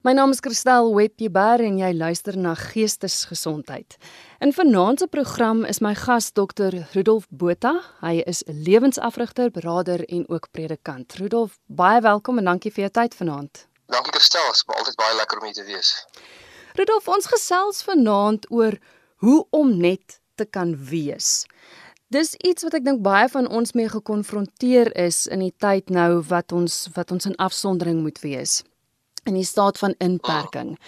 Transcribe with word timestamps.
My 0.00 0.14
naam 0.16 0.30
is 0.32 0.38
Christel 0.40 0.94
Webber 0.94 1.60
en 1.60 1.74
jy 1.76 1.90
luister 1.92 2.32
na 2.40 2.54
Geestesgesondheid. 2.56 3.98
In 4.40 4.54
vanaand 4.56 5.02
se 5.02 5.06
program 5.12 5.58
is 5.68 5.82
my 5.84 5.92
gas 5.94 6.30
Dr. 6.32 6.72
Rudolf 6.94 7.26
Botha. 7.28 7.74
Hy 8.00 8.22
is 8.24 8.40
'n 8.46 8.62
lewensafrigter, 8.64 9.50
beraader 9.50 10.04
en 10.08 10.24
ook 10.28 10.48
predikant. 10.50 11.14
Rudolf, 11.20 11.58
baie 11.66 12.00
welkom 12.00 12.38
en 12.38 12.44
dankie 12.44 12.72
vir 12.72 12.88
jou 12.88 12.90
tyd 12.90 13.14
vanaand. 13.14 13.68
Dankie 13.86 14.12
Christel, 14.12 14.46
dit 14.46 14.54
is 14.54 14.64
altyd 14.66 14.96
baie 14.96 15.16
lekker 15.16 15.38
om 15.38 15.44
hier 15.44 15.54
te 15.54 15.64
wees. 15.64 16.06
Rudolf, 16.74 17.08
ons 17.08 17.26
gesels 17.26 17.82
vanaand 17.82 18.50
oor 18.50 18.78
hoe 19.16 19.46
om 19.50 19.76
net 19.76 20.20
te 20.34 20.44
kan 20.44 20.76
wees. 20.88 21.44
Dis 22.08 22.34
iets 22.34 22.62
wat 22.62 22.74
ek 22.74 22.84
dink 22.84 23.02
baie 23.02 23.28
van 23.28 23.48
ons 23.48 23.72
mee 23.72 23.88
gekonfronteer 23.88 24.96
is 24.96 25.26
in 25.26 25.38
die 25.40 25.54
tyd 25.58 25.90
nou 25.90 26.22
wat 26.22 26.52
ons 26.52 26.88
wat 26.94 27.10
ons 27.10 27.26
in 27.26 27.36
afsondering 27.36 28.00
moet 28.00 28.20
wees 28.20 28.62
in 29.24 29.34
die 29.34 29.44
staat 29.44 29.78
van 29.78 29.94
inperking. 29.98 30.78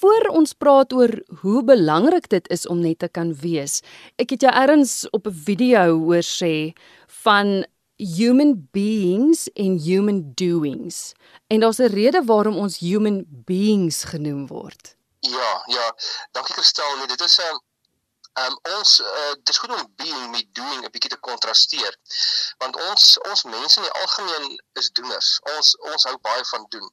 Voor 0.00 0.28
ons 0.28 0.52
praat 0.52 0.92
oor 0.92 1.22
hoe 1.40 1.64
belangrik 1.64 2.28
dit 2.28 2.48
is 2.48 2.66
om 2.66 2.80
net 2.80 2.98
te 2.98 3.08
kan 3.08 3.34
wees. 3.34 3.80
Ek 4.16 4.30
het 4.30 4.40
jou 4.40 4.54
erns 4.54 5.10
op 5.10 5.26
'n 5.26 5.40
video 5.44 5.98
hoor 5.98 6.22
sê 6.22 6.72
van 7.24 7.64
human 7.96 8.68
beings 8.72 9.48
en 9.52 9.78
human 9.78 10.32
doings. 10.34 11.12
En 11.46 11.60
daar's 11.60 11.78
'n 11.78 11.92
rede 11.92 12.24
waarom 12.24 12.56
ons 12.56 12.78
human 12.78 13.24
beings 13.28 14.04
genoem 14.04 14.46
word. 14.46 14.96
Ja, 15.20 15.62
ja. 15.66 15.94
Dankie 16.32 16.54
Christel. 16.54 16.96
Nee, 16.96 17.06
dit 17.06 17.20
is 17.20 17.38
'n 17.38 17.42
um, 17.42 17.60
um, 18.46 18.58
ons 18.76 19.00
uh, 19.00 19.32
dit 19.32 19.48
is 19.48 19.58
goed 19.58 19.72
om 19.76 19.92
being 19.96 20.30
met 20.30 20.46
doing 20.54 20.84
'n 20.84 20.90
bietjie 20.90 21.10
te 21.10 21.20
kontrasteer. 21.28 21.96
Want 22.58 22.76
ons 22.88 23.18
ons 23.30 23.42
mense 23.42 23.76
in 23.80 23.86
die 23.88 23.96
algemeen 24.02 24.62
is 24.72 24.90
doeners. 24.90 25.30
Ons 25.56 25.76
ons 25.92 26.04
hou 26.04 26.16
baie 26.28 26.44
van 26.44 26.66
doen. 26.68 26.88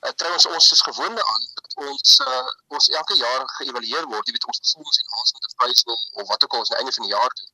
Uh, 0.00 0.10
trouwens 0.10 0.46
ons 0.46 0.70
is 0.72 0.82
gewoond 0.88 1.22
aan 1.22 1.42
dat 1.54 1.74
ons 1.88 2.20
uh, 2.26 2.46
ons 2.68 2.88
elke 2.88 3.14
jaar 3.14 3.42
geëvalueer 3.58 4.06
word, 4.12 4.26
jy 4.26 4.32
weet 4.36 4.48
ons 4.52 4.62
performance 4.64 5.00
en 5.02 5.18
ons 5.20 5.32
moet 5.32 5.50
'n 5.50 5.56
prys 5.62 5.82
wil 5.90 6.00
of 6.22 6.28
wat 6.28 6.44
ook 6.44 6.52
al 6.52 6.58
ons 6.58 6.70
aan 6.70 6.76
die 6.76 6.84
einde 6.84 6.96
van 6.98 7.08
die 7.08 7.14
jaar 7.16 7.34
doen. 7.40 7.50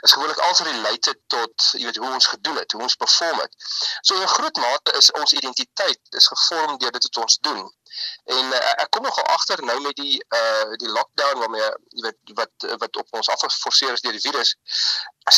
Is 0.00 0.12
gewoonlik 0.12 0.38
al 0.38 0.56
related 0.70 1.18
tot 1.26 1.70
jy 1.72 1.84
weet 1.84 1.96
hoe 1.96 2.12
ons 2.12 2.26
gedoen 2.26 2.56
het, 2.56 2.72
hoe 2.72 2.82
ons 2.82 2.94
perform 2.94 3.38
het. 3.38 3.54
So 4.00 4.14
'n 4.14 4.34
groot 4.36 4.56
mate 4.56 4.92
is 4.92 5.10
ons 5.10 5.32
identiteit 5.32 6.00
is 6.10 6.26
gevorm 6.26 6.78
deur 6.78 6.90
dit 6.90 7.02
wat 7.02 7.16
ons 7.24 7.38
doen. 7.40 7.62
En 8.36 8.52
uh, 8.58 8.62
ek 8.84 8.90
kom 8.94 9.06
nogal 9.06 9.28
agter 9.34 9.62
nou 9.70 9.78
met 9.86 9.96
die 10.00 10.18
uh 10.40 10.76
die 10.82 10.92
lockdown 10.96 11.42
waarmee 11.44 11.68
jy 11.96 12.04
weet 12.06 12.34
wat 12.40 12.68
wat 12.84 13.00
op 13.02 13.20
ons 13.20 13.30
afgeforseer 13.36 13.96
is 13.96 14.04
deur 14.04 14.16
die 14.18 14.26
virus. 14.26 14.54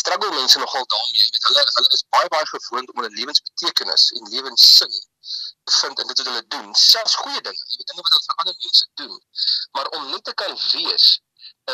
Struggle 0.01 0.31
mense 0.35 0.59
nogal 0.59 0.87
daarmee, 0.95 1.23
jy 1.23 1.31
weet 1.37 1.49
hulle 1.51 1.65
hulle 1.77 1.95
is 1.99 2.05
baie 2.17 2.29
baie 2.35 2.51
gewoond 2.53 2.93
om 2.93 3.03
hulle 3.03 3.15
lewensbetekenis 3.21 4.11
en 4.19 4.31
lewenssin 4.35 5.01
vind 5.81 6.01
in 6.01 6.07
dit 6.07 6.19
wat 6.19 6.27
hulle 6.27 6.45
doen, 6.49 6.75
selfs 6.75 7.15
goeie 7.23 7.41
dinge, 7.41 7.65
jy 7.73 7.81
weet 7.81 7.91
dinge 7.93 8.05
wat 8.07 8.15
hulle 8.15 8.29
vir 8.29 8.39
ander 8.43 8.57
mense 8.65 8.87
doen. 9.03 9.19
Maar 9.77 9.91
om 9.99 10.07
net 10.11 10.25
te 10.25 10.35
kan 10.43 10.57
wees 10.73 11.09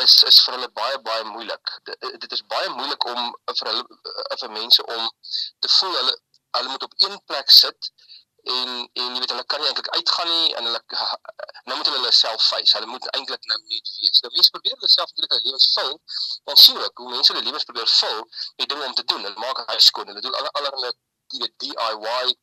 is 0.01 0.15
is 0.29 0.39
vir 0.45 0.57
hulle 0.57 0.69
baie 0.79 0.99
baie 1.07 1.23
moeilik. 1.31 1.73
D 1.87 2.11
dit 2.23 2.31
is 2.37 2.43
baie 2.53 2.69
moeilik 2.75 3.07
om 3.13 3.21
vir 3.53 3.69
hulle 3.71 3.85
eh, 3.85 4.37
vir 4.43 4.53
mense 4.59 4.85
om 4.97 5.09
te 5.65 5.73
voel 5.77 5.97
hulle 5.99 6.15
hulle 6.57 6.73
moet 6.73 6.85
op 6.87 6.93
een 7.05 7.17
plek 7.31 7.49
sit 7.61 7.91
en 8.55 8.69
en 9.01 9.15
jy 9.15 9.19
weet 9.21 9.33
hulle 9.33 9.45
kan 9.53 9.61
nie 9.61 9.69
eintlik 9.69 9.89
uitgaan 9.95 10.29
nie 10.31 10.53
en 10.59 10.69
hulle 10.69 10.81
nou 11.67 11.77
moet 11.77 11.89
hulle 11.89 11.99
hulle 11.99 12.13
self 12.19 12.43
face. 12.51 12.75
Hulle 12.77 12.89
moet 12.91 13.09
eintlik 13.15 13.49
nou 13.51 13.59
net 13.63 13.91
wees. 13.99 14.21
Nou 14.23 14.31
mense 14.35 14.53
probeer 14.55 14.77
hulle 14.77 14.93
self 14.93 15.11
natuurlik 15.11 15.35
hulle 15.35 15.49
lewens 15.49 15.67
vul. 15.75 15.93
Dan 16.49 16.63
sien 16.63 16.79
ek 16.85 17.03
hoe 17.03 17.11
mense 17.11 17.33
hulle 17.33 17.45
lewens 17.49 17.67
probeer 17.69 17.91
vul 17.97 18.23
met 18.61 18.69
dinge 18.69 18.87
om 18.89 18.95
te 19.01 19.05
doen. 19.11 19.27
Hulle 19.29 19.43
maak 19.45 19.63
huis 19.73 19.91
skoon. 19.91 20.09
Hulle 20.13 20.23
doen 20.25 20.39
allerlei 20.47 20.93
jy 21.33 21.43
weet 21.43 21.55
DIY 21.63 22.33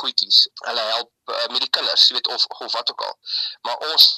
goedjies. 0.00 0.44
Hulle 0.66 0.84
help 0.90 1.12
uh, 1.30 1.46
met 1.54 1.62
die 1.62 1.70
kinders, 1.70 2.08
jy 2.08 2.18
weet 2.18 2.30
of 2.34 2.46
of 2.58 2.72
wat 2.74 2.90
ook 2.90 3.06
al. 3.06 3.16
Maar 3.68 3.88
ons 3.92 4.08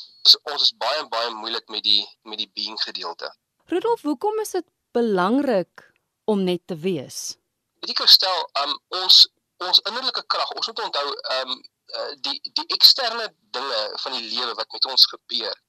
ons 0.53 0.63
is 0.63 0.73
baie 0.81 1.05
baie 1.13 1.33
moeilik 1.37 1.69
met 1.69 1.85
die 1.85 2.03
met 2.23 2.41
die 2.41 2.51
being 2.57 2.81
gedeelte. 2.81 3.33
Rudolf, 3.73 4.03
hoekom 4.03 4.41
is 4.41 4.57
dit 4.57 4.67
belangrik 4.97 5.89
om 6.25 6.45
net 6.45 6.67
te 6.67 6.77
wees? 6.77 7.37
Weet 7.85 8.01
jy 8.01 8.09
stel, 8.09 8.47
um 8.63 8.79
ons 9.03 9.25
ons 9.57 9.81
innerlike 9.89 10.25
krag, 10.27 10.51
ons 10.51 10.67
moet 10.67 10.81
onthou 10.87 11.09
um 11.39 11.55
uh, 11.99 12.13
die 12.27 12.39
die 12.59 12.67
eksterne 12.77 13.29
dinge 13.57 13.83
van 14.03 14.13
die 14.13 14.27
lewe 14.29 14.55
wat 14.55 14.73
met 14.73 14.85
ons 14.93 15.07
gebeur 15.07 15.63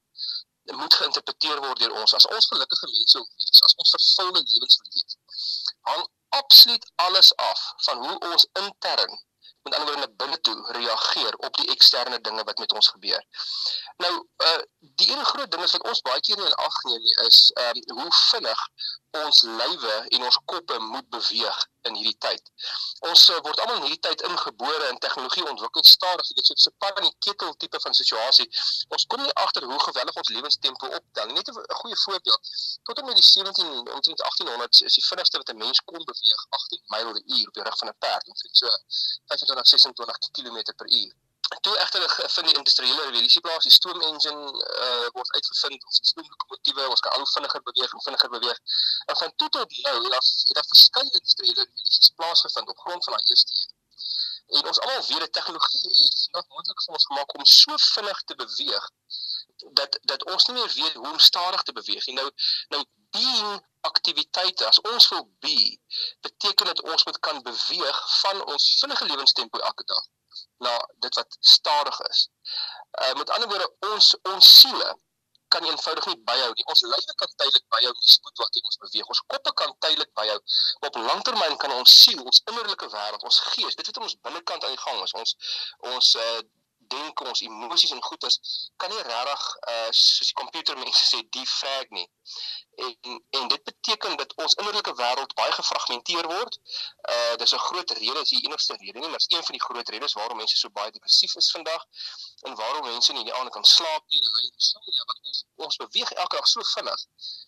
moet 0.74 0.94
geïnterpreteer 0.94 1.62
word 1.62 1.80
deur 1.80 1.94
ons 2.02 2.14
as 2.18 2.26
ons 2.26 2.48
gelukkige 2.48 2.90
mense 2.90 3.18
wil 3.18 3.28
wees, 3.38 3.62
as 3.68 3.76
ons 3.84 3.94
vervulde 3.96 4.42
lewens 4.42 4.78
wil 4.82 4.92
leef. 4.98 5.16
Hang 5.90 6.04
absoluut 6.40 6.92
alles 6.96 7.36
af 7.36 7.62
van 7.88 8.06
hoe 8.06 8.18
ons 8.32 8.48
intern 8.62 9.20
met 9.66 9.74
ander 9.76 9.94
woorde 9.94 10.08
na 10.08 10.16
binne 10.22 10.40
toe 10.42 10.56
reageer 10.78 11.36
op 11.48 11.58
die 11.58 11.70
eksterne 11.74 12.20
dinge 12.22 12.44
wat 12.44 12.58
met 12.58 12.74
ons 12.74 12.90
gebeur. 12.96 13.22
Nou, 13.98 14.14
uh 14.50 14.62
die 15.02 15.12
een 15.12 15.26
groot 15.26 15.52
ding 15.52 15.64
is 15.64 15.72
wat 15.78 15.88
ons 15.90 16.02
baie 16.08 16.22
keer 16.26 16.38
nie 16.38 16.50
in 16.50 16.60
ag 16.66 16.82
neem 16.90 17.02
nie 17.08 17.16
is 17.28 17.40
ehm 17.62 17.82
um, 17.82 18.02
hoe 18.02 18.12
vinnig 18.18 18.68
ons 19.24 19.42
lywe 19.42 19.96
en 20.16 20.24
ons 20.28 20.38
koppe 20.52 20.80
moet 20.80 21.08
beweeg 21.10 21.60
in 21.88 21.98
hierdie 22.00 22.18
tyd. 22.26 22.52
Ons 23.10 23.26
uh, 23.30 23.40
word 23.46 23.60
almal 23.64 23.80
in 23.80 23.88
hierdie 23.88 24.02
tyd 24.08 24.24
ingebore 24.30 24.88
en 24.90 25.00
tegnologie 25.04 25.46
ontwikkel 25.50 25.84
stadig, 25.88 26.32
dit 26.40 26.52
is 26.54 26.64
so 26.64 26.72
'n 26.72 26.78
van 26.86 27.04
die 27.08 27.16
ketel 27.28 27.54
tipe 27.64 27.80
van 27.86 27.94
situasie. 27.94 28.48
Ons 28.96 29.06
kom 29.12 29.22
nie 29.22 29.36
agter 29.46 29.68
hoe 29.72 29.80
geweldig 29.88 30.16
ons 30.22 30.32
lewenstempo 30.38 30.88
optel. 31.00 31.34
Net 31.38 31.50
'n 31.50 31.80
goeie 31.82 32.00
voorbeeld. 32.06 32.42
Tot 32.84 33.00
en 33.00 33.06
met 33.06 33.16
die 33.16 33.28
17 33.30 33.68
omtrent 33.98 34.22
1800 34.22 34.82
is 34.82 34.94
die 35.00 35.06
vinnigste 35.12 35.38
wat 35.38 35.50
'n 35.50 35.58
mens 35.58 35.84
kon 35.84 36.04
beweeg 36.12 36.42
18 36.50 36.82
myl 36.94 37.12
per 37.14 37.24
uur 37.38 37.48
op 37.48 37.54
die 37.54 37.64
rug 37.64 37.78
van 37.78 37.88
'n 37.88 37.98
perd, 38.00 38.28
omtrent 38.28 38.58
so 38.58 38.68
25 39.28 39.68
26 39.68 40.18
km 40.32 40.76
per 40.76 40.90
uur 40.90 41.14
toe 41.62 41.78
egter 41.78 42.30
vind 42.34 42.48
die 42.48 42.58
industriële 42.58 43.02
revolusie 43.02 43.42
plaas, 43.42 43.64
die 43.64 43.72
stoom 43.72 44.02
engine 44.02 44.64
uh, 44.86 45.08
word 45.18 45.32
uitgevind, 45.38 45.86
ons 45.86 46.00
stoomlokomotiewe, 46.12 46.88
ons 46.90 47.04
kan 47.06 47.12
al 47.18 47.28
vinniger 47.34 47.62
beweeg 47.70 47.94
en 47.94 48.04
vinniger 48.08 48.30
beweeg. 48.30 48.60
En 49.06 49.18
van 49.18 49.34
toe 49.36 49.50
tot 49.50 49.78
nou 49.86 49.96
het 50.04 50.12
daar 50.16 50.26
het 50.26 50.58
daar 50.60 50.70
verskeie 50.74 51.12
industriële 51.12 51.62
revolusies 51.62 52.12
plaasgevind 52.16 52.70
op 52.74 52.80
grond 52.86 53.04
van 53.04 53.14
daai 53.18 53.30
eerste 53.30 53.54
een. 53.60 53.74
En 54.58 54.68
ons 54.72 54.80
almal 54.80 55.06
weet 55.08 55.20
dat 55.20 55.34
tegnologie 55.34 55.94
het 55.94 56.28
nog 56.32 56.48
moontlik 56.48 56.82
vir 56.86 56.98
ons 56.98 57.06
gemaak 57.12 57.38
om 57.38 57.46
so 57.46 57.78
vinnig 57.78 58.22
te 58.24 58.36
beweeg 58.42 58.90
dat 59.80 60.00
dat 60.02 60.26
ons 60.34 60.46
nie 60.46 60.58
meer 60.58 60.74
weet 60.74 60.94
hoe 60.94 61.12
om 61.12 61.20
stadig 61.20 61.62
te 61.64 61.74
beweeg 61.74 62.06
nie. 62.06 62.16
Nou 62.16 62.30
nou 62.74 62.84
being 63.18 63.66
aktiwiteite 63.82 64.68
as 64.68 64.82
ons 64.82 65.10
wil 65.14 65.26
be 65.40 65.80
beteken 66.28 66.74
dit 66.74 66.82
ons 66.82 67.04
moet 67.04 67.20
kan 67.20 67.42
beweeg 67.42 68.04
van 68.20 68.46
ons 68.46 68.70
vinnige 68.80 69.06
lewenstempo 69.06 69.60
elke 69.60 69.84
dag 69.94 70.06
na 70.66 70.76
dit 71.06 71.16
wat 71.20 71.38
stadig 71.40 72.00
is. 72.10 72.28
Uh 73.02 73.14
met 73.20 73.30
ander 73.30 73.50
woorde 73.50 73.70
ons 73.94 74.16
ons 74.34 74.54
siele 74.60 74.90
kan 75.48 75.64
eenvoudig 75.64 76.06
nie 76.06 76.18
byhou 76.30 76.52
nie. 76.54 76.66
Ons 76.74 76.82
lywe 76.82 77.14
kan 77.22 77.32
tydelik 77.42 77.66
byhou 77.76 77.94
die 78.00 78.12
spoed 78.16 78.42
wat 78.44 78.60
ons 78.62 78.80
beweeg. 78.84 79.12
Ons 79.14 79.24
koppe 79.34 79.54
kan 79.62 79.74
tydelik 79.86 80.12
byhou. 80.20 80.40
Op 80.90 81.00
langtermyn 81.08 81.58
kan 81.64 81.72
ons 81.78 81.96
siel, 82.04 82.22
ons 82.24 82.42
innerlike 82.52 82.90
wêreld, 82.96 83.24
ons 83.30 83.40
gees, 83.54 83.78
dit 83.80 83.88
wat 83.92 84.02
in 84.02 84.08
ons 84.10 84.20
binnekant 84.28 84.64
aan 84.64 84.76
die 84.76 84.84
gang 84.86 85.02
is, 85.06 85.16
ons 85.22 85.36
ons 85.94 86.14
uh 86.28 86.44
dink 86.94 87.22
ons 87.22 87.42
emosies 87.42 87.92
en 87.92 88.04
goedes 88.04 88.40
kan 88.82 88.90
nie 88.90 89.02
regtig 89.08 89.44
uh 89.74 89.90
soos 89.92 90.30
die 90.30 90.38
komputermense 90.42 91.06
sê 91.06 91.22
defrag 91.38 91.90
nie. 91.98 92.08
En 92.86 93.22
en 93.40 93.48
dit 93.54 93.64
beteken 93.64 94.18
dat 94.22 94.36
ons 94.44 94.58
innerlike 94.62 94.94
wêreld 95.02 95.34
baie 95.40 95.52
gefragmenteer 95.60 96.28
word. 96.34 96.60
Uh 97.16 97.36
dis 97.42 97.54
'n 97.54 97.66
groot 97.68 97.92
rede, 98.00 98.20
is 98.22 98.34
die 98.36 98.44
enigste 98.48 98.78
rede 98.82 99.00
nie, 99.00 99.10
maar 99.10 99.24
is 99.24 99.30
een 99.30 99.44
van 99.50 99.58
die 99.58 99.66
groot 99.68 99.90
redes 99.90 100.14
waarom 100.14 100.38
mense 100.38 100.58
so 100.58 100.70
baie 100.70 100.92
depressief 100.92 101.36
is 101.36 101.52
vandag 101.52 101.86
en 102.48 102.56
waarom 102.56 102.86
mense 102.92 103.14
nie 103.14 103.24
die 103.24 103.34
aand 103.34 103.50
kan 103.50 103.64
slaap 103.64 104.04
nie, 104.08 104.20
hulle 104.20 104.40
lei 104.42 104.52
insomnia 104.54 105.04
want 105.06 105.20
ons 105.32 105.46
ons 105.56 105.82
beweeg 105.84 106.12
elke 106.12 106.36
dag 106.36 106.48
so 106.48 106.62
vinnig 106.76 107.02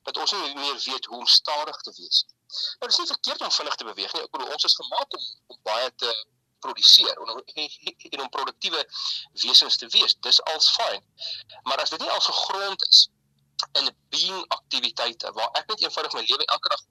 dat 0.04 0.18
ons 0.18 0.31
nie 0.31 0.56
meer 0.56 0.80
weet 0.86 1.06
hoe 1.06 1.18
om 1.18 1.28
stadig 1.28 1.81
te 1.81 1.92
wees 2.00 2.24
nie. 2.28 2.36
Nou 2.80 2.90
dis 2.90 2.98
nie 3.02 3.12
verkeerd 3.12 3.42
om 3.42 3.52
vinnig 3.52 3.75
te 3.75 3.88
beweeg 3.92 4.14
nie. 4.14 4.24
Ek 4.24 4.34
bedoel 4.36 4.54
ons 4.56 4.68
is 4.69 4.80
gemaak 4.81 5.19
om 5.19 5.25
om 5.54 5.59
baie 5.69 5.90
te 6.04 6.12
produseer 6.59 7.16
en, 7.18 7.44
en 8.13 8.22
om 8.22 8.29
produktiewe 8.29 8.81
wesens 9.44 9.78
te 9.78 9.88
wees. 9.88 10.18
Dis 10.19 10.41
als 10.53 10.72
fyn. 10.79 11.03
Maar 11.63 11.81
as 11.81 11.89
dit 11.89 12.00
nie 12.00 12.09
als 12.09 12.25
gegrond 12.25 12.88
is 12.89 13.09
in 13.80 13.89
being 14.09 14.45
aktiwiteite 14.48 15.31
waar 15.33 15.50
ek 15.59 15.68
net 15.68 15.81
eenvoudig 15.81 16.13
my 16.13 16.25
lewe 16.27 16.45
elke 16.45 16.69
dag 16.69 16.83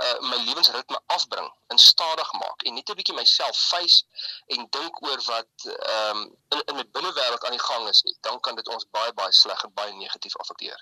uh, 0.00 0.18
my 0.30 0.38
lewensritme 0.46 1.00
afbring 1.06 1.48
en 1.66 1.78
stadig 1.78 2.32
maak 2.32 2.62
en 2.62 2.74
net 2.74 2.90
'n 2.90 2.98
bietjie 2.98 3.16
myself 3.16 3.56
face 3.72 4.04
en 4.54 4.66
dink 4.78 5.02
oor 5.02 5.20
wat 5.26 5.54
ehm 5.66 6.16
um, 6.16 6.22
in 6.54 6.62
in 6.70 6.76
my 6.80 6.86
binnewêreld 6.96 7.44
aan 7.44 7.56
die 7.58 7.66
gang 7.68 7.88
is 7.88 8.02
nie, 8.06 8.16
dan 8.20 8.40
kan 8.40 8.56
dit 8.56 8.68
ons 8.68 8.88
baie 8.90 9.12
baie 9.12 9.32
sleg 9.32 9.64
en 9.64 9.74
baie 9.74 9.92
negatief 9.92 10.36
affekteer. 10.36 10.80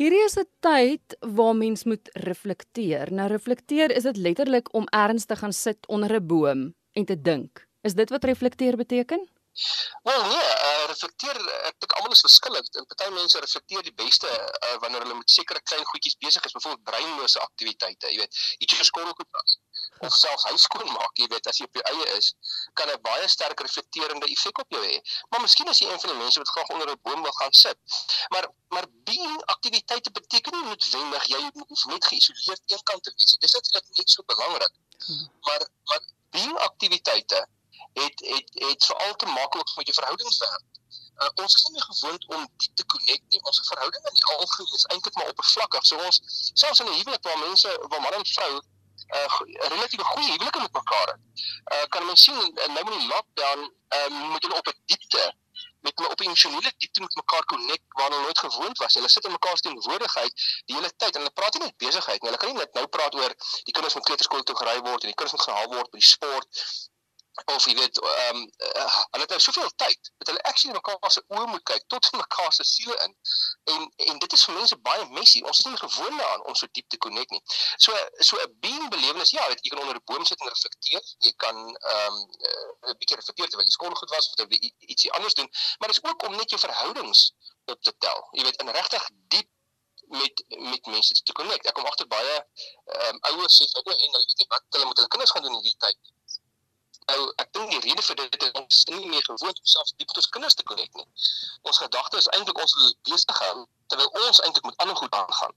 Hierdie 0.00 0.24
is 0.24 0.38
'n 0.38 0.48
tyd 0.60 1.16
waar 1.20 1.56
mens 1.56 1.84
moet 1.84 2.08
reflekteer. 2.12 3.12
Nou 3.12 3.28
reflekteer 3.28 3.90
is 3.90 4.02
dit 4.02 4.16
letterlik 4.16 4.74
om 4.74 4.88
ernstig 4.88 5.38
gaan 5.38 5.52
sit 5.52 5.86
onder 5.86 6.12
'n 6.20 6.26
boom 6.26 6.74
en 6.92 7.04
te 7.04 7.20
dink. 7.20 7.66
Is 7.82 7.94
dit 7.98 8.10
wat 8.10 8.24
reflekteer 8.24 8.76
beteken? 8.76 9.28
Wel 10.02 10.22
nee, 10.24 10.36
uh, 10.66 10.84
reflekteer 10.88 11.38
ek 11.68 11.74
dink 11.82 11.92
almal 11.98 12.14
is 12.16 12.22
verskillend. 12.24 12.76
En 12.80 12.86
party 12.88 13.08
mense 13.12 13.40
reflekteer 13.44 13.82
die 13.84 13.94
beste 13.98 14.28
uh, 14.28 14.76
wanneer 14.84 15.04
hulle 15.04 15.16
met 15.18 15.34
sekere 15.34 15.60
klein 15.70 15.84
goedjies 15.90 16.16
besig 16.24 16.46
is, 16.48 16.54
byvoorbeeld 16.56 16.86
breinlose 16.88 17.40
aktiwiteite, 17.42 18.12
jy 18.14 18.22
weet, 18.22 18.40
iets 18.64 18.78
soos 18.78 18.90
skottelgoed 18.92 19.28
was 19.36 19.58
of 20.06 20.14
selfs 20.14 20.46
huis 20.48 20.64
skoon 20.66 20.88
maak, 20.94 21.20
jy 21.20 21.28
weet, 21.34 21.46
as 21.50 21.60
jy 21.60 21.68
op 21.68 21.78
jou 21.78 21.84
eie 21.90 22.08
is, 22.16 22.32
kan 22.80 22.90
'n 22.94 23.02
baie 23.06 23.28
sterk 23.34 23.60
reflekterende 23.66 24.30
effek 24.34 24.64
op 24.64 24.74
jou 24.76 24.82
hê. 24.86 24.96
Maar 25.30 25.44
miskien 25.44 25.68
is 25.74 25.84
jy 25.84 25.90
een 25.92 26.02
van 26.04 26.14
die 26.14 26.18
mense 26.22 26.42
wat 26.42 26.52
graag 26.54 26.74
onder 26.76 26.90
'n 26.90 27.00
boom 27.02 27.22
wil 27.22 27.38
gaan 27.40 27.56
sit. 27.64 27.78
Maar 28.34 28.48
maar 28.74 28.86
being 29.10 29.42
aktiwiteite 29.54 30.10
beteken 30.10 30.52
nie 30.56 30.68
noodwendig 30.70 31.24
jy 31.34 31.40
moet 31.52 31.84
net 31.92 32.04
geïsoleerd 32.12 32.62
eenkant 32.76 33.02
te 33.02 33.12
wees. 33.16 33.36
Dis 33.38 33.52
net 33.52 33.88
net 33.98 34.10
so 34.10 34.22
belangrik. 34.26 34.74
Hmm. 35.06 35.26
Maar 35.40 35.68
maar 35.90 36.00
being 36.30 36.56
aktiwiteite 36.58 37.48
het 37.92 38.20
het 38.34 38.50
het 38.68 38.84
veral 38.84 39.14
te 39.16 39.26
maak 39.26 39.56
ook 39.56 39.72
met 39.76 39.86
jou 39.86 39.96
verhoudingswerk. 40.00 40.64
Uh, 41.22 41.28
ons 41.34 41.54
is 41.54 41.64
nie 41.72 41.82
gewoond 41.82 42.26
om 42.26 42.46
diep 42.56 42.74
te 42.76 42.86
connect 42.86 43.24
nie. 43.28 43.40
Ons 43.42 43.60
verhouding 43.68 44.06
in 44.08 44.14
die 44.14 44.24
algemeen 44.24 44.74
is 44.74 44.84
eintlik 44.84 45.14
maar 45.14 45.28
oppervlakkig. 45.28 45.86
So 45.86 45.96
ons 45.96 46.20
selfs 46.54 46.80
in 46.80 46.86
'n 46.86 46.98
huwelik 47.00 47.22
waar 47.22 47.38
mense, 47.38 47.68
waar 47.88 48.00
man 48.00 48.12
en 48.12 48.26
vrou 48.26 48.52
'n 48.56 48.64
uh, 49.16 49.68
relatiewe 49.68 50.04
goeie 50.04 50.30
huwelik 50.30 50.58
met 50.58 50.72
mekaar 50.72 51.08
het. 51.12 51.20
Uh, 51.72 51.84
kan 51.88 52.06
mens 52.06 52.22
sien 52.22 52.40
nou 52.54 52.84
met 52.84 52.94
die 52.98 53.06
lockdown, 53.06 53.60
um, 53.98 54.14
moet 54.32 54.42
hulle 54.42 54.56
op 54.56 54.68
'n 54.68 54.82
diepte 54.84 55.34
met 55.82 55.98
my 55.98 56.06
op 56.06 56.20
'n 56.20 56.24
emosionele 56.24 56.72
diepte 56.76 57.00
met 57.00 57.14
mekaar 57.14 57.44
connect 57.44 57.84
waar 57.88 58.10
hulle 58.10 58.22
nooit 58.22 58.38
gewoond 58.38 58.78
was. 58.78 58.94
Hulle 58.94 59.08
sit 59.08 59.24
in 59.24 59.30
mekaar 59.30 59.56
se 59.56 59.62
teenwoordigheid 59.62 60.32
die 60.64 60.76
hele 60.76 60.92
tyd 60.96 61.14
en 61.14 61.20
hulle 61.20 61.38
praat 61.38 61.52
nie 61.52 61.62
net 61.62 61.76
besigheid 61.76 62.20
nie. 62.20 62.30
Hulle 62.30 62.42
kan 62.42 62.48
nie 62.52 62.58
net 62.58 62.72
nou 62.72 62.86
praat 62.86 63.14
oor 63.14 63.34
die 63.62 63.72
kinders 63.72 63.94
moet 63.94 64.04
kleuterskool 64.04 64.42
toe 64.42 64.56
gery 64.56 64.78
word 64.80 65.02
en 65.02 65.10
die 65.12 65.18
kinders 65.20 65.36
moet 65.36 65.48
gehaal 65.48 65.68
word 65.74 65.90
by 65.90 65.98
die 65.98 66.10
sport 66.14 66.48
of 67.44 67.64
jy 67.64 67.74
weet 67.74 67.98
ehm 67.98 68.36
um, 68.36 68.40
uh, 68.58 68.96
hulle 69.10 69.24
het 69.24 69.32
nou 69.32 69.40
soveel 69.40 69.70
tyd 69.82 70.10
dat 70.18 70.26
hulle 70.30 70.42
actually 70.50 70.74
mekaar 70.76 71.12
se 71.14 71.22
oë 71.36 71.46
moet 71.52 71.62
kyk 71.70 71.84
tot 71.94 72.08
in 72.12 72.20
mekaar 72.20 72.52
se 72.52 72.64
siele 72.64 72.96
in. 73.06 73.14
En 73.74 73.86
en 74.06 74.18
dit 74.24 74.32
is 74.36 74.44
vir 74.48 74.54
mense 74.58 74.78
baie 74.88 75.06
messy. 75.18 75.40
Ons 75.50 75.62
is 75.62 75.68
nie 75.70 75.80
gewoond 75.80 76.18
daaraan 76.20 76.44
om 76.50 76.58
so 76.60 76.68
diep 76.78 76.88
te 76.92 77.00
connect 77.06 77.30
nie. 77.30 77.42
So 77.86 77.96
so 78.28 78.36
'n 78.42 78.52
being 78.66 78.90
belewenis 78.94 79.32
ja 79.36 79.46
weet 79.48 79.64
jy 79.64 79.72
kan 79.74 79.82
onder 79.84 79.96
'n 79.96 80.04
boom 80.04 80.24
sit 80.24 80.40
en 80.40 80.52
reflekteer. 80.52 81.02
Jy 81.28 81.32
kan 81.44 81.56
ehm 81.56 82.12
um, 82.12 82.20
'n 82.20 82.92
uh, 82.92 82.96
bietjie 83.00 83.16
reflekteer 83.16 83.48
terwyl 83.48 83.66
jy 83.66 83.76
skool 83.78 83.96
goed 84.02 84.14
was 84.16 84.28
of 84.28 84.34
terwyl 84.34 84.58
jy 84.60 84.74
ietsie 84.92 85.12
anders 85.12 85.34
doen. 85.34 85.48
Maar 85.78 85.88
dit 85.88 85.98
is 85.98 86.04
ook 86.10 86.28
om 86.28 86.36
net 86.36 86.50
jou 86.50 86.60
verhoudings 86.60 87.32
op 87.64 87.82
te 87.82 87.94
tel. 87.98 88.28
Jy 88.32 88.44
weet 88.44 88.60
in 88.60 88.68
regtig 88.68 89.08
diep 89.28 89.48
met 90.20 90.44
met 90.48 90.86
mense 90.86 91.22
te 91.22 91.32
connect. 91.32 91.66
Ek 91.66 91.74
kom 91.74 91.86
agter 91.88 92.06
baie 92.06 92.36
ehm 92.36 93.14
um, 93.14 93.18
ouers 93.32 93.56
sê 93.56 93.64
vir 93.72 93.82
hulle 93.82 93.96
en 93.96 94.10
hulle 94.16 94.26
weet 94.26 94.42
nie 94.42 94.52
wat 94.56 94.64
hulle 94.76 94.86
met 94.90 94.96
hulle 95.00 95.14
kinders 95.14 95.30
gaan 95.30 95.42
doen 95.42 95.56
in 95.56 95.62
hierdie 95.64 95.84
tyd 95.86 96.11
Nou, 97.10 97.32
ek 97.42 97.52
dink 97.56 97.70
die 97.70 97.80
rede 97.84 98.02
vir 98.06 98.18
dit 98.20 98.44
is 98.46 98.52
ons 98.60 98.84
nie 98.94 99.08
meer 99.10 99.24
gewoond 99.28 99.58
om 99.62 99.70
self 99.74 99.90
diep 99.96 100.14
ons 100.20 100.28
kinders 100.34 100.54
te 100.58 100.66
connect 100.70 100.94
nie. 101.00 101.08
Ons 101.70 101.80
gedagte 101.82 102.20
is 102.22 102.28
eintlik 102.36 102.60
ons 102.64 102.74
wil 102.80 102.94
besig 103.10 103.40
gaan 103.42 103.66
terwyl 103.92 104.26
ons 104.26 104.40
eintlik 104.46 104.68
met 104.68 104.84
ander 104.84 104.96
goed 104.96 105.16
aangaan. 105.18 105.54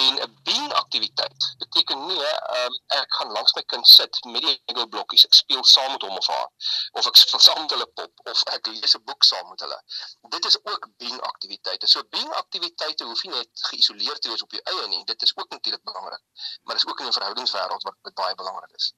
En 0.00 0.14
'n 0.24 0.38
being 0.42 0.72
aktiwiteit 0.72 1.48
beteken 1.58 2.06
nie 2.06 2.20
um, 2.58 2.78
ek 3.00 3.14
gaan 3.16 3.32
langs 3.36 3.52
my 3.58 3.62
kind 3.72 3.88
sit 3.88 4.20
met 4.24 4.46
die 4.46 4.54
Lego 4.66 4.86
blokkies, 4.94 5.26
ek 5.28 5.34
speel 5.40 5.64
saam 5.72 5.90
met 5.92 6.06
hom 6.06 6.16
of 6.22 6.30
haar 6.34 6.48
of 7.00 7.10
ek 7.10 7.20
speel 7.24 7.42
saam 7.48 7.60
met 7.64 7.74
hulle 7.76 7.88
pop 7.98 8.24
of 8.32 8.44
ek 8.56 8.72
lees 8.72 8.96
'n 8.96 9.04
boek 9.10 9.28
saam 9.30 9.48
met 9.50 9.66
hulle. 9.66 9.80
Dit 10.36 10.50
is 10.52 10.58
ook 10.62 10.88
being 11.04 11.20
aktiwiteite. 11.32 11.90
So 11.94 12.06
being 12.16 12.32
aktiwiteite 12.44 13.04
hoef 13.04 13.22
nie 13.26 13.34
net 13.34 13.66
geïsoleerd 13.70 14.22
te 14.22 14.28
wees 14.28 14.46
op 14.46 14.58
jou 14.58 14.62
eie 14.72 14.86
nie. 14.94 15.04
Dit 15.04 15.22
is 15.22 15.36
ook 15.36 15.50
natuurlik 15.50 15.84
belangrik, 15.90 16.22
maar 16.62 16.74
dit 16.76 16.84
is 16.84 16.90
ook 16.90 17.00
in 17.00 17.06
'n 17.06 17.18
verhoudingswêreld 17.18 17.82
wat 17.82 18.14
baie 18.14 18.34
belangrik 18.34 18.80
is. 18.80 18.92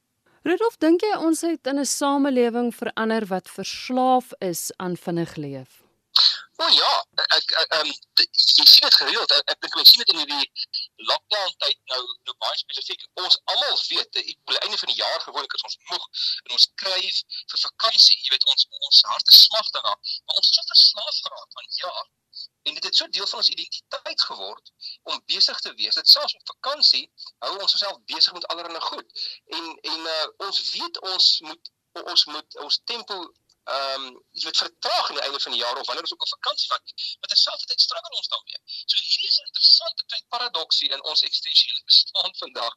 Rudolf, 0.44 0.74
dink 0.76 1.00
jy 1.00 1.14
ons 1.24 1.40
het 1.46 1.68
in 1.70 1.78
'n 1.80 1.88
samelewing 1.88 2.66
verander 2.80 3.24
wat 3.32 3.46
verslaaf 3.48 4.26
is 4.38 4.72
aan 4.76 4.96
vinnig 5.04 5.36
leef? 5.36 5.80
O 6.62 6.66
ja, 6.70 6.90
ek 7.36 7.54
ehm 7.60 7.88
jy 7.88 8.66
sien 8.72 8.84
dit 8.86 8.94
gereeld. 8.94 9.32
Ek, 9.36 9.48
ek 9.52 9.62
dink 9.62 9.74
mense 9.78 9.90
sien 9.94 10.02
dit 10.02 10.12
in 10.12 10.20
hierdie 10.20 10.50
lockdown 11.08 11.56
tyd 11.64 11.78
nou 11.94 12.02
nou 12.28 12.34
baie 12.44 12.60
spesifiek. 12.60 13.06
Ons 13.22 13.40
almal 13.54 13.80
weet 13.88 14.10
dat 14.12 14.20
ek 14.22 14.52
die 14.52 14.60
einde 14.60 14.78
van 14.82 14.92
die 14.92 15.00
jaar 15.00 15.20
gewoonlik 15.24 15.56
is 15.58 15.66
ons 15.70 15.78
moeg 15.88 16.04
en 16.44 16.58
ons 16.58 16.68
skryf 16.68 17.22
vir 17.54 17.62
vakansie. 17.64 18.20
Jy 18.26 18.36
weet 18.36 18.46
ons 18.52 18.68
ons 18.82 19.02
harte 19.14 19.36
smag 19.40 19.72
daarna, 19.78 19.96
maar 19.96 20.42
ons 20.42 20.52
het 20.52 20.60
so 20.60 20.70
verslaaf 20.74 21.22
geraak 21.24 21.58
aan 21.62 21.72
ja, 21.80 21.94
en 22.62 22.74
dit 22.74 22.84
het 22.84 22.96
so 22.96 23.08
deel 23.08 23.26
van 23.26 23.38
ons 23.38 23.48
identiteit 23.48 24.22
geword 24.22 24.72
om 25.02 25.22
besig 25.26 25.60
te 25.60 25.74
wees. 25.74 25.94
Dit 25.94 26.08
selfs 26.08 26.34
op 26.34 26.50
vakansie 26.52 27.04
hou 27.38 27.52
ons 27.60 27.72
osself 27.78 27.98
besig 28.04 28.32
met 28.32 28.46
allerlei 28.46 28.80
goed. 28.80 29.08
En 29.44 29.64
en 29.92 30.00
uh, 30.16 30.26
ons 30.46 30.70
weet 30.70 31.00
ons 31.00 31.30
moet 31.48 31.72
ons 32.02 32.24
moet 32.24 32.56
ons 32.66 32.80
tempo 32.84 33.18
ehm 33.72 34.02
um, 34.06 34.16
jy 34.36 34.44
weet 34.46 34.58
vertraag 34.60 35.06
aan 35.08 35.18
die 35.18 35.24
einde 35.26 35.40
van 35.40 35.54
die 35.56 35.60
jaar 35.60 35.78
of 35.80 35.86
wanneer 35.86 36.06
ons 36.06 36.12
ook 36.12 36.24
op 36.26 36.32
vakansie 36.32 36.68
vat. 36.72 36.92
Maar 37.18 37.30
terselfdertyd 37.32 37.80
struggle 37.80 38.16
ons 38.16 38.32
daarmee. 38.32 38.60
So 38.90 38.98
hierdie 39.04 39.28
is 39.28 39.38
'n 39.38 39.46
interessante 39.50 40.04
klein 40.06 40.26
paradoksie 40.34 40.90
in 40.96 41.04
ons 41.12 41.22
eksistensiële 41.28 41.82
bestaan 41.92 42.34
vandag 42.42 42.74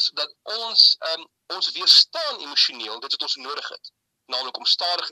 is 0.00 0.10
dat 0.20 0.34
ons 0.58 0.82
ehm 0.98 1.20
um, 1.20 1.30
ons 1.56 1.70
weerstaan 1.78 2.40
emosioneel 2.40 3.00
dit 3.00 3.16
wat 3.16 3.26
ons 3.28 3.38
nodig 3.46 3.68
het 3.68 3.92
naamlik 4.32 4.56
om 4.56 4.66
stadig 4.66 5.10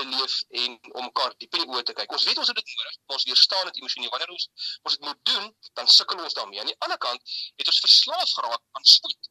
te 0.00 0.06
leef 0.08 0.36
en 0.62 0.78
om 0.92 1.08
mekaar 1.08 1.34
diep 1.42 1.58
in 1.58 1.64
die 1.64 1.72
oë 1.74 1.82
te 1.88 1.96
kyk. 1.98 2.12
Ons 2.16 2.26
weet 2.28 2.38
ons 2.42 2.52
het 2.52 2.60
dit 2.60 2.72
nodig, 2.76 2.96
maar 3.06 3.18
ons 3.18 3.26
weerstaan 3.30 3.66
dit 3.70 3.82
emosioneel. 3.82 4.12
Wanneer 4.14 4.32
ons 4.36 4.46
ons 4.82 4.96
dit 4.96 5.08
moet 5.08 5.20
doen, 5.32 5.50
dan 5.80 5.92
sukkel 5.96 6.22
ons 6.28 6.38
daarmee. 6.38 6.62
Aan 6.62 6.72
die 6.72 6.78
ander 6.86 7.00
kant 7.06 7.36
het 7.60 7.72
ons 7.72 7.82
verslaaf 7.86 8.38
geraak 8.38 8.62
aan 8.78 8.88
spoed. 8.94 9.30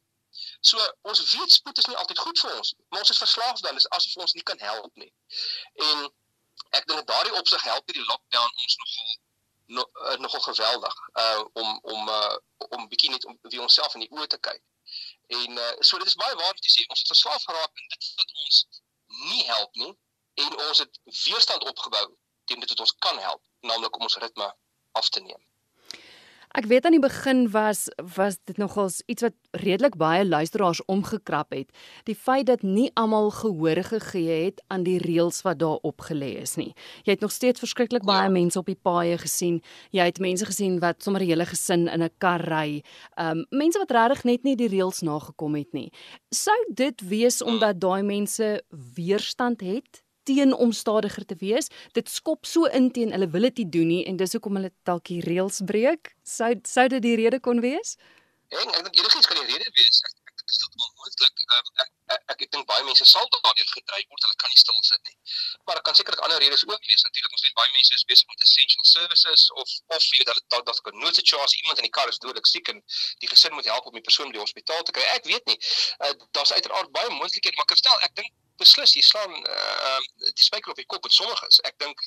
So 0.70 0.90
ons 1.12 1.22
weet 1.32 1.52
spoed 1.52 1.78
is 1.82 1.88
nie 1.90 1.96
altyd 2.02 2.18
goed 2.18 2.42
vir 2.44 2.56
ons, 2.56 2.74
maar 2.88 3.04
ons 3.04 3.12
is 3.14 3.22
verslaaf 3.24 3.60
dan, 3.64 3.78
dis 3.80 3.88
asof 3.96 4.22
ons 4.24 4.36
nie 4.38 4.46
kan 4.50 4.58
help 4.62 5.02
nie. 5.02 5.12
En 5.88 6.06
ek 6.78 6.86
dink 6.90 7.06
daardie 7.08 7.34
opsig 7.40 7.62
help 7.66 7.90
hierdie 7.90 8.06
lockdown 8.06 8.64
ons 8.64 8.76
nogal 8.82 9.16
no, 9.78 9.86
uh, 10.06 10.16
nogal 10.22 10.42
geweldig 10.46 10.96
uh 11.22 11.44
om 11.62 11.78
om 11.94 12.12
uh 12.18 12.36
om 12.76 12.88
bietjie 12.92 13.10
net 13.10 13.24
om 13.24 13.38
wie 13.54 13.62
onsself 13.62 13.96
in 13.98 14.04
die 14.06 14.12
oë 14.18 14.28
te 14.34 14.38
kyk. 14.48 14.62
En 15.40 15.58
uh 15.64 15.72
so 15.80 15.98
dit 16.02 16.12
is 16.12 16.20
baie 16.22 16.36
waar 16.42 16.54
wat 16.54 16.68
jy 16.68 16.74
sê, 16.76 16.86
ons 16.88 17.02
het 17.02 17.12
verslaaf 17.14 17.48
geraak 17.48 17.82
en 17.82 17.92
dit 17.96 18.12
wat 18.22 18.38
ons 18.44 18.62
nie 19.24 19.44
help 19.50 19.82
nie 19.82 19.92
en 20.34 20.58
ons 20.68 20.78
het 20.78 21.00
weerstand 21.04 21.64
opgebou 21.64 22.06
teen 22.44 22.60
dit 22.60 22.68
wat 22.68 22.80
ons 22.80 22.96
kan 22.98 23.18
help, 23.18 23.42
naamlik 23.60 23.96
om 23.96 24.02
ons 24.02 24.16
ritme 24.16 24.54
af 24.92 25.08
te 25.08 25.20
neem. 25.20 25.42
Ek 26.58 26.66
weet 26.66 26.82
aan 26.84 26.96
die 26.96 27.02
begin 27.02 27.44
was 27.54 27.84
was 28.16 28.40
dit 28.50 28.56
nogals 28.58 28.96
iets 29.06 29.22
wat 29.22 29.34
redelik 29.62 29.94
baie 29.94 30.24
luisteraars 30.26 30.80
omgekrap 30.90 31.54
het. 31.54 31.70
Die 32.10 32.16
feit 32.18 32.48
dat 32.48 32.64
nie 32.66 32.88
almal 32.98 33.30
gehoor 33.30 33.78
gegee 33.86 34.40
het 34.48 34.58
aan 34.66 34.82
die 34.82 34.98
reëls 34.98 35.44
wat 35.46 35.60
daar 35.62 35.78
opgelê 35.86 36.32
is 36.42 36.56
nie. 36.58 36.72
Jy 37.06 37.14
het 37.14 37.22
nog 37.22 37.30
steeds 37.30 37.62
verskriklik 37.62 38.02
baie 38.02 38.26
ja. 38.26 38.34
mense 38.34 38.58
op 38.58 38.66
die 38.66 38.78
paaie 38.82 39.18
gesien. 39.22 39.62
Jy 39.94 40.08
het 40.10 40.18
mense 40.18 40.50
gesien 40.50 40.80
wat 40.82 41.02
sommer 41.02 41.22
'n 41.22 41.30
hele 41.30 41.46
gesin 41.46 41.86
in 41.86 42.02
'n 42.02 42.10
kar 42.18 42.42
ry. 42.42 42.82
Um 43.14 43.46
mense 43.50 43.78
wat 43.78 43.90
regtig 43.90 44.24
net 44.24 44.42
nie 44.42 44.56
die 44.56 44.68
reëls 44.68 45.02
nagekom 45.02 45.54
het 45.54 45.72
nie. 45.72 45.92
Sou 46.34 46.58
dit 46.74 47.00
wees 47.00 47.42
omdat 47.42 47.80
daai 47.80 48.02
mense 48.02 48.62
weerstand 48.70 49.60
het 49.60 50.02
teen 50.24 50.54
om 50.54 50.72
stadiger 50.72 51.24
te 51.26 51.36
wees. 51.40 51.68
Dit 51.92 52.08
skop 52.08 52.46
so 52.46 52.64
in 52.64 52.90
teen 52.92 53.12
hulle 53.12 53.28
wil 53.30 53.42
dit 53.48 53.56
nie 53.64 53.68
doen 53.78 53.88
nie 53.88 54.04
en 54.06 54.16
dis 54.16 54.32
hoekom 54.32 54.56
hulle 54.60 54.72
dalk 54.88 55.04
die 55.10 55.20
reëls 55.24 55.60
breek. 55.66 56.14
Sou 56.24 56.54
sou 56.64 56.88
dit 56.88 57.02
die 57.02 57.16
rede 57.16 57.40
kon 57.40 57.60
wees? 57.60 57.96
Ja, 58.50 58.60
ek 58.60 58.82
dink 58.84 58.96
enigiets 58.98 59.26
kan 59.30 59.36
die 59.40 59.46
rede 59.52 59.70
wees. 59.78 60.02
Ek 60.06 60.12
dink 60.16 60.42
heeltemal 60.50 60.90
moontlik. 60.98 61.36
Um, 61.54 61.68
ek 61.82 61.90
ek, 62.14 62.22
ek, 62.34 62.40
ek 62.42 62.50
dink 62.54 62.66
baie 62.66 62.82
mense 62.86 63.04
sal 63.06 63.28
daardeur 63.30 63.68
gedryf 63.70 64.06
word. 64.10 64.24
Hulle 64.26 64.38
kan 64.42 64.50
nie 64.50 64.58
stil 64.62 64.80
sit 64.88 65.02
nie. 65.06 65.16
Maar 65.64 65.78
daar 65.78 65.86
kan 65.88 65.94
sekerlik 65.98 66.24
ander 66.26 66.42
redes 66.42 66.64
ook 66.66 66.88
wees. 66.90 67.04
Natuurlik 67.06 67.36
ons 67.38 67.44
weet 67.46 67.56
baie 67.60 67.72
mense 67.76 67.94
is 67.94 68.04
besig 68.10 68.26
met 68.32 68.42
essential 68.46 68.84
services 68.90 69.46
of 69.62 69.68
of 69.94 70.02
jy 70.08 70.18
weet 70.18 70.32
hulle 70.32 70.44
dalk 70.54 70.66
dalk 70.70 70.90
'n 70.90 70.98
noodsituasie 71.04 71.62
iemand 71.62 71.78
in 71.78 71.86
die 71.86 71.94
kar 71.98 72.08
is 72.10 72.18
dodelik 72.18 72.50
siek 72.50 72.68
en 72.74 72.82
die 73.22 73.30
gesin 73.30 73.54
moet 73.54 73.70
help 73.70 73.86
om 73.86 73.94
die 73.94 74.06
persoon 74.08 74.28
by 74.32 74.38
die 74.38 74.44
hospitaal 74.46 74.82
te 74.82 74.92
kry. 74.98 75.06
Ek 75.14 75.24
weet 75.32 75.46
nie. 75.46 75.58
Uh, 76.02 76.12
Daar's 76.34 76.52
uiteraard 76.52 76.90
baie 76.98 77.10
moontlikhede, 77.14 77.56
maar 77.56 77.70
ek 77.70 77.78
stel 77.78 77.98
ek 78.08 78.14
dink 78.18 78.32
beslis 78.62 78.94
jy 78.96 79.02
slaan 79.06 79.34
uh, 79.56 80.00
die 80.38 80.46
spyker 80.46 80.72
op 80.72 80.80
die 80.80 80.88
kop 80.92 81.06
met 81.06 81.16
sommiges. 81.16 81.60
Ek 81.68 81.78
dink 81.82 82.02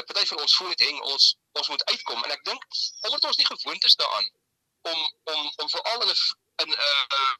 'n 0.00 0.06
party 0.10 0.24
van 0.32 0.44
ons 0.44 0.56
voel 0.56 0.74
dit 0.74 0.86
hang 0.88 1.00
ons 1.12 1.24
ons 1.60 1.68
moet 1.74 1.84
uitkom 1.92 2.24
en 2.24 2.36
ek 2.36 2.44
dink 2.50 2.62
omdat 3.08 3.28
ons 3.30 3.40
nie 3.40 3.50
gewoond 3.50 3.90
is 3.90 3.98
daaraan 4.02 4.30
om 4.92 5.00
om 5.34 5.52
om 5.64 5.68
veral 5.76 6.06
in 6.06 6.14
'n 6.14 6.18
in 6.64 6.70
'n 6.70 6.78
uh, 6.78 7.34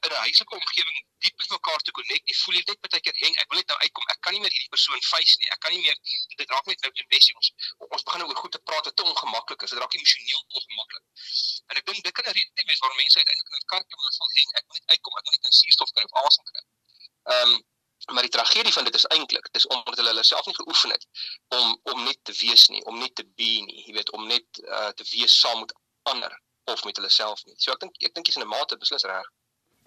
'n 0.00 0.14
huislike 0.26 0.54
omgewing 0.54 0.98
diep 1.18 1.36
met 1.38 1.48
mekaar 1.48 1.80
te 1.86 1.90
connect. 1.90 2.28
Jy 2.30 2.36
voel 2.42 2.54
jy 2.58 2.62
net 2.66 2.80
baie 2.84 3.00
keer 3.06 3.18
hang. 3.24 3.34
Ek 3.42 3.48
wil 3.50 3.58
net 3.60 3.72
nou 3.72 3.78
uitkom. 3.84 4.06
Ek 4.14 4.20
kan 4.24 4.32
nie 4.34 4.40
meer 4.44 4.54
hierdie 4.54 4.72
persoon 4.74 5.02
face 5.08 5.36
nie. 5.40 5.50
Ek 5.54 5.60
kan 5.64 5.74
nie 5.74 5.82
meer 5.86 5.98
dit 6.40 6.54
raak 6.54 6.66
net 6.70 6.84
nou 6.84 6.92
embassy 7.04 7.34
ons 7.40 7.50
ons 7.88 8.06
begin 8.08 8.22
nou 8.22 8.28
oor 8.30 8.40
goed 8.42 8.54
te 8.56 8.62
praat 8.70 8.88
wat 8.88 8.96
te 8.96 9.04
ongemaklik 9.10 9.66
is. 9.66 9.74
Dit 9.74 9.82
raak 9.82 9.96
emosioneel 9.98 10.42
ongemaklik. 10.60 11.04
En 11.70 11.82
ek 11.82 11.86
dink 11.90 12.04
dit 12.06 12.14
kan 12.18 12.30
'n 12.30 12.36
rede 12.38 12.66
wees 12.70 12.80
waarom 12.84 13.00
mense 13.02 13.18
uiteindelik 13.20 13.52
in 13.52 13.64
'n 13.64 13.70
kar 13.74 13.84
klim 13.84 14.06
en 14.08 14.16
voel 14.18 14.32
hang. 14.38 14.50
Ek 14.60 14.66
net 14.76 14.84
uitkom. 14.94 15.18
Ek 15.18 15.24
wil 15.28 15.36
net 15.36 15.50
'n 15.50 15.58
suurstof 15.60 15.92
kry 15.92 16.04
of 16.08 16.24
asem 16.24 16.44
kry. 16.50 16.64
Ehm 17.32 17.52
um, 17.52 17.61
maar 18.12 18.26
die 18.28 18.34
tragedie 18.36 18.72
van 18.72 18.84
dit 18.84 18.94
is 18.94 19.06
eintlik 19.16 19.48
dis 19.52 19.66
omdat 19.66 19.96
hulle 19.96 20.12
hulle 20.14 20.24
self 20.24 20.46
nie 20.46 20.58
geoefen 20.60 20.90
het 20.90 21.06
om 21.58 21.78
om 21.92 22.04
net 22.04 22.18
te 22.22 22.34
wees 22.40 22.68
nie, 22.68 22.84
om 22.84 22.98
net 22.98 23.14
te 23.14 23.24
be 23.24 23.52
nie, 23.66 23.84
jy 23.86 23.94
weet, 23.98 24.10
om 24.12 24.26
net 24.26 24.62
uh, 24.64 24.88
te 24.88 25.06
wees 25.12 25.38
saam 25.40 25.60
met 25.60 25.74
ander 26.02 26.40
of 26.64 26.84
met 26.84 26.96
hulle 26.96 27.10
self 27.10 27.44
nie. 27.44 27.56
So 27.58 27.72
ek 27.74 27.80
dink 27.84 28.04
ek 28.06 28.14
dink 28.14 28.28
jy's 28.28 28.38
in 28.40 28.46
'n 28.46 28.52
mate 28.52 28.78
beslis 28.78 29.08
reg. 29.08 29.30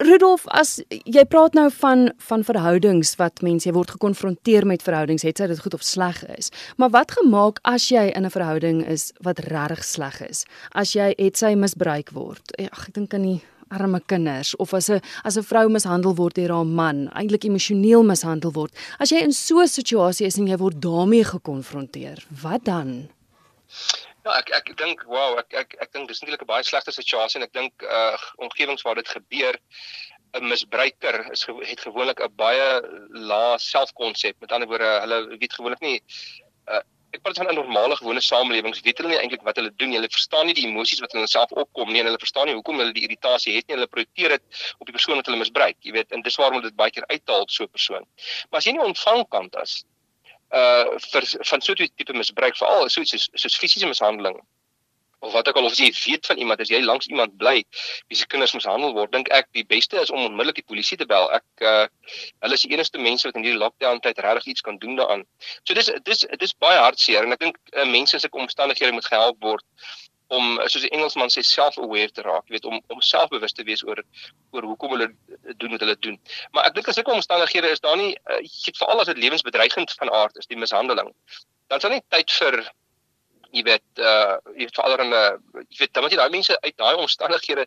Rudolf, 0.04 0.42
as 0.52 0.74
jy 0.90 1.22
praat 1.24 1.54
nou 1.56 1.70
van 1.72 2.10
van 2.28 2.42
verhoudings 2.44 3.14
wat 3.16 3.40
mense 3.40 3.72
word 3.72 3.94
gekonfronteer 3.94 4.66
met 4.68 4.84
verhoudings, 4.84 5.24
het 5.24 5.40
sy 5.40 5.46
dit 5.48 5.62
goed 5.64 5.74
of 5.74 5.82
sleg 5.82 6.20
is. 6.36 6.50
Maar 6.76 6.92
wat 6.92 7.16
gemaak 7.16 7.62
as 7.64 7.88
jy 7.88 8.12
in 8.12 8.26
'n 8.26 8.30
verhouding 8.30 8.84
is 8.84 9.12
wat 9.24 9.38
regtig 9.38 9.84
sleg 9.84 10.20
is? 10.28 10.44
As 10.72 10.92
jy 10.92 11.14
het 11.16 11.36
sy 11.36 11.54
misbruik 11.54 12.10
word. 12.12 12.44
Ag, 12.60 12.88
ek 12.88 12.94
dink 12.94 13.14
aan 13.14 13.22
die 13.22 13.42
arme 13.76 14.00
kinders 14.12 14.54
of 14.56 14.74
as 14.74 14.88
'n 14.90 15.00
as 15.24 15.36
'n 15.36 15.48
vrou 15.50 15.68
mishandel 15.68 16.14
word 16.16 16.34
deur 16.34 16.52
haar 16.56 16.70
man, 16.80 17.08
eintlik 17.14 17.44
emosioneel 17.44 18.02
mishandel 18.02 18.52
word. 18.52 18.72
As 18.98 19.10
jy 19.10 19.20
in 19.22 19.32
so 19.32 19.60
'n 19.60 19.68
situasie 19.68 20.26
is 20.26 20.38
en 20.38 20.46
jy 20.46 20.56
word 20.56 20.80
daarmee 20.80 21.24
gekonfronteer, 21.24 22.24
wat 22.42 22.64
dan? 22.64 23.08
Ja, 24.24 24.32
ek 24.38 24.50
ek 24.50 24.76
dink 24.76 25.04
wow, 25.06 25.38
ek 25.38 25.54
ek 25.54 25.76
ek 25.84 25.92
dink 25.92 26.08
dis 26.08 26.20
natuurlik 26.20 26.42
'n 26.42 26.52
baie 26.54 26.64
slegte 26.64 26.92
situasie 26.92 27.38
en 27.40 27.46
ek 27.46 27.52
dink 27.52 27.82
uh 27.82 28.16
omgewings 28.42 28.82
waar 28.82 28.98
dit 28.98 29.08
gebeur 29.08 29.54
'n 30.34 30.48
misbruiker 30.48 31.30
is 31.32 31.46
het 31.46 31.80
gewoonlik 31.80 32.20
'n 32.20 32.34
baie 32.36 32.82
lae 33.30 33.58
selfkonsep. 33.58 34.36
Met 34.40 34.52
ander 34.52 34.68
woorde, 34.68 34.90
hulle 35.04 35.38
weet 35.38 35.54
gewoonlik 35.54 35.80
nie 35.80 36.02
uh 36.66 36.82
ek 37.16 37.22
praat 37.24 37.40
van 37.40 37.48
'n 37.50 37.58
normale 37.58 37.96
gewone 37.96 38.20
samelewing. 38.20 38.76
Weet 38.84 38.98
hulle 38.98 39.10
nie 39.12 39.18
eintlik 39.18 39.42
wat 39.48 39.56
hulle 39.60 39.72
doen. 39.80 39.92
Hulle 39.96 40.10
verstaan 40.12 40.46
nie 40.46 40.54
die 40.54 40.66
emosies 40.68 41.00
wat 41.00 41.12
in 41.14 41.20
hulle 41.20 41.32
self 41.32 41.52
opkom 41.52 41.92
nie 41.92 42.00
en 42.00 42.10
hulle 42.10 42.22
verstaan 42.22 42.46
nie 42.46 42.54
hoekom 42.54 42.78
hulle 42.82 42.92
die 42.92 43.06
irritasie 43.08 43.56
het 43.56 43.66
nie. 43.66 43.76
Hulle 43.76 43.90
projekteer 43.90 44.36
dit 44.36 44.62
op 44.78 44.86
die 44.86 44.96
persoon 44.96 45.16
wat 45.20 45.26
hulle 45.26 45.42
misbruik. 45.42 45.76
Jy 45.80 45.92
weet, 45.98 46.12
en 46.12 46.22
dis 46.22 46.36
waarom 46.40 46.62
dit 46.62 46.76
baie 46.76 46.90
keer 46.90 47.06
uithaal 47.06 47.46
so 47.48 47.64
'n 47.64 47.74
persoon. 47.78 48.04
Maar 48.50 48.58
as 48.58 48.66
jy 48.66 48.72
nie 48.72 48.86
ontvangkant 48.90 49.56
is 49.62 49.84
uh 50.54 50.98
vir 51.10 51.24
van 51.50 51.60
so 51.60 51.72
'n 51.72 51.88
tipe 51.96 52.12
misbruik 52.12 52.56
veral 52.56 52.88
so 52.88 53.00
iets 53.00 53.10
soos, 53.10 53.28
soos 53.34 53.56
fisiese 53.58 53.86
mishandeling 53.86 54.38
of 55.26 55.34
wat 55.34 55.48
ook 55.50 55.58
al 55.60 55.68
of 55.70 55.78
jy 55.80 55.90
weet 56.04 56.28
van 56.30 56.40
iemand 56.42 56.62
as 56.62 56.70
jy 56.72 56.80
langs 56.84 57.10
iemand 57.10 57.36
bly 57.42 57.56
wie 58.08 58.18
se 58.20 58.28
kinders 58.32 58.54
mishandel 58.56 58.94
word 58.96 59.12
dink 59.16 59.30
ek 59.40 59.50
die 59.58 59.66
beste 59.74 60.00
is 60.02 60.12
om 60.14 60.24
onmiddellik 60.24 60.60
die 60.62 60.68
polisie 60.72 60.98
te 61.00 61.08
bel 61.12 61.30
ek 61.38 61.66
uh 61.72 61.84
hulle 62.44 62.58
is 62.58 62.66
die 62.66 62.72
enigste 62.76 63.02
mense 63.02 63.28
wat 63.28 63.38
in 63.40 63.46
hierdie 63.46 63.62
lockdown 63.62 64.02
tyd 64.04 64.22
regtig 64.26 64.54
iets 64.54 64.66
kan 64.66 64.80
doen 64.82 64.98
daaraan 65.00 65.26
so 65.62 65.74
dis 65.78 65.92
dis 66.08 66.26
dis 66.42 66.58
baie 66.66 66.78
hartseer 66.80 67.26
en 67.26 67.36
ek 67.36 67.44
dink 67.44 67.62
uh, 67.74 67.86
mense 67.96 68.16
in 68.16 68.24
sulke 68.24 68.44
omstandighede 68.46 68.94
moet 68.96 69.10
gehelp 69.12 69.40
word 69.50 69.66
om 70.34 70.56
soos 70.66 70.82
die 70.82 70.90
Engelsman 70.94 71.30
sê 71.30 71.42
self-aware 71.46 72.10
te 72.14 72.24
raak, 72.26 72.46
jy 72.48 72.56
weet 72.56 72.64
om 72.66 72.80
om 72.90 73.02
selfbewus 73.08 73.54
te 73.54 73.64
wees 73.68 73.84
oor 73.86 74.00
oor 74.54 74.66
hoekom 74.72 74.96
hulle 74.96 75.10
doen 75.60 75.76
wat 75.76 75.84
hulle 75.84 75.96
doen. 76.06 76.16
Maar 76.54 76.70
ek 76.70 76.78
dink 76.78 76.90
as 76.90 76.98
sulke 76.98 77.14
omstandighede 77.14 77.70
is 77.74 77.84
daar 77.84 77.98
nie 78.00 78.14
uh, 78.32 78.40
veral 78.80 79.02
as 79.04 79.12
dit 79.12 79.22
lewensbedreigend 79.22 79.94
van 80.00 80.10
aard 80.22 80.42
is, 80.42 80.50
die 80.50 80.58
mishandeling. 80.58 81.12
Dan 81.70 81.82
daar 81.82 81.94
nie 81.94 82.02
tyd 82.14 82.34
vir 82.40 82.58
jy 83.52 83.62
weet 83.66 84.02
uh 84.02 84.36
jy 84.54 84.66
weet 84.66 84.78
veral 84.78 84.98
in 85.04 85.12
'n 85.12 85.64
jy 85.68 85.78
weet 85.78 85.92
dan 85.92 86.02
moet 86.02 86.12
jy 86.12 86.18
daai 86.18 86.34
mense 86.34 86.60
uit 86.60 86.76
daai 86.76 86.96
omstandighede 86.96 87.66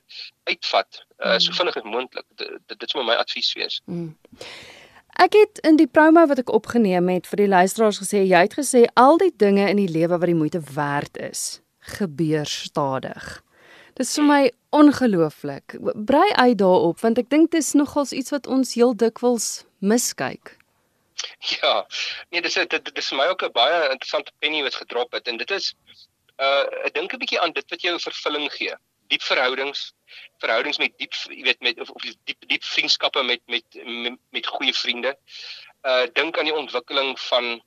uitvat 0.49 1.05
uh, 1.19 1.37
so 1.37 1.51
mm. 1.51 1.55
vinnig 1.55 1.77
as 1.77 1.83
moontlik. 1.83 2.25
Dit 2.35 2.79
dit 2.79 2.89
sou 2.89 3.03
my 3.03 3.15
advies 3.15 3.53
wees. 3.53 3.81
Mm. 3.85 4.15
Ek 5.19 5.33
het 5.33 5.59
in 5.67 5.75
die 5.75 5.87
promo 5.87 6.25
wat 6.27 6.39
ek 6.39 6.53
opgeneem 6.53 7.09
het 7.11 7.27
vir 7.27 7.43
die 7.43 7.51
luisteraars 7.51 7.99
gesê 7.99 8.23
jy 8.23 8.45
het 8.45 8.55
gesê 8.55 8.85
al 8.95 9.17
die 9.17 9.33
dinge 9.35 9.69
in 9.69 9.81
die 9.81 9.91
lewe 9.91 10.17
wat 10.17 10.29
die 10.29 10.37
moeite 10.37 10.61
werd 10.75 11.17
is 11.17 11.61
gebeur 11.97 12.45
stadig. 12.45 13.41
Dis 13.99 14.13
vir 14.15 14.23
my 14.23 14.43
ongelooflik. 14.71 15.75
Brei 16.05 16.29
uit 16.35 16.57
daarop 16.57 17.01
want 17.03 17.17
ek 17.17 17.29
dink 17.29 17.51
dit 17.51 17.59
is 17.59 17.73
nogals 17.73 18.13
iets 18.15 18.31
wat 18.31 18.47
ons 18.47 18.73
heel 18.77 18.95
dikwels 18.95 19.65
miskyk. 19.79 20.58
Ja. 21.61 21.85
Nee, 22.29 22.41
dis 22.41 22.53
dit 22.53 22.95
dis 22.95 23.07
vir 23.11 23.17
my 23.17 23.27
ook 23.31 23.43
'n 23.43 23.51
baie 23.55 23.89
interessante 23.89 24.31
penny 24.39 24.61
wat 24.63 24.75
gedrop 24.75 25.11
het 25.11 25.27
en 25.27 25.37
dit 25.37 25.51
is 25.51 25.73
uh 26.37 26.65
ek 26.87 26.93
dink 26.93 27.13
'n 27.13 27.21
bietjie 27.23 27.39
aan 27.39 27.53
dit 27.53 27.69
wat 27.69 27.81
jou 27.81 27.99
vervulling 27.99 28.51
gee. 28.53 28.75
Diep 29.09 29.23
verhoudings, 29.25 29.93
verhoudings 30.39 30.77
met 30.77 30.97
diep 30.97 31.13
jy 31.27 31.43
weet 31.43 31.61
met 31.61 31.79
of, 31.79 31.89
of 31.89 32.01
diep 32.23 32.45
diep 32.47 32.63
vriendskappe 32.63 33.23
met 33.23 33.41
met 33.47 33.65
met, 33.83 34.19
met 34.29 34.47
goeie 34.47 34.73
vriende. 34.73 35.15
Uh 35.83 36.05
dink 36.13 36.37
aan 36.37 36.51
die 36.51 36.59
ontwikkeling 36.63 37.19
van 37.19 37.61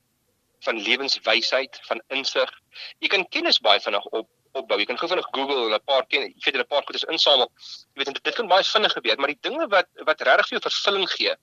van 0.63 0.79
lewenswysheid, 0.79 1.79
van 1.83 2.01
insig. 2.07 2.51
Jy 2.99 3.07
kan 3.07 3.27
kennis 3.27 3.59
baie 3.59 3.79
vinnig 3.79 4.05
op 4.05 4.29
opbou. 4.53 4.77
Jy 4.79 4.85
kan 4.85 4.99
gou 5.01 5.09
vinnig 5.09 5.27
Google 5.33 5.65
en 5.65 5.73
'n 5.73 5.83
paar 5.85 6.05
ken, 6.07 6.21
jy 6.21 6.51
weet 6.51 6.57
'n 6.61 6.67
paar 6.73 6.83
goedes 6.85 7.03
insamel. 7.03 7.49
Jy 7.93 8.03
weet 8.03 8.13
dit 8.13 8.23
dit 8.23 8.35
kan 8.35 8.47
baie 8.47 8.63
vinnig 8.63 8.93
gebeur, 8.93 9.17
maar 9.17 9.33
die 9.33 9.41
dinge 9.41 9.67
wat 9.67 9.87
wat 10.09 10.21
regtig 10.21 10.47
vir 10.47 10.59
jou 10.59 10.63
vervulling 10.69 11.09
gee, 11.09 11.33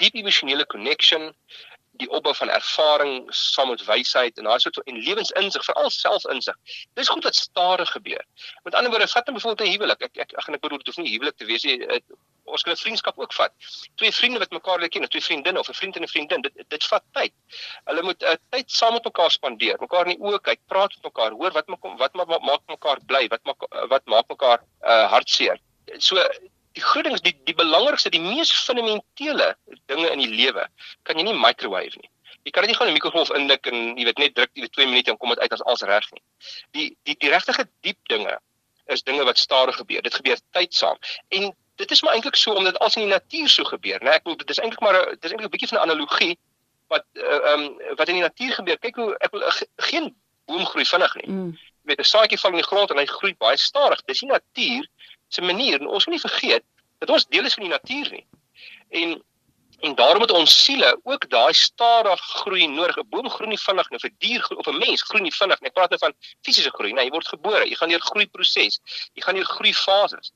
diep 0.00 0.16
emosionele 0.18 0.66
connection, 0.66 1.30
die 2.00 2.08
opbou 2.08 2.32
van 2.34 2.50
ervaring 2.54 3.14
saam 3.36 3.68
met 3.68 3.84
wysheid 3.84 4.38
en 4.38 4.48
daai 4.48 4.60
soort 4.62 4.78
van 4.80 4.88
en 4.88 5.00
lewensinsig, 5.04 5.64
veral 5.66 5.90
selfinsig. 5.92 6.56
Dis 6.96 7.12
goed 7.12 7.26
wat 7.28 7.36
stadig 7.36 7.92
gebeur. 7.92 8.24
Met 8.64 8.74
ander 8.74 8.90
woorde, 8.90 9.08
vat 9.08 9.28
'n 9.28 9.36
byvoorbeeld 9.36 9.68
'n 9.68 9.72
huwelik. 9.72 10.02
Ek 10.08 10.16
ek 10.16 10.32
ek 10.32 10.44
gaan 10.44 10.54
ek 10.54 10.60
bedoel 10.60 10.78
dit 10.78 10.86
hoef 10.86 10.96
nie 10.96 11.12
huwelik 11.12 11.36
te 11.36 11.44
wees 11.44 11.62
nie 11.62 11.78
ons 12.50 12.62
kan 12.62 12.72
'n 12.72 12.82
vriendskap 12.82 13.18
ook 13.18 13.32
vat. 13.32 13.52
Twee 13.94 14.12
vriende 14.12 14.38
wat 14.38 14.50
mekaar 14.50 14.78
leer 14.78 14.88
ken, 14.88 15.02
of 15.02 15.08
twee 15.08 15.22
vriendinne 15.22 15.58
of 15.58 15.68
'n 15.68 15.78
vriend 15.80 15.96
en 15.96 16.02
'n 16.02 16.08
vriendin, 16.14 16.40
dit 16.40 16.52
dit 16.68 16.84
vat 16.84 17.04
tyd. 17.12 17.32
Hulle 17.84 18.02
moet 18.02 18.22
uh, 18.22 18.34
tyd 18.50 18.70
saam 18.70 18.92
met 18.92 19.04
mekaar 19.04 19.30
spandeer, 19.30 19.76
mekaar 19.80 20.06
in 20.06 20.16
die 20.16 20.24
oë 20.26 20.40
kyk, 20.40 20.60
praat 20.66 20.94
met 20.94 21.04
mekaar, 21.04 21.30
hoor 21.30 21.52
wat 21.52 21.66
maak 21.66 21.82
wat 21.98 22.14
maak, 22.14 22.62
mekaar 22.66 22.98
bly, 23.06 23.28
wat 23.28 23.44
maak 23.44 23.60
wat 23.88 24.04
maak 24.06 24.28
mekaar 24.28 24.60
uh, 24.82 25.06
hartseer. 25.10 25.58
So 25.98 26.16
die 26.80 26.88
groot 26.88 27.06
ding 27.06 27.16
is 27.16 27.24
die 27.24 27.34
die 27.48 27.56
belangrikste, 27.56 28.12
die 28.14 28.22
mees 28.24 28.52
fundamentele 28.64 29.52
dinge 29.92 30.10
in 30.10 30.24
die 30.24 30.30
lewe 30.32 30.66
kan 31.08 31.20
jy 31.20 31.26
nie 31.28 31.36
microwave 31.36 32.00
nie. 32.00 32.10
Jy 32.46 32.52
kan 32.56 32.64
dit 32.64 32.72
nie 32.72 32.76
gewoon 32.78 32.92
'n 32.92 32.96
mikrogolf 32.96 33.32
indruk 33.36 33.66
en 33.66 33.96
jy 33.98 34.04
weet 34.08 34.18
net 34.18 34.34
druk 34.34 34.50
jy 34.54 34.62
weet 34.64 34.76
2 34.76 34.86
minute 34.86 35.10
en 35.10 35.18
kom 35.18 35.34
dit 35.34 35.40
uit 35.40 35.52
as 35.52 35.64
als 35.72 35.82
reg 35.82 36.06
nie. 36.12 36.22
Die 36.76 36.88
die 37.04 37.16
die 37.18 37.32
regtige 37.32 37.68
diep 37.80 37.98
dinge 38.08 38.38
is 38.86 39.02
dinge 39.02 39.24
wat 39.24 39.38
stadig 39.38 39.76
gebeur. 39.76 40.02
Dit 40.02 40.14
gebeur 40.14 40.38
tydsaam. 40.56 40.96
En 41.28 41.52
dit 41.76 41.90
is 41.90 42.02
maar 42.02 42.14
eintlik 42.14 42.36
so 42.36 42.54
omdat 42.54 42.78
als 42.78 42.96
in 42.96 43.02
die 43.02 43.12
natuur 43.12 43.48
so 43.48 43.64
gebeur, 43.64 44.00
né? 44.02 44.16
Ek 44.16 44.24
bedoel 44.24 44.40
dit 44.44 44.50
is 44.50 44.58
eintlik 44.58 44.80
maar 44.80 44.98
dit 45.10 45.24
is 45.24 45.30
eintlik 45.30 45.48
'n 45.48 45.56
bietjie 45.56 45.68
van 45.68 45.78
'n 45.78 45.90
analogie 45.90 46.38
wat 46.88 47.04
eh, 47.12 47.22
ehm 47.22 47.60
uh, 47.60 47.66
um, 47.66 47.96
wat 47.96 48.08
in 48.08 48.14
die 48.14 48.26
natuur 48.28 48.52
gebeur. 48.52 48.78
Kyk 48.78 48.96
hoe 48.96 49.16
ek 49.18 49.30
wil 49.30 49.44
geen 49.76 50.14
boom 50.46 50.64
groei 50.66 50.84
vinnig 50.84 51.14
nie. 51.14 51.28
Mm. 51.28 51.52
Jy 51.82 51.92
weet 51.92 52.00
'n 52.00 52.12
saadjie 52.12 52.38
val 52.38 52.50
in 52.50 52.62
die 52.62 52.70
grond 52.70 52.90
en 52.90 52.98
hy 52.98 53.06
groei 53.06 53.34
baie 53.38 53.56
stadig. 53.56 54.02
Dis 54.04 54.20
die 54.24 54.28
natuur 54.28 54.88
se 55.30 55.42
manier 55.42 55.80
en 55.80 55.88
ons 55.88 56.06
moet 56.06 56.16
nie 56.18 56.26
vergeet 56.26 56.64
dat 57.00 57.10
ons 57.10 57.26
deel 57.32 57.48
is 57.48 57.56
van 57.56 57.66
die 57.66 57.72
natuur 57.72 58.12
nie. 58.12 58.26
En 58.90 59.18
En 59.80 59.94
daarom 59.94 60.20
het 60.20 60.30
ons 60.30 60.64
siele 60.64 61.00
ook 61.02 61.30
daai 61.30 61.52
stadig 61.52 62.20
groei 62.20 62.66
nodig. 62.68 62.96
'n 62.96 63.08
Boom 63.08 63.28
groei 63.30 63.48
nie 63.48 63.58
vinnig 63.58 63.90
nie, 63.90 63.98
'n 64.02 64.14
dier 64.18 64.42
of 64.56 64.66
'n 64.66 64.78
mens 64.78 65.02
groei 65.02 65.22
nie 65.22 65.32
vinnig 65.32 65.60
nie. 65.60 65.68
Ek 65.68 65.74
praat 65.74 65.90
nou 65.90 65.98
van 65.98 66.14
fisiese 66.42 66.70
groei. 66.70 66.92
Nee, 66.92 67.04
jy 67.04 67.10
word 67.10 67.28
gebore, 67.28 67.68
jy 67.68 67.74
gaan 67.74 67.88
deur 67.88 68.00
groeiproses. 68.00 68.80
Jy 69.14 69.22
gaan 69.22 69.34
deur 69.34 69.44
groeifases. 69.44 70.32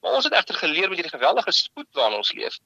Maar 0.00 0.12
ons 0.12 0.24
het 0.24 0.32
egter 0.32 0.54
geleer 0.54 0.88
met 0.88 0.98
hierdie 0.98 1.18
geweldige 1.18 1.52
spoed 1.52 1.88
waarin 1.92 2.16
ons 2.16 2.32
leef, 2.32 2.58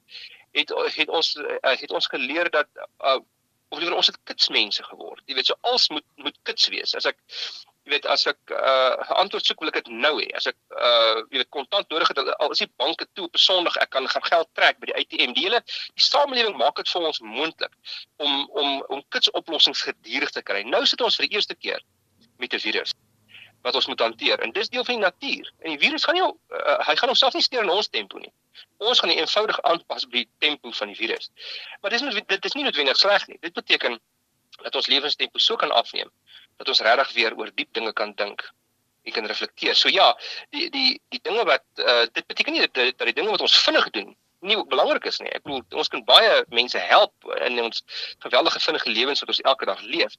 het 0.52 0.68
het 0.94 1.08
ons 1.08 1.36
eh, 1.36 1.76
het 1.80 1.90
ons 1.90 2.06
geleer 2.06 2.50
dat 2.50 2.66
uh, 3.04 3.18
of 3.68 3.78
liewer 3.78 3.96
ons 3.96 4.06
het 4.06 4.18
kitsmense 4.24 4.84
geword. 4.84 5.22
Jy 5.26 5.34
weet, 5.34 5.46
so 5.46 5.54
als 5.60 5.88
moet 5.88 6.06
moet 6.16 6.38
kits 6.42 6.68
wees. 6.68 6.94
As 6.94 7.04
ek 7.04 7.18
jy 7.84 7.92
weet 7.94 8.06
as 8.12 8.26
ek 8.28 8.38
'n 8.50 8.54
uh, 8.54 9.18
antwoord 9.22 9.46
soek 9.46 9.60
wil 9.60 9.70
ek 9.72 9.78
dit 9.80 9.88
nou 10.04 10.12
hê. 10.20 10.28
As 10.36 10.46
ek 10.50 10.56
uh 10.76 11.22
jy 11.32 11.40
weet 11.40 11.52
kontant 11.56 11.88
nodig 11.90 12.08
het 12.08 12.18
al 12.20 12.52
is 12.54 12.62
die 12.62 12.72
banke 12.82 13.06
toe 13.14 13.24
op 13.28 13.34
'n 13.34 13.44
Sondag 13.44 13.76
ek 13.80 13.90
kan 13.90 14.08
gaan 14.08 14.26
geld 14.32 14.48
trek 14.54 14.80
by 14.80 14.90
die 14.90 14.98
ATM. 15.00 15.32
Die 15.32 15.44
hele 15.48 15.60
die 15.64 16.04
samelewing 16.04 16.56
maak 16.56 16.76
dit 16.76 16.88
vir 16.88 17.06
ons 17.10 17.20
moontlik 17.20 17.72
om 18.18 18.48
om 18.62 18.82
om 18.88 19.04
kitsoplossings 19.08 19.82
gedurig 19.88 20.30
te 20.30 20.42
kry. 20.42 20.62
Nou 20.62 20.84
sit 20.86 21.00
ons 21.00 21.16
vir 21.16 21.28
die 21.28 21.36
eerste 21.36 21.54
keer 21.54 21.80
met 22.38 22.54
'n 22.54 22.58
virus 22.58 22.92
wat 23.62 23.74
ons 23.74 23.86
moet 23.86 24.00
hanteer. 24.00 24.38
En 24.40 24.52
dis 24.52 24.68
deel 24.68 24.84
van 24.84 24.94
die 24.94 25.04
natuur. 25.04 25.52
En 25.60 25.70
die 25.70 25.78
virus 25.78 26.04
gaan 26.04 26.14
nie 26.14 26.24
uh, 26.24 26.78
hy 26.86 26.94
gaan 26.96 27.12
homself 27.12 27.34
nie 27.34 27.42
steur 27.42 27.62
in 27.62 27.70
ons 27.70 27.88
tempo 27.88 28.18
nie. 28.18 28.32
Ons 28.78 29.00
gaan 29.00 29.10
eenvoudig 29.10 29.60
aanpas 29.62 30.06
by 30.08 30.24
die 30.24 30.30
tempo 30.38 30.70
van 30.70 30.88
die 30.88 30.96
virus. 30.96 31.30
Maar 31.80 31.90
dis 31.90 32.00
nie 32.00 32.24
dit 32.26 32.44
is 32.44 32.56
nie 32.56 32.64
noodwendig 32.64 32.96
sleg 32.96 33.26
nie. 33.26 33.38
Dit 33.40 33.52
beteken 33.52 34.00
dat 34.62 34.74
ons 34.74 34.86
lewenstempo 34.86 35.38
so 35.38 35.56
kan 35.56 35.70
afneem 35.70 36.10
dat 36.60 36.68
ons 36.68 36.82
regtig 36.84 37.12
weer 37.16 37.36
oor 37.38 37.52
diep 37.56 37.72
dinge 37.76 37.92
kan 37.96 38.12
dink. 38.16 38.44
Jy 39.08 39.14
kan 39.16 39.28
reflekteer. 39.28 39.76
So 39.78 39.88
ja, 39.88 40.10
die 40.54 40.68
die 40.74 41.00
die 41.08 41.20
dinge 41.24 41.46
wat 41.48 41.64
uh, 41.80 42.04
dit 42.12 42.26
beteken 42.28 42.56
nie 42.56 42.66
dat, 42.66 42.74
dat 42.76 43.08
die 43.08 43.16
dinge 43.16 43.32
wat 43.32 43.44
ons 43.46 43.56
vinnig 43.64 43.88
doen 43.96 44.12
nie 44.40 44.56
belangrik 44.72 45.04
is 45.08 45.20
nie. 45.20 45.30
Ek 45.36 45.44
bedoel 45.44 45.80
ons 45.82 45.90
kan 45.92 46.02
baie 46.08 46.40
mense 46.54 46.80
help 46.90 47.28
in 47.46 47.60
ons 47.60 47.82
geweldige 48.24 48.60
vinnige 48.64 48.92
lewens 48.92 49.20
wat 49.20 49.32
ons 49.34 49.42
elke 49.52 49.68
dag 49.68 49.82
leef. 49.84 50.16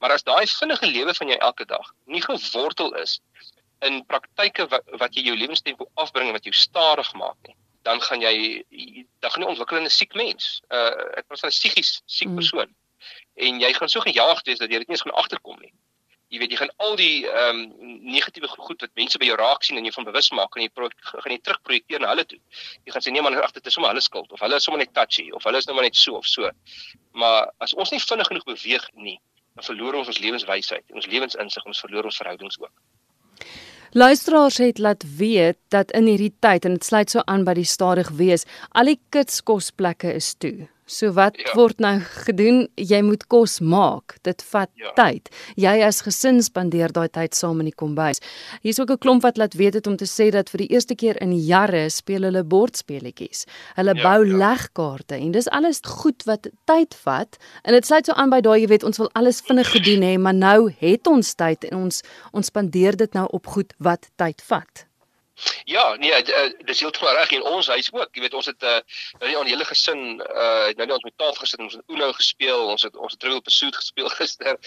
Maar 0.00 0.16
as 0.16 0.26
daai 0.28 0.44
vinnige 0.50 0.88
lewe 0.90 1.14
van 1.16 1.32
jou 1.32 1.38
elke 1.48 1.66
dag 1.68 1.92
nie 2.04 2.22
gewortel 2.24 2.92
is 3.00 3.18
in 3.86 4.02
praktyke 4.06 4.68
wat, 4.70 4.84
wat 5.00 5.16
jy 5.16 5.24
jou 5.30 5.36
lewenstempo 5.38 5.88
afbring 6.04 6.30
en 6.30 6.36
wat 6.36 6.46
jou 6.46 6.54
stadig 6.54 7.08
maak 7.18 7.48
nie, 7.48 7.56
dan 7.88 8.00
gaan 8.04 8.22
jy 8.22 8.62
dan 9.24 9.32
gaan 9.32 9.46
jy 9.46 9.48
ontwikkel 9.54 9.80
'n 9.80 9.90
siek 9.90 10.14
mens. 10.14 10.60
Uh 10.70 11.18
ek 11.18 11.26
was 11.32 11.44
'n 11.44 11.50
psigies 11.50 12.00
siek 12.06 12.28
mm. 12.28 12.38
persoon. 12.40 12.68
Mm 12.68 12.81
en 13.34 13.60
jy 13.60 13.72
gaan 13.72 13.88
so 13.88 14.00
gejaag 14.00 14.42
wees 14.46 14.58
dat 14.58 14.70
jy 14.70 14.82
dit 14.82 14.88
nie 14.88 14.96
eens 14.96 15.04
gaan 15.06 15.18
agterkom 15.22 15.58
nie. 15.60 15.72
Jy 16.32 16.38
weet 16.40 16.54
jy 16.54 16.58
gaan 16.62 16.70
al 16.80 16.94
die 16.96 17.26
ehm 17.28 17.58
um, 17.60 17.96
negatiewe 18.14 18.48
goed 18.48 18.80
wat 18.80 18.92
mense 18.96 19.18
by 19.20 19.28
jou 19.28 19.36
raak 19.36 19.64
sien 19.66 19.76
en 19.76 19.84
jy 19.84 19.92
van 19.92 20.06
bewus 20.08 20.30
maak 20.32 20.56
en 20.56 20.64
jy 20.64 20.70
gaan 21.10 21.34
jy 21.34 21.40
terugprojekteer 21.44 22.00
na 22.00 22.12
hulle 22.14 22.24
toe. 22.28 22.38
Jy 22.86 22.94
gaan 22.94 23.04
sê 23.04 23.12
nee 23.12 23.24
man 23.24 23.36
ag 23.36 23.52
dit 23.52 23.66
is 23.66 23.76
sommer 23.76 23.92
hulle 23.92 24.04
skuld 24.04 24.32
of 24.32 24.40
hulle 24.40 24.56
is 24.56 24.64
sommer 24.64 24.80
net 24.80 24.94
touchy 24.96 25.28
of 25.32 25.44
hulle 25.44 25.60
is 25.60 25.68
nou 25.68 25.76
maar 25.76 25.88
net 25.88 25.96
so 25.96 26.16
of 26.16 26.26
so. 26.26 26.48
Maar 27.12 27.52
as 27.58 27.74
ons 27.74 27.92
nie 27.92 28.00
vinnig 28.00 28.32
genoeg 28.32 28.48
beweeg 28.48 28.88
nie, 28.94 29.18
dan 29.54 29.68
verloor 29.68 30.00
ons 30.00 30.08
ons 30.08 30.22
lewenswysheid 30.24 30.84
en 30.88 31.00
ons 31.02 31.12
lewensinsig, 31.12 31.68
ons 31.68 31.84
verloor 31.84 32.08
ons 32.08 32.20
verhoudings 32.24 32.60
ook. 32.60 32.72
Luisteraars 33.92 34.56
het 34.56 34.78
laat 34.78 35.04
weet 35.18 35.58
dat 35.68 35.90
in 35.92 36.06
hierdie 36.08 36.32
tyd 36.40 36.64
en 36.64 36.78
dit 36.78 36.84
sluit 36.84 37.10
so 37.12 37.20
aan 37.28 37.44
by 37.44 37.52
die 37.58 37.68
stadig 37.68 38.08
wees, 38.16 38.46
al 38.72 38.88
die 38.88 38.96
kitskosplekke 39.12 40.14
is 40.16 40.32
toe. 40.40 40.70
So 40.92 41.12
wat 41.16 41.38
ja. 41.40 41.54
word 41.56 41.80
nou 41.80 41.94
gedoen? 42.26 42.66
Jy 42.76 43.00
moet 43.06 43.24
kos 43.32 43.60
maak. 43.64 44.18
Dit 44.26 44.42
vat 44.52 44.68
ja. 44.76 44.92
tyd. 44.98 45.30
Jy 45.56 45.72
as 45.86 46.02
gesin 46.04 46.42
spandeer 46.44 46.92
daai 46.92 47.08
tyd 47.08 47.36
saam 47.38 47.62
in 47.64 47.70
die 47.70 47.76
kombuis. 47.82 48.20
Hier's 48.60 48.80
ook 48.82 48.92
'n 48.92 49.00
klomp 49.00 49.24
wat 49.24 49.40
laat 49.40 49.56
weet 49.56 49.74
het 49.74 49.86
om 49.86 49.96
te 49.96 50.04
sê 50.04 50.28
dat 50.30 50.50
vir 50.52 50.66
die 50.66 50.70
eerste 50.76 50.94
keer 50.94 51.16
in 51.22 51.32
jare 51.32 51.88
speel 51.88 52.28
hulle 52.28 52.44
bordspeletjies. 52.44 53.46
Hulle 53.74 53.96
ja, 53.96 54.02
bou 54.02 54.26
ja. 54.26 54.36
legkaarte 54.36 55.16
en 55.16 55.32
dis 55.32 55.48
alles 55.48 55.80
goed 55.82 56.22
wat 56.24 56.50
tyd 56.64 56.94
vat. 57.04 57.36
En 57.64 57.72
dit 57.72 57.86
sluit 57.86 58.06
so 58.06 58.12
aan 58.12 58.30
by 58.30 58.40
daai 58.40 58.60
jy 58.60 58.68
weet 58.68 58.84
ons 58.84 58.98
wil 58.98 59.10
alles 59.14 59.40
vinnig 59.40 59.70
gedoen 59.72 60.02
hê, 60.02 60.18
maar 60.18 60.34
nou 60.34 60.70
het 60.78 61.06
ons 61.06 61.34
tyd 61.34 61.64
en 61.64 61.76
ons 61.88 62.02
ons 62.32 62.46
spandeer 62.46 62.96
dit 62.96 63.12
nou 63.14 63.26
op 63.32 63.46
goed 63.46 63.72
wat 63.78 64.10
tyd 64.16 64.42
vat. 64.42 64.91
Ja, 65.64 65.94
nee, 65.94 66.12
uh, 66.12 66.48
dis 66.66 66.80
heeltemal 66.80 67.14
reg 67.14 67.32
en 67.36 67.42
ons 67.42 67.66
huis 67.66 67.88
ook. 67.92 68.14
Jy 68.14 68.22
weet 68.24 68.34
ons 68.34 68.46
het 68.46 68.62
uh, 68.62 68.78
nou 69.20 69.44
die 69.44 69.54
hele 69.54 69.66
gesin 69.66 70.02
uh 70.20 70.66
het 70.68 70.78
nou 70.78 70.86
net 70.86 70.96
ons 70.96 71.06
met 71.06 71.16
tafel 71.16 71.40
gesit 71.42 71.58
en 71.58 71.68
ons 71.68 71.76
het 71.78 71.94
Uno 71.94 72.10
gespeel. 72.18 72.62
Ons 72.74 72.86
het 72.86 72.96
ons 72.96 73.16
Trivial 73.16 73.42
Pursuit 73.42 73.76
gespeel 73.76 74.10
gister. 74.18 74.58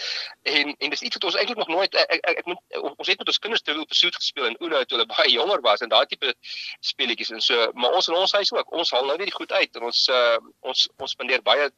En 0.42 0.74
en 0.74 0.94
dis 0.94 1.04
iets 1.08 1.18
wat 1.18 1.28
ons 1.30 1.38
eintlik 1.40 1.62
nog 1.62 1.72
nooit 1.72 1.94
ek 2.02 2.20
ek, 2.20 2.42
ek 2.42 2.50
moet 2.50 2.80
ons 2.82 3.08
het 3.08 3.18
met 3.22 3.32
ons 3.32 3.40
kinders 3.46 3.62
Trivial 3.62 3.88
Pursuit 3.88 4.20
gespeel 4.20 4.50
en 4.50 4.58
Uno 4.60 4.82
toe 4.84 4.98
hulle 4.98 5.08
baie 5.14 5.32
jonger 5.32 5.64
was 5.64 5.84
en 5.84 5.92
daai 5.92 6.06
tipe 6.06 6.34
speletjies 6.80 7.32
en 7.32 7.40
so, 7.40 7.70
maar 7.74 7.96
ons 7.96 8.08
in 8.08 8.18
ons 8.18 8.36
huis 8.38 8.52
ook. 8.52 8.72
Ons 8.72 8.92
haal 8.92 9.08
nou 9.08 9.16
net 9.16 9.30
die 9.30 9.38
goed 9.38 9.52
uit 9.52 9.80
en 9.80 9.90
ons 9.90 10.06
uh 10.12 10.38
ons 10.60 10.88
ons 10.96 11.16
spandeer 11.16 11.42
baie 11.42 11.70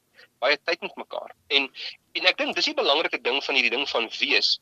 baie 0.43 0.59
tyd 0.65 0.81
met 0.81 1.03
mekaar. 1.07 1.35
En 1.49 1.71
en 2.19 2.31
ek 2.31 2.39
dink 2.39 2.57
dis 2.57 2.71
die 2.71 2.79
belangrike 2.79 3.21
ding 3.23 3.43
van 3.45 3.55
hierdie 3.55 3.75
ding 3.75 3.87
van 3.91 4.09
wees 4.19 4.57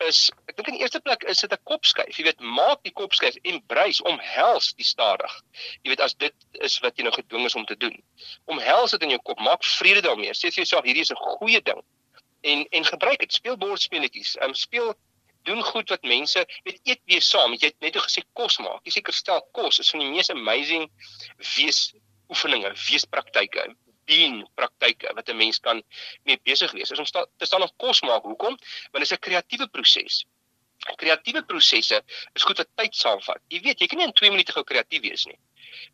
is 0.00 0.30
ek 0.48 0.56
dink 0.56 0.68
in 0.68 0.80
eerste 0.80 1.00
plek 1.00 1.24
is 1.30 1.40
dit 1.40 1.52
'n 1.52 1.62
kopskuif. 1.68 2.16
Jy 2.16 2.24
weet, 2.24 2.40
maak 2.40 2.82
die 2.82 2.92
kopskuif 2.92 3.36
en 3.42 3.60
brys 3.66 4.00
omhels 4.00 4.72
die 4.74 4.84
stadig. 4.84 5.32
Jy 5.82 5.88
weet 5.92 6.00
as 6.00 6.14
dit 6.14 6.34
is 6.52 6.78
wat 6.80 6.96
jy 6.96 7.04
nou 7.04 7.14
gedwing 7.14 7.44
is 7.44 7.54
om 7.54 7.64
te 7.64 7.76
doen. 7.76 7.96
Omhels 8.46 8.90
dit 8.90 9.02
in 9.02 9.10
jou 9.10 9.22
kop, 9.22 9.38
maak 9.38 9.64
vrede 9.64 10.00
daarmee. 10.00 10.34
Sê 10.34 10.50
vir 10.50 10.64
jouself 10.64 10.84
hierdie 10.84 11.02
is 11.02 11.12
'n 11.12 11.16
goeie 11.38 11.62
ding. 11.62 11.82
En 12.42 12.66
en 12.70 12.84
gebruik 12.84 13.18
dit. 13.18 13.32
Speel 13.32 13.56
bordspeletjies. 13.56 14.36
Ehm 14.36 14.48
um, 14.48 14.54
speel 14.54 14.94
doen 15.42 15.62
goed 15.62 15.88
wat 15.88 16.02
mense 16.02 16.46
weet 16.64 16.80
eet 16.82 17.00
weer 17.04 17.22
saam. 17.22 17.52
Jy 17.52 17.66
het 17.66 17.80
net 17.80 17.96
gesê 17.96 18.22
kos 18.32 18.58
maak. 18.58 18.80
Jy 18.84 18.90
seker 18.90 19.12
stel 19.12 19.42
kos 19.52 19.78
is 19.78 19.90
van 19.90 20.00
die 20.00 20.10
mees 20.10 20.30
amazing 20.30 20.90
wees 21.56 21.94
oefeninge, 22.28 22.72
weespraktyke 22.88 23.74
dien 24.10 24.42
praktyke 24.54 25.14
wat 25.14 25.28
'n 25.28 25.36
mens 25.36 25.58
kan 25.60 25.82
mee 26.24 26.38
besig 26.42 26.72
wees. 26.72 26.90
Is 26.90 26.98
om 26.98 27.06
sta, 27.06 27.26
te 27.36 27.46
staan 27.46 27.62
op 27.62 27.74
kos 27.76 28.02
maak. 28.02 28.22
Hoekom? 28.22 28.56
Want 28.90 29.02
dit 29.02 29.10
is 29.10 29.12
'n 29.12 29.24
kreatiewe 29.28 29.68
proses. 29.68 30.24
Kreatiewe 30.96 31.42
prosesse 31.42 32.02
is 32.34 32.42
goed 32.42 32.58
wat 32.58 32.68
tyd 32.74 32.94
saamvat. 32.94 33.40
Jy 33.48 33.60
weet, 33.60 33.80
jy 33.80 33.86
kan 33.86 33.98
nie 33.98 34.06
in 34.06 34.12
2 34.12 34.30
minute 34.30 34.52
gou 34.52 34.64
kreatief 34.64 35.02
wees 35.02 35.26
nie. 35.26 35.38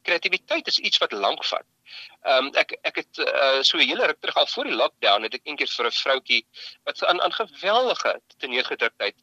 Kreatiwiteit 0.02 0.66
is 0.66 0.78
iets 0.78 0.98
wat 0.98 1.12
lank 1.12 1.44
vat. 1.44 1.66
Ehm 2.28 2.48
um, 2.48 2.48
ek 2.60 2.74
ek 2.88 2.96
het 3.00 3.20
uh, 3.24 3.60
so 3.62 3.78
'n 3.78 3.86
hele 3.90 4.06
ruk 4.10 4.20
terug 4.20 4.36
al 4.36 4.46
voor 4.46 4.64
die 4.68 4.78
lockdown 4.80 5.22
het 5.26 5.34
ek 5.34 5.46
eendag 5.48 5.70
vir 5.76 5.86
'n 5.86 5.98
vroutjie 5.98 6.40
wat 6.84 7.04
aan 7.04 7.20
aan 7.26 7.32
geweldige 7.32 8.12
teneergedruktheid 8.42 9.16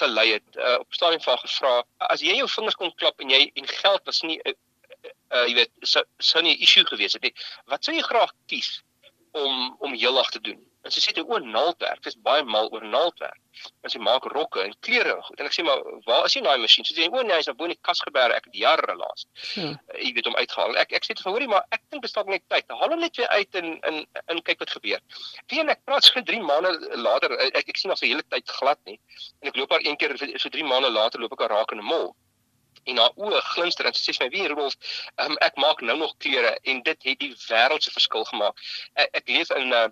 gelei 0.00 0.32
het 0.32 0.56
uh, 0.56 0.78
op 0.78 0.94
stadium 0.98 1.22
van 1.26 1.38
gevra 1.44 1.74
as 2.14 2.20
jy 2.20 2.34
jou 2.40 2.48
vingers 2.48 2.78
kon 2.80 2.94
klap 3.02 3.20
en 3.20 3.30
jy 3.30 3.50
en 3.54 3.68
geld 3.68 4.02
was 4.10 4.22
nie 4.22 4.40
uh 5.34 5.44
jy 5.46 5.54
weet 5.60 5.72
sou 5.92 6.04
sou 6.30 6.42
nie 6.42 6.56
'n 6.56 6.62
issue 6.66 6.86
gewees 6.90 7.16
het 7.18 7.22
nie. 7.22 7.34
Wat 7.66 7.84
sou 7.84 7.94
jy 7.94 8.02
graag 8.02 8.32
kies 8.46 8.82
om 9.32 9.76
om 9.80 9.94
heeldag 9.94 10.30
te 10.30 10.40
doen? 10.40 10.60
En 10.86 10.94
sy 10.94 11.02
sê 11.02 11.12
dit 11.12 11.26
oor 11.26 11.42
naaldwerk. 11.44 12.04
Sy's 12.06 12.16
baie 12.24 12.44
mal 12.46 12.70
oor 12.72 12.84
naaldwerk. 12.86 13.40
En 13.84 13.92
sy 13.92 13.98
maak 14.00 14.24
rokke 14.32 14.62
en 14.62 14.74
klere 14.86 15.16
en 15.16 15.22
goed. 15.26 15.40
En 15.42 15.48
ek 15.50 15.54
sê 15.56 15.64
maar 15.66 15.82
waar 16.06 16.28
is 16.28 16.36
die 16.36 16.42
naai 16.44 16.60
masjien? 16.62 16.86
Sy 16.86 16.94
sê 16.96 17.08
o 17.10 17.22
nee, 17.26 17.34
hy's 17.34 17.50
op 17.52 17.64
in 17.66 17.74
die 17.74 17.80
kas 17.88 18.00
geberg. 18.06 18.36
Ek 18.38 18.46
het 18.48 18.56
jare 18.62 18.94
laas. 19.00 19.26
Hmm. 19.54 19.74
Uh, 19.74 19.98
jy 20.00 20.12
weet 20.16 20.30
hom 20.30 20.38
uitgehaal. 20.38 20.76
Ek 20.84 20.94
ek 21.00 21.08
sê 21.08 21.16
vir 21.18 21.32
hoorie 21.34 21.50
maar 21.50 21.66
ek 21.76 21.82
dink 21.90 22.06
bestaan 22.06 22.30
net 22.32 22.46
tyd. 22.54 22.70
Haal 22.82 22.94
hom 22.94 23.02
net 23.04 23.18
weer 23.20 23.28
uit 23.34 23.60
en 23.60 23.74
in 23.90 24.00
in 24.34 24.42
kyk 24.46 24.62
wat 24.64 24.72
gebeur. 24.78 25.02
Wie 25.52 25.66
ek 25.74 25.84
praat 25.90 26.08
so 26.08 26.22
3 26.30 26.40
maande 26.52 26.72
later 27.08 27.34
ek 27.50 27.68
ek 27.74 27.82
sien 27.82 27.92
al 27.92 28.00
vir 28.00 28.14
hele 28.14 28.24
tyd 28.36 28.56
glad 28.60 28.80
nie. 28.88 28.96
En 29.42 29.52
ek 29.52 29.60
loop 29.60 29.76
haar 29.76 29.84
een 29.84 30.00
keer 30.00 30.16
so 30.38 30.48
3 30.48 30.64
maande 30.72 30.94
later 30.94 31.20
loop 31.20 31.36
ek 31.36 31.44
haar 31.44 31.56
raak 31.58 31.76
in 31.76 31.84
'n 31.84 31.90
mall 31.90 32.14
en 32.84 32.98
haar 33.02 33.14
oë 33.16 33.40
glinster 33.52 33.86
en 33.86 33.94
sy 33.94 34.12
sê 34.12 34.16
vir 34.18 34.26
my 34.26 34.30
wie 34.34 34.48
Rudolf 34.48 34.76
um, 35.24 35.36
ek 35.44 35.56
maak 35.56 35.82
nou 35.82 35.96
nog 35.98 36.16
klere 36.24 36.56
en 36.64 36.82
dit 36.82 37.08
het 37.10 37.18
die 37.24 37.34
wêreld 37.48 37.82
se 37.82 37.94
verskil 37.94 38.24
gemaak. 38.24 38.60
Ek, 38.94 39.08
ek 39.22 39.28
leef 39.28 39.50
in 39.50 39.72
'n 39.72 39.74
uh, 39.74 39.88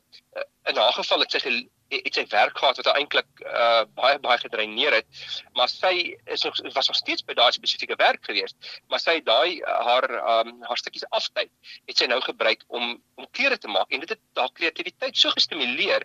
in 0.67 0.77
haar 0.77 0.93
geval 0.93 1.21
het 1.21 1.31
sy 1.33 1.69
het 1.89 2.17
sy 2.19 2.25
werk 2.33 2.59
gehad 2.59 2.79
wat 2.81 2.89
eintlik 2.97 3.43
uh, 3.45 3.85
baie 3.99 4.19
baie 4.19 4.39
gedreineer 4.43 4.97
het 4.99 5.21
maar 5.55 5.71
sy 5.71 6.17
is 6.35 6.43
nog 6.43 6.59
was 6.75 6.89
nog 6.91 6.99
steeds 6.99 7.23
by 7.27 7.37
daai 7.39 7.53
spesifieke 7.55 7.99
werk 8.01 8.25
gewees 8.27 8.57
maar 8.91 9.03
sy 9.03 9.21
daai 9.23 9.63
haar 9.63 10.09
um, 10.19 10.57
haar 10.67 10.81
stukkies 10.83 11.07
aftyd 11.19 11.53
het 11.87 12.03
sy 12.03 12.09
nou 12.11 12.19
gebruik 12.25 12.65
om 12.67 12.97
om 13.15 13.29
klere 13.31 13.59
te 13.59 13.71
maak 13.71 13.93
en 13.95 14.03
dit 14.03 14.17
het 14.17 14.43
haar 14.43 14.51
kreatiwiteit 14.59 15.17
so 15.17 15.31
gestimuleer 15.39 16.03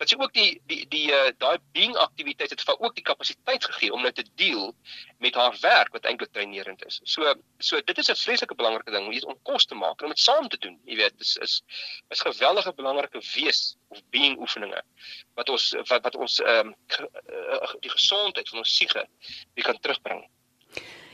dat 0.00 0.08
sy 0.08 0.16
ook 0.16 0.32
die 0.32 0.60
die 0.70 0.80
die 0.88 1.06
uh, 1.12 1.28
daai 1.42 1.58
being 1.76 1.92
aktiwiteit 2.00 2.54
het 2.54 2.62
vir 2.64 2.78
ook 2.80 2.94
die 2.96 3.04
kapasiteit 3.04 3.66
gegee 3.68 3.92
om 3.92 4.00
nou 4.00 4.12
te 4.16 4.24
deel 4.40 4.70
met 5.20 5.36
haar 5.36 5.56
werk 5.60 5.92
wat 5.96 6.08
eintlik 6.08 6.32
trainerend 6.32 6.84
is. 6.88 7.00
So 7.04 7.34
so 7.58 7.80
dit 7.84 8.00
is 8.02 8.08
'n 8.08 8.16
vreeslike 8.22 8.56
belangrike 8.56 8.94
ding 8.96 9.10
om 9.24 9.36
kos 9.42 9.68
te 9.68 9.74
maak 9.74 10.00
en 10.00 10.08
om 10.08 10.14
dit 10.16 10.24
saam 10.24 10.48
te 10.48 10.58
doen. 10.64 10.80
Jy 10.88 10.96
weet, 11.02 11.18
dis 11.18 11.36
is 11.36 11.60
is 12.08 12.24
geweldige 12.24 12.72
belangrike 12.72 13.20
wees 13.34 13.76
of 13.88 14.00
being 14.10 14.38
oefeninge 14.40 14.82
wat 15.34 15.48
ons 15.48 15.74
wat 15.92 16.02
wat 16.02 16.16
ons 16.16 16.40
ehm 16.40 16.72
um, 16.72 16.74
die 17.84 17.92
gesondheid 17.92 18.48
van 18.48 18.64
ons 18.64 18.76
siege 18.76 19.06
wie 19.54 19.64
kan 19.64 19.80
terugbring. 19.80 20.24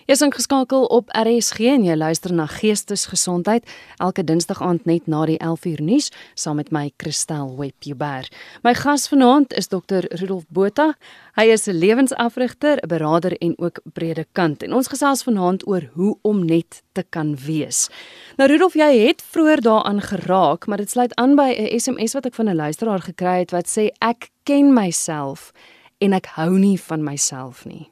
Jy's 0.06 0.20
ingeskakel 0.22 0.84
op 0.94 1.08
RSG 1.18 1.64
en 1.66 1.82
jy 1.82 1.94
luister 1.98 2.30
na 2.30 2.44
Geestesgesondheid 2.46 3.64
elke 3.98 4.22
Dinsdag 4.22 4.60
aand 4.62 4.84
net 4.86 5.08
na 5.10 5.24
die 5.26 5.34
11uur 5.42 5.80
nuus 5.82 6.12
saam 6.38 6.60
met 6.60 6.70
my 6.70 6.92
Christel 7.02 7.48
Webber. 7.58 8.28
My 8.62 8.76
gas 8.78 9.08
vanaand 9.10 9.56
is 9.58 9.66
dokter 9.72 10.06
Rudolf 10.20 10.44
Botha. 10.46 10.92
Hy 11.34 11.50
is 11.50 11.66
'n 11.66 11.74
lewensafrigter, 11.82 12.78
'n 12.78 12.86
beraader 12.86 13.34
en 13.42 13.58
ook 13.58 13.80
predikant. 13.94 14.62
En 14.62 14.74
ons 14.74 14.86
gesels 14.86 15.24
vanaand 15.24 15.66
oor 15.66 15.90
hoe 15.94 16.16
om 16.22 16.44
net 16.44 16.82
te 16.92 17.02
kan 17.10 17.36
wees. 17.36 17.88
Nou 18.36 18.48
Rudolf, 18.48 18.74
jy 18.74 19.06
het 19.06 19.22
vroeër 19.22 19.60
daaraan 19.60 20.00
geraak, 20.00 20.66
maar 20.66 20.78
dit 20.78 20.90
sluit 20.90 21.14
aan 21.14 21.34
by 21.34 21.50
'n 21.50 21.80
SMS 21.80 22.12
wat 22.12 22.26
ek 22.26 22.34
van 22.34 22.48
'n 22.48 22.54
luisteraar 22.54 23.00
gekry 23.00 23.38
het 23.38 23.50
wat 23.50 23.66
sê 23.66 23.90
ek 23.98 24.30
ken 24.44 24.72
myself 24.72 25.52
en 25.98 26.12
ek 26.12 26.26
hou 26.26 26.58
nie 26.58 26.80
van 26.80 27.02
myself 27.02 27.64
nie. 27.64 27.90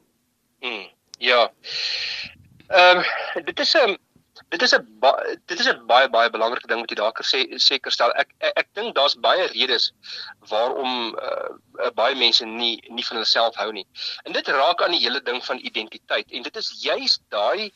Hmm. 0.60 0.93
Ja. 1.24 1.52
Ehm 2.68 2.98
um, 2.98 3.44
dit 3.44 3.60
is 3.60 3.74
'n 3.76 3.96
dit 4.48 4.62
is 4.62 4.74
'n 4.76 4.82
dit 5.50 5.58
is 5.60 5.68
'n 5.72 5.86
baie 5.86 6.08
baie 6.16 6.30
belangrike 6.30 6.66
ding 6.70 6.80
wat 6.80 6.90
jy 6.92 6.96
daar 7.00 7.24
sê 7.32 7.40
seker 7.66 7.92
stel. 7.92 8.12
Ek 8.22 8.34
ek, 8.38 8.52
ek 8.62 8.68
dink 8.78 8.94
daar's 8.94 9.16
baie 9.26 9.46
redes 9.52 9.92
waarom 10.50 10.92
uh, 11.28 11.90
baie 12.00 12.14
mense 12.14 12.44
nie 12.44 12.76
nie 12.88 13.06
van 13.08 13.16
hulle 13.16 13.30
self 13.30 13.56
hou 13.62 13.70
nie. 13.72 13.86
En 14.24 14.32
dit 14.32 14.48
raak 14.48 14.82
aan 14.82 14.96
die 14.96 15.04
hele 15.06 15.22
ding 15.22 15.40
van 15.44 15.64
identiteit 15.70 16.30
en 16.30 16.42
dit 16.42 16.56
is 16.56 16.68
juis 16.82 17.18
daai 17.28 17.72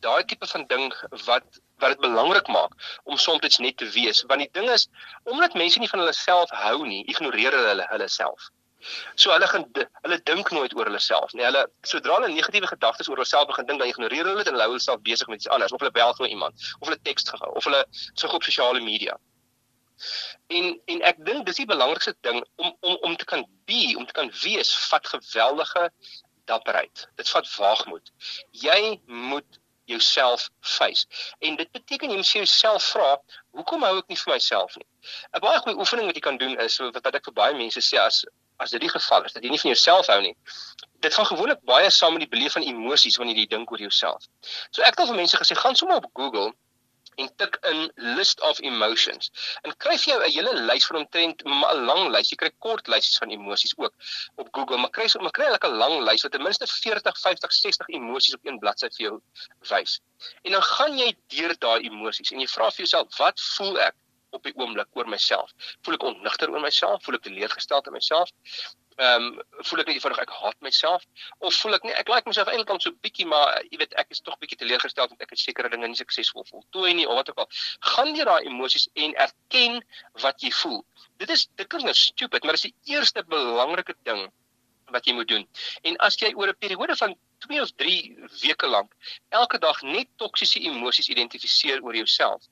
daai 0.00 0.24
tipe 0.24 0.46
van 0.54 0.66
ding 0.66 0.88
wat 1.26 1.60
wat 1.82 1.90
dit 1.94 2.00
belangrik 2.00 2.48
maak 2.48 2.72
om 3.04 3.18
soms 3.18 3.58
net 3.58 3.76
te 3.76 3.88
wees 3.98 4.24
want 4.28 4.40
die 4.40 4.52
ding 4.58 4.70
is 4.70 4.88
omdat 5.24 5.54
mense 5.54 5.78
nie 5.78 5.92
van 5.92 6.02
hulle 6.04 6.16
self 6.18 6.50
hou 6.64 6.86
nie 6.86 7.04
ignoreer 7.14 7.52
hulle 7.58 7.86
hulle 7.92 8.08
self 8.08 8.50
So 9.14 9.32
hulle 9.32 9.46
gaan 9.46 9.66
hulle 10.02 10.18
dink 10.28 10.50
nooit 10.50 10.74
oor 10.76 10.88
hulle 10.90 11.00
self 11.02 11.34
nie. 11.38 11.44
Hulle 11.46 11.66
sodra 11.88 12.18
hulle 12.18 12.30
negatiewe 12.32 12.70
gedagtes 12.70 13.10
oor 13.10 13.22
hulself 13.22 13.50
begin 13.50 13.68
dink, 13.68 13.82
dan 13.82 13.92
ignoreer 13.92 14.30
hulle 14.30 14.42
dit 14.42 14.52
en 14.52 14.60
hou 14.60 14.70
hulle 14.74 14.86
self 14.86 15.02
besig 15.08 15.30
met 15.32 15.42
iets 15.42 15.52
anders 15.56 15.74
of 15.76 15.84
hulle 15.84 15.94
bel 15.98 16.14
gou 16.18 16.28
iemand 16.28 16.66
of 16.80 16.88
hulle 16.88 17.00
teks 17.08 17.28
gehou 17.30 17.52
of 17.60 17.68
hulle 17.68 17.84
so 18.14 18.28
op 18.28 18.48
sosiale 18.48 18.80
media. 18.80 19.18
En 20.58 20.74
en 20.94 21.06
ek 21.12 21.24
dink 21.26 21.46
dis 21.46 21.62
die 21.62 21.70
belangrikste 21.70 22.14
ding 22.26 22.42
om 22.56 22.76
om 22.80 22.98
om 23.10 23.16
te 23.16 23.28
kan 23.32 23.46
be, 23.70 23.94
om 23.96 24.06
te 24.06 24.18
kan 24.18 24.30
wees, 24.42 24.74
vat 24.90 25.06
geweldige 25.14 25.88
dapperheid. 26.50 27.08
Dit 27.16 27.30
vat 27.30 27.50
waagmoed. 27.56 28.10
Jy 28.64 29.00
moet 29.06 29.60
jouself 29.84 30.48
face. 30.60 31.06
En 31.38 31.56
dit 31.56 31.70
beteken 31.70 32.10
jy 32.10 32.16
moet 32.16 32.34
jouself 32.36 32.84
vra, 32.94 33.16
hoekom 33.56 33.82
hou 33.86 33.96
ek 34.00 34.12
nie 34.12 34.18
vir 34.20 34.34
myself 34.34 34.76
nie? 34.78 34.86
'n 35.34 35.42
Baie 35.44 35.58
goeie 35.64 35.78
oefening 35.78 36.06
wat 36.10 36.18
jy 36.18 36.24
kan 36.28 36.38
doen 36.42 36.58
is 36.66 36.78
wat 36.78 37.14
ek 37.14 37.24
vir 37.30 37.38
baie 37.40 37.58
mense 37.58 37.82
sê 37.82 37.98
as 38.02 38.22
as 38.62 38.70
dit 38.70 38.80
die 38.80 38.92
geval 38.92 39.24
is 39.28 39.34
dat 39.36 39.44
jy 39.44 39.50
nie 39.50 39.60
van 39.60 39.72
jouself 39.74 40.10
hou 40.12 40.20
nie. 40.22 40.34
Dit 41.04 41.14
gaan 41.18 41.26
gewoonlik 41.26 41.62
baie 41.68 41.90
saam 41.90 42.16
met 42.16 42.24
die 42.24 42.32
beleef 42.34 42.54
van 42.58 42.66
emosies 42.66 43.18
wanneer 43.20 43.40
jy 43.42 43.46
dink 43.54 43.72
oor 43.74 43.82
jouself. 43.82 44.28
So 44.70 44.82
ek 44.82 44.94
het 44.94 45.04
al 45.04 45.10
vir 45.12 45.22
mense 45.22 45.40
gesê 45.40 45.58
gaan 45.58 45.78
sommer 45.78 46.02
op 46.02 46.10
Google 46.18 46.52
en 47.20 47.28
tik 47.36 47.58
in 47.68 47.90
list 48.16 48.40
of 48.40 48.60
emotions 48.64 49.30
en 49.62 49.74
kry 49.84 49.96
jy 50.00 50.14
'n 50.16 50.30
hele 50.36 50.52
lys 50.68 50.86
van 50.88 51.00
omtrent 51.02 51.42
'n 51.44 51.84
lang 51.88 52.08
lys. 52.14 52.30
Jy 52.32 52.38
kry 52.42 52.50
kort 52.66 52.88
lysies 52.88 53.18
van 53.18 53.34
emosies 53.36 53.74
ook 53.76 53.92
op 54.36 54.48
Google, 54.52 54.78
maar 54.78 54.90
kry 54.90 55.08
so 55.08 55.18
maar 55.20 55.36
kry 55.38 55.50
'n 55.50 55.76
lang 55.82 55.98
lys 56.08 56.22
wat 56.22 56.32
ten 56.32 56.42
minste 56.42 56.66
40, 56.66 57.18
50, 57.18 57.52
60 57.52 57.88
emosies 57.88 58.34
op 58.34 58.46
een 58.46 58.58
bladsy 58.58 58.88
vir 58.96 59.06
jou 59.08 59.20
wys. 59.70 60.00
En 60.42 60.52
dan 60.52 60.62
gaan 60.62 60.98
jy 60.98 61.16
deur 61.26 61.54
daai 61.58 61.80
emosies 61.90 62.32
en 62.32 62.40
jy 62.40 62.46
vra 62.46 62.70
vir 62.70 62.86
jouself, 62.86 63.18
wat 63.18 63.40
voel 63.56 63.80
ek? 63.80 63.94
Op 64.36 64.46
die 64.48 64.54
oomblik 64.56 64.88
oor 64.98 65.08
myself. 65.08 65.52
Voel 65.84 65.98
ek 65.98 66.06
onnigter 66.10 66.52
oor 66.52 66.64
myself? 66.64 67.02
Voel 67.06 67.18
ek 67.18 67.26
teleurgesteld 67.28 67.90
in 67.90 67.96
myself? 67.98 68.32
Ehm 69.00 69.28
um, 69.28 69.36
voel 69.68 69.80
ek 69.80 69.88
net 69.88 69.96
eenvoudig 69.96 70.18
ek 70.20 70.32
haat 70.36 70.58
myself 70.64 71.04
of 71.48 71.54
voel 71.62 71.78
ek 71.78 71.86
nie 71.88 71.94
ek 72.00 72.10
like 72.12 72.28
myself 72.28 72.50
eintlik 72.52 72.68
dan 72.68 72.82
so 72.84 72.92
bietjie 73.06 73.24
maar 73.30 73.54
jy 73.70 73.78
weet 73.80 73.96
ek 74.02 74.12
is 74.12 74.20
tog 74.20 74.36
bietjie 74.42 74.58
teleurgestel 74.60 75.08
want 75.08 75.24
ek 75.24 75.32
het 75.32 75.40
sekere 75.40 75.70
dinge 75.72 75.88
nie 75.88 76.00
suksesvol 76.00 76.44
voltooi 76.50 76.92
nie 76.98 77.06
of 77.08 77.16
wat 77.20 77.32
ook 77.32 77.40
al. 77.44 77.48
Gaan 77.94 78.12
deur 78.18 78.28
daai 78.28 78.50
emosies 78.50 78.88
en 79.06 79.16
erken 79.26 79.80
wat 80.26 80.44
jy 80.44 80.52
voel. 80.60 80.82
Dit 81.24 81.32
is 81.32 81.48
dit 81.56 81.72
klink 81.72 81.88
nou 81.88 81.96
stupid, 81.96 82.44
maar 82.44 82.58
dit 82.58 82.64
is 82.64 82.70
die 82.70 82.94
eerste 82.96 83.24
belangrike 83.32 83.96
ding 84.04 84.28
wat 84.92 85.06
jy 85.06 85.14
moet 85.16 85.28
doen. 85.28 85.46
En 85.82 85.96
as 86.06 86.18
jy 86.20 86.32
oor 86.34 86.48
'n 86.52 86.58
periode 86.58 86.96
van 86.96 87.16
2 87.46 87.60
of 87.60 87.70
3 87.76 88.28
weke 88.42 88.66
lank 88.66 88.92
elke 89.28 89.58
dag 89.58 89.82
net 89.82 90.08
toksiese 90.16 90.60
emosies 90.60 91.08
identifiseer 91.08 91.82
oor 91.82 91.96
jouself, 91.96 92.42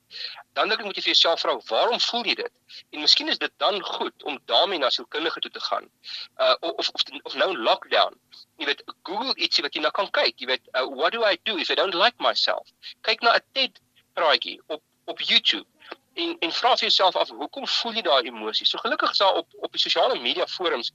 dan 0.52 0.68
dink 0.68 0.80
ek 0.80 0.86
moet 0.86 0.96
jy 0.96 1.02
vir 1.02 1.12
jouself 1.12 1.40
vra, 1.40 1.56
waarom 1.70 2.00
voel 2.00 2.24
jy 2.24 2.34
dit? 2.34 2.52
En 2.90 3.00
miskien 3.00 3.28
is 3.28 3.38
dit 3.38 3.52
dan 3.56 3.82
goed 3.82 4.22
om 4.22 4.38
daarmee 4.44 4.78
na 4.78 4.90
sielkundige 4.90 5.40
toe 5.40 5.50
te 5.50 5.60
gaan. 5.60 5.90
Uh 6.38 6.56
of 6.60 6.88
of 6.88 7.02
of 7.22 7.34
nou 7.34 7.56
lockdown. 7.56 8.14
Jy 8.56 8.66
weet, 8.66 8.82
Google 9.02 9.34
ietsie 9.36 9.62
wat 9.64 9.74
jy 9.74 9.80
nou 9.80 9.92
kan 9.92 10.10
kyk. 10.10 10.38
Jy 10.40 10.46
weet, 10.46 10.68
uh, 10.74 10.86
what 10.88 11.12
do 11.12 11.24
I 11.24 11.38
do 11.44 11.56
if 11.58 11.70
I 11.70 11.74
don't 11.74 11.94
like 11.94 12.16
myself? 12.18 12.68
Kyk 13.02 13.20
na 13.22 13.36
'n 13.36 13.44
TED 13.52 13.80
praatjie 14.14 14.60
op 14.66 14.82
op 15.04 15.20
YouTube 15.20 15.66
en 16.14 16.36
en 16.38 16.52
vra 16.52 16.74
vir 16.76 16.88
jouself 16.88 17.16
af 17.16 17.28
hoekom 17.28 17.66
voel 17.66 17.98
jy 17.98 18.02
daai 18.02 18.28
emosies? 18.28 18.70
So 18.70 18.78
gelukkig 18.78 19.10
is 19.10 19.18
daar 19.18 19.40
op 19.42 19.48
op 19.66 19.72
die 19.72 19.80
sosiale 19.80 20.18
media 20.20 20.46
forums 20.46 20.92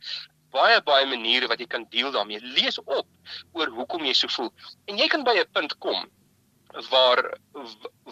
baie 0.55 0.81
baie 0.87 1.05
maniere 1.11 1.49
wat 1.51 1.59
jy 1.59 1.67
kan 1.67 1.85
deel 1.93 2.11
daarmee. 2.15 2.41
Lees 2.57 2.79
op 2.81 3.07
oor 3.53 3.73
hoekom 3.79 4.05
jy 4.05 4.13
so 4.13 4.31
voel. 4.37 4.51
En 4.89 4.97
jy 5.01 5.07
kan 5.11 5.23
by 5.27 5.35
'n 5.39 5.51
punt 5.51 5.77
kom 5.77 6.05
waar 6.89 7.37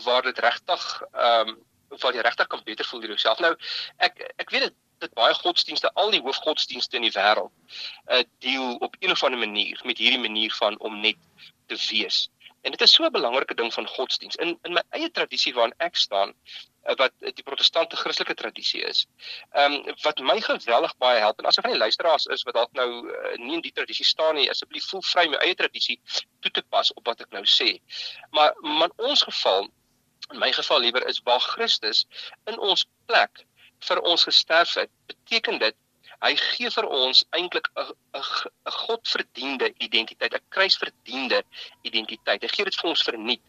waar 0.05 0.21
dit 0.21 0.39
regtig 0.39 0.83
ehm 1.11 1.49
um, 1.49 1.61
waar 2.01 2.15
jy 2.15 2.21
regtig 2.25 2.47
kan 2.47 2.61
beter 2.63 2.85
voel 2.85 3.01
oor 3.01 3.13
jouself. 3.15 3.39
Nou 3.39 3.55
ek 3.97 4.33
ek 4.37 4.49
weet 4.49 4.67
dit 4.69 4.79
dit 5.03 5.13
baie 5.19 5.33
godsdienste, 5.35 5.91
al 5.99 6.13
die 6.15 6.21
hoofgodsdienste 6.23 6.95
in 6.99 7.07
die 7.07 7.15
wêreld, 7.15 7.51
uh 8.07 8.23
deel 8.45 8.77
op 8.87 8.95
een 8.99 9.11
of 9.11 9.23
ander 9.23 9.39
manier 9.39 9.81
met 9.83 9.97
hierdie 9.97 10.21
manier 10.21 10.53
van 10.59 10.79
om 10.79 10.99
net 11.01 11.19
te 11.67 11.79
wees. 11.89 12.29
En 12.63 12.71
dit 12.71 12.81
is 12.81 12.93
so 12.93 13.03
'n 13.05 13.11
belangrike 13.11 13.55
ding 13.59 13.73
van 13.73 13.87
godsdiens. 13.87 14.35
In 14.35 14.57
in 14.63 14.73
my 14.73 14.83
eie 14.89 15.11
tradisie 15.11 15.53
waarin 15.53 15.75
ek 15.77 15.95
staan, 15.95 16.33
wat 16.83 17.13
die 17.19 17.43
protestante 17.43 17.95
Christelike 17.95 18.35
tradisie 18.39 18.81
is. 18.87 19.05
Ehm 19.51 19.73
um, 19.73 19.95
wat 20.03 20.19
my 20.19 20.39
geweldig 20.41 20.95
baie 20.97 21.19
help 21.19 21.39
en 21.39 21.45
as 21.45 21.57
ek 21.57 21.67
van 21.67 21.75
die 21.75 21.83
luisteraars 21.83 22.25
is 22.35 22.43
wat 22.47 22.57
dalk 22.59 22.73
nou 22.79 22.89
uh, 23.07 23.35
nie 23.37 23.55
in 23.59 23.63
die 23.63 23.71
tradisie 23.71 24.05
staan 24.05 24.35
nie, 24.35 24.49
asseblief 24.51 24.89
voel 24.91 25.05
vry 25.11 25.27
my 25.31 25.39
eie 25.45 25.55
tradisie 25.55 25.99
toe 26.41 26.51
te 26.51 26.63
pas 26.75 26.91
op 26.93 27.07
wat 27.07 27.23
ek 27.23 27.31
nou 27.31 27.45
sê. 27.47 27.77
Maar 28.31 28.51
maar 28.61 28.91
in 28.91 29.07
ons 29.13 29.23
geval, 29.29 29.69
in 30.31 30.39
my 30.39 30.51
geval 30.51 30.83
liewer 30.83 31.07
is 31.07 31.21
waar 31.23 31.43
Christus 31.53 32.05
in 32.51 32.59
ons 32.59 32.85
plek 33.07 33.45
vir 33.87 33.99
ons 34.01 34.23
gesterf 34.23 34.75
het, 34.79 34.91
beteken 35.07 35.59
dit 35.59 35.79
Hy 36.23 36.35
gee 36.39 36.69
vir 36.71 36.85
ons 36.87 37.21
eintlik 37.35 37.65
'n 37.75 37.89
'n 38.17 38.75
godverdiende 38.75 39.67
identiteit, 39.85 40.35
'n 40.35 40.45
kruisverdiende 40.55 41.43
identiteit. 41.89 42.41
Hy 42.43 42.49
gee 42.53 42.65
dit 42.69 42.77
vir 42.81 42.89
ons 42.89 43.03
verniet. 43.03 43.43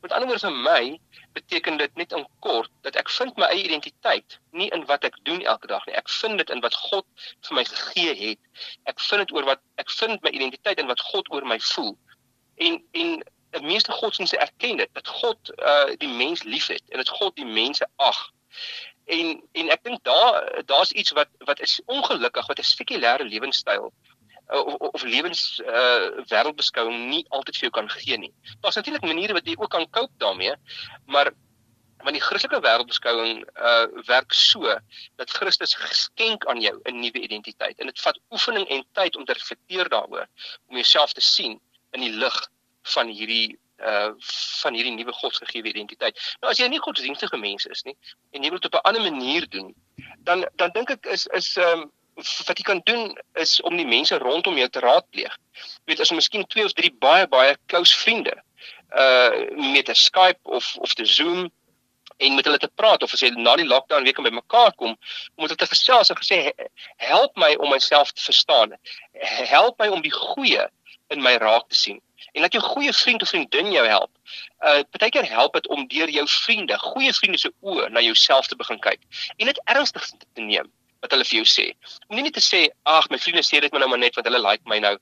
Met 0.00 0.12
ander 0.12 0.28
woorde 0.28 0.46
vir 0.46 0.56
my 0.66 0.98
beteken 1.32 1.76
dit 1.80 1.94
net 2.00 2.12
in 2.12 2.26
kort 2.44 2.70
dat 2.86 2.96
ek 3.00 3.10
vind 3.10 3.36
my 3.36 3.48
eie 3.54 3.64
identiteit 3.64 4.38
nie 4.50 4.68
in 4.76 4.86
wat 4.90 5.04
ek 5.04 5.18
doen 5.28 5.42
elke 5.42 5.66
dag 5.66 5.86
nie. 5.86 5.96
Ek 5.96 6.10
vind 6.10 6.38
dit 6.38 6.50
in 6.50 6.60
wat 6.60 6.74
God 6.74 7.06
vir 7.48 7.58
my 7.60 7.64
gegee 7.64 8.14
het. 8.20 8.66
Ek 8.84 9.00
vind 9.00 9.26
dit 9.26 9.36
oor 9.36 9.48
wat 9.52 9.62
ek 9.82 9.90
vind 9.90 10.22
my 10.22 10.30
identiteit 10.30 10.82
in 10.82 10.90
wat 10.90 11.00
God 11.12 11.30
oor 11.32 11.46
my 11.46 11.60
voel. 11.72 11.96
En 12.56 12.82
en 12.92 13.22
die 13.52 13.66
meeste 13.66 13.92
godsdienste 13.92 14.38
erken 14.40 14.76
dit 14.76 14.88
dat 14.92 15.08
God 15.08 15.52
uh 15.58 15.92
die 16.00 16.08
mens 16.08 16.42
liefhet 16.42 16.82
en 16.88 17.02
dat 17.02 17.08
God 17.08 17.36
die 17.36 17.48
mense 17.48 17.86
ag 17.96 18.20
en 19.04 19.42
en 19.52 19.70
ek 19.74 19.84
dink 19.84 20.04
daar 20.08 20.62
daar's 20.66 20.92
iets 20.92 21.12
wat 21.18 21.28
wat 21.48 21.60
is 21.60 21.80
ongelukkig 21.86 22.46
wat 22.46 22.58
'n 22.58 22.70
sekulêre 22.70 23.24
lewenstyl 23.28 23.90
uh, 23.90 24.11
of 24.48 24.74
of 24.92 25.02
lewens 25.02 25.60
uh 25.60 26.24
wêreldbeskouing 26.30 27.08
nie 27.08 27.24
altyd 27.28 27.56
vir 27.56 27.68
jou 27.68 27.74
kan 27.78 27.88
gee 27.90 28.18
nie. 28.18 28.32
Daar's 28.60 28.76
natuurlik 28.76 29.06
maniere 29.06 29.32
wat 29.32 29.46
jy 29.46 29.56
ook 29.58 29.70
kan 29.70 29.90
cope 29.90 30.12
daarmee, 30.18 30.54
maar 31.06 31.32
want 32.02 32.16
die 32.18 32.22
Christelike 32.22 32.60
wêreldbeskouing 32.62 33.42
uh 33.56 33.86
werk 34.06 34.34
so 34.34 34.76
dat 35.16 35.30
Christus 35.30 35.74
geskenk 35.74 36.46
aan 36.46 36.60
jou 36.60 36.74
'n 36.84 37.00
nuwe 37.00 37.20
identiteit 37.20 37.78
en 37.78 37.86
dit 37.86 38.00
vat 38.00 38.18
oefening 38.30 38.68
en 38.68 38.84
tyd 38.92 39.16
om 39.16 39.24
te 39.24 39.32
reflekteer 39.32 39.88
daaroor 39.88 40.26
om 40.68 40.76
jouself 40.76 41.12
te 41.12 41.20
sien 41.20 41.60
in 41.92 42.00
die 42.00 42.12
lig 42.12 42.48
van 42.82 43.08
hierdie 43.08 43.58
uh 43.78 44.10
van 44.62 44.74
hierdie 44.74 44.94
nuwe 44.94 45.12
godsgegewe 45.12 45.68
identiteit. 45.68 46.18
Nou 46.40 46.50
as 46.50 46.58
jy 46.58 46.68
nie 46.68 46.82
godsdienstige 46.82 47.36
mens 47.36 47.66
is 47.66 47.82
nie 47.82 47.96
en 48.32 48.42
jy 48.42 48.50
wil 48.50 48.58
dit 48.58 48.74
op 48.74 48.80
'n 48.80 48.88
ander 48.88 49.02
manier 49.02 49.48
doen, 49.48 49.74
dan 50.18 50.46
dan 50.56 50.70
dink 50.70 50.90
ek 50.90 51.06
is 51.06 51.26
is 51.26 51.56
um 51.56 51.90
wat 52.14 52.58
jy 52.58 52.64
kan 52.64 52.80
doen 52.84 53.18
is 53.40 53.60
om 53.60 53.76
die 53.76 53.86
mense 53.86 54.18
rondom 54.18 54.58
jou 54.58 54.68
te 54.68 54.82
raadpleeg. 54.84 55.36
Jy 55.56 55.92
weet 55.92 56.00
as 56.00 56.12
jy 56.12 56.18
miskien 56.18 56.46
twee 56.46 56.64
of 56.64 56.74
drie 56.76 56.92
baie 56.92 57.26
baie 57.26 57.56
close 57.72 57.96
vriende 58.04 58.36
uh 58.92 59.30
met 59.72 59.88
'n 59.88 59.94
Skype 59.94 60.40
of 60.42 60.76
of 60.76 60.94
te 60.94 61.04
Zoom 61.04 61.50
en 62.16 62.34
met 62.34 62.44
hulle 62.44 62.58
te 62.58 62.70
praat 62.74 63.02
of 63.02 63.12
as 63.12 63.20
jy 63.20 63.30
na 63.30 63.56
die 63.56 63.66
lockdown 63.66 64.04
weer 64.04 64.12
kan 64.12 64.24
bymekaar 64.24 64.74
kom 64.76 64.96
om 65.34 65.46
dit 65.46 65.58
te 65.58 65.66
gesels 65.66 66.10
en 66.10 66.16
gesê 66.20 66.52
help 66.96 67.36
my 67.36 67.54
om 67.54 67.70
myself 67.70 68.12
te 68.12 68.22
verstaan. 68.22 68.76
Help 69.48 69.78
my 69.78 69.88
om 69.88 70.02
die 70.02 70.12
goeie 70.12 70.68
in 71.08 71.22
my 71.22 71.36
raak 71.36 71.68
te 71.68 71.74
sien 71.74 72.00
en 72.32 72.40
laat 72.40 72.52
jou 72.52 72.62
goeie 72.62 72.92
vriend 72.92 73.22
of 73.22 73.28
vriendin 73.28 73.72
jou 73.72 73.86
help. 73.86 74.10
Uh 74.60 74.82
partykeer 74.90 75.26
help 75.28 75.52
dit 75.52 75.66
om 75.68 75.88
deur 75.88 76.10
jou 76.10 76.28
vriende, 76.28 76.78
goeie 76.78 77.12
vriende 77.12 77.38
se 77.38 77.52
oë 77.60 77.88
na 77.88 78.00
jouself 78.00 78.46
te 78.46 78.56
begin 78.56 78.78
kyk 78.78 79.00
en 79.36 79.46
dit 79.46 79.60
ernstig 79.64 80.10
te 80.10 80.40
neem 80.40 80.70
wat 81.02 81.14
hulle 81.14 81.26
vir 81.26 81.40
jou 81.42 81.48
sê. 81.48 81.66
Om 82.08 82.16
nie 82.16 82.26
net 82.28 82.38
te 82.38 82.44
sê, 82.44 82.68
"Ag, 82.86 83.10
my 83.10 83.18
vriende 83.18 83.42
sê 83.42 83.60
dit 83.60 83.72
maar 83.72 83.80
nou 83.80 83.90
maar 83.90 83.98
net 83.98 84.14
want 84.14 84.26
hulle 84.26 84.42
like 84.42 84.62
my 84.66 84.78
nou." 84.78 84.96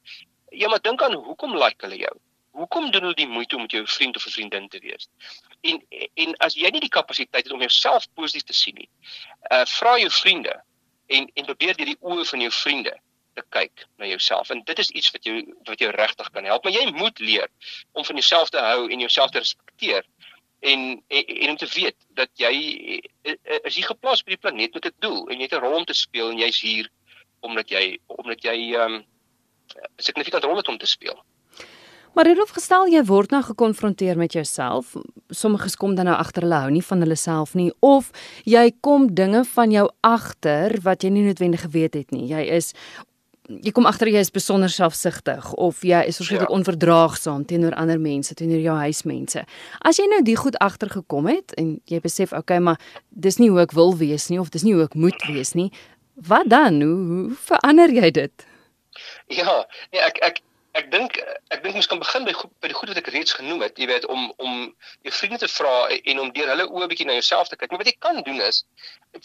Ja, 0.50 0.68
maar 0.68 0.80
dink 0.82 1.02
aan 1.02 1.14
hoekom 1.14 1.56
like 1.56 1.86
hulle 1.86 1.96
jou? 1.96 2.14
Hoekom 2.52 2.90
doen 2.90 3.02
hulle 3.02 3.14
die 3.14 3.28
moeite 3.28 3.56
om 3.56 3.62
met 3.62 3.70
jou 3.70 3.86
vriend 3.86 4.16
of 4.16 4.22
vriendin 4.22 4.68
te 4.68 4.78
wees? 4.78 5.08
En 5.62 5.82
en 6.14 6.34
as 6.36 6.54
jy 6.54 6.70
nie 6.70 6.80
die 6.80 6.96
kapasiteit 6.96 7.44
het 7.44 7.52
om 7.52 7.60
jouself 7.60 8.06
positief 8.14 8.42
te 8.42 8.52
sien 8.52 8.74
nie, 8.74 8.88
uh 9.52 9.64
vra 9.64 9.98
jou 9.98 10.10
vriende 10.10 10.62
en 11.06 11.30
en 11.34 11.44
probeer 11.44 11.76
deur 11.76 11.92
die 11.92 12.00
oë 12.00 12.24
van 12.32 12.40
jou 12.40 12.52
vriende 12.54 12.94
te 13.34 13.44
kyk 13.56 13.86
na 13.98 14.08
jouself 14.10 14.50
en 14.50 14.62
dit 14.66 14.82
is 14.82 14.90
iets 14.90 15.10
wat 15.14 15.26
jou 15.28 15.36
wat 15.68 15.82
jou 15.82 15.90
regtig 15.94 16.30
kan 16.34 16.46
help 16.50 16.66
maar 16.66 16.74
jy 16.74 16.86
moet 16.96 17.22
leer 17.22 17.48
om 17.92 18.06
van 18.06 18.20
jouself 18.22 18.50
te 18.54 18.62
hou 18.64 18.88
en 18.88 19.04
jouself 19.06 19.30
te 19.34 19.42
respekteer 19.42 20.06
en, 20.60 21.02
en 21.08 21.50
om 21.50 21.56
te 21.56 21.68
weet 21.74 21.96
dat 22.14 22.28
jy 22.34 22.52
is 23.62 23.76
hier 23.76 23.86
geplaas 23.86 24.20
op 24.20 24.32
die 24.32 24.36
planeet 24.36 24.74
met 24.74 24.86
'n 24.86 24.94
doel 24.98 25.28
en 25.28 25.36
jy 25.36 25.48
het 25.48 25.54
'n 25.54 25.64
rol 25.64 25.78
om 25.78 25.84
te 25.84 25.94
speel 25.94 26.30
en 26.30 26.38
jy's 26.38 26.60
hier 26.60 26.90
omdat 27.40 27.68
jy 27.68 27.98
omdat 28.06 28.42
jy 28.42 28.74
ehm 28.74 28.94
um, 28.94 29.04
'n 29.76 30.02
significant 30.02 30.44
rol 30.44 30.56
het 30.56 30.68
om 30.68 30.78
te 30.78 30.86
speel. 30.86 31.24
Maar 32.12 32.26
Rudolf 32.26 32.50
gestel 32.50 32.88
jy 32.90 33.04
word 33.06 33.30
nou 33.30 33.42
gekonfronteer 33.42 34.16
met 34.18 34.32
jouself. 34.32 34.96
Sommiges 35.28 35.76
kom 35.76 35.94
dan 35.94 36.04
nou 36.10 36.16
agter 36.18 36.42
hulle 36.42 36.58
hou 36.64 36.70
nie 36.70 36.82
van 36.82 36.98
hulle 37.04 37.16
self 37.16 37.54
nie 37.54 37.70
of 37.86 38.10
jy 38.44 38.72
kom 38.80 39.06
dinge 39.14 39.44
van 39.44 39.70
jou 39.70 39.86
agter 40.00 40.74
wat 40.82 41.02
jy 41.06 41.10
nie 41.14 41.22
noodwendig 41.22 41.60
geweet 41.60 41.94
het 41.94 42.10
nie. 42.10 42.26
Jy 42.26 42.42
is 42.58 42.72
jy 43.50 43.72
kom 43.74 43.88
agter 43.88 44.10
jy 44.10 44.22
is 44.22 44.32
besonder 44.32 44.70
selfsugtig 44.72 45.52
of 45.58 45.82
jy 45.86 46.02
is 46.08 46.20
verskriklik 46.20 46.48
ja. 46.48 46.56
onverdraagsaam 46.56 47.44
teenoor 47.50 47.74
ander 47.80 48.00
mense, 48.00 48.34
teenoor 48.38 48.62
jou 48.62 48.76
huismense. 48.84 49.44
As 49.86 49.98
jy 49.98 50.06
nou 50.10 50.20
die 50.26 50.36
goed 50.38 50.58
agtergekom 50.62 51.30
het 51.30 51.54
en 51.60 51.78
jy 51.90 52.02
besef, 52.04 52.34
okay, 52.36 52.60
maar 52.62 52.78
dis 53.10 53.40
nie 53.42 53.50
hoe 53.50 53.62
ek 53.64 53.74
wil 53.76 53.96
wees 53.98 54.28
nie 54.30 54.40
of 54.40 54.52
dis 54.54 54.66
nie 54.66 54.76
hoe 54.76 54.86
ek 54.86 54.94
moet 54.98 55.26
wees 55.28 55.56
nie, 55.58 55.70
wat 56.30 56.50
dan? 56.52 56.80
Hoe, 56.84 57.00
hoe 57.10 57.40
verander 57.50 57.92
jy 57.94 58.12
dit? 58.22 58.46
Ja, 59.30 59.60
nee, 59.90 60.02
ek 60.02 60.22
ek 60.26 60.40
ek 60.78 60.90
dink 60.92 61.18
ek 61.50 61.62
dink 61.64 61.78
ons 61.80 61.88
kan 61.90 61.98
begin 61.98 62.24
by 62.26 62.32
goed, 62.36 62.52
by 62.62 62.70
die 62.70 62.76
goed 62.78 62.92
wat 62.92 63.00
ek 63.00 63.10
reeds 63.14 63.34
genoem 63.34 63.64
het, 63.64 63.78
jy 63.80 63.88
weet 63.90 64.06
om 64.12 64.28
om 64.38 64.54
jou 65.06 65.14
vriende 65.16 65.40
te 65.42 65.48
vra 65.50 65.72
en 65.90 66.22
om 66.22 66.32
deur 66.36 66.52
hulle 66.52 66.66
oë 66.68 66.88
bietjie 66.92 67.06
na 67.08 67.16
jouself 67.18 67.50
te 67.50 67.58
kyk. 67.58 67.72
Maar 67.72 67.82
wat 67.82 67.90
jy 67.90 67.96
kan 67.98 68.22
doen 68.26 68.40
is 68.46 68.62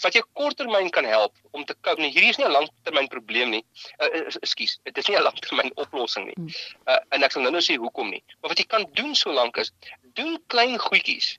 wat 0.01 0.17
jy 0.17 0.23
korttermyn 0.33 0.89
kan 0.93 1.05
help 1.05 1.35
om 1.51 1.65
te 1.65 1.75
cope. 1.81 2.01
Nee, 2.01 2.13
hierdie 2.15 2.33
is 2.33 2.41
nie 2.41 2.47
'n 2.47 2.55
langtermyn 2.57 3.07
probleem 3.07 3.53
nie. 3.53 3.63
Uh, 4.01 4.25
Ekskuus, 4.41 4.79
dit 4.83 4.97
is 4.97 5.07
nie 5.07 5.17
'n 5.17 5.27
langtermyn 5.27 5.71
oplossing 5.83 6.25
nie. 6.31 6.55
Uh, 6.87 6.99
en 7.11 7.23
ek 7.23 7.31
sal 7.31 7.45
nou 7.45 7.53
nou 7.53 7.61
sê 7.61 7.77
hoekom 7.77 8.09
nie. 8.09 8.23
Maar 8.41 8.55
wat 8.55 8.59
jy 8.59 8.65
kan 8.65 8.89
doen 8.93 9.15
solank 9.15 9.57
is 9.57 9.71
doen 10.17 10.39
klein 10.47 10.79
goedjies 10.79 11.35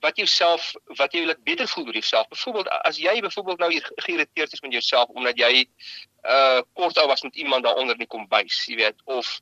wat 0.00 0.16
jouself 0.16 0.72
wat 0.98 1.12
jy 1.12 1.24
wil 1.24 1.34
beter 1.44 1.68
voel 1.68 1.86
oor 1.86 1.98
jouself. 1.98 2.28
Byvoorbeeld 2.28 2.68
as 2.68 2.98
jy 2.98 3.20
byvoorbeeld 3.20 3.58
nou 3.58 3.70
geïrriteerd 3.80 4.52
is 4.52 4.60
met 4.60 4.72
jouself 4.72 5.08
omdat 5.08 5.38
jy 5.38 5.66
uh 6.24 6.60
kort 6.72 6.98
ou 6.98 7.06
was 7.06 7.22
met 7.22 7.36
iemand 7.36 7.64
daaronder 7.64 7.96
in 7.96 8.04
die 8.04 8.10
kombuis, 8.16 8.64
jy 8.66 8.76
weet, 8.76 9.00
of 9.04 9.40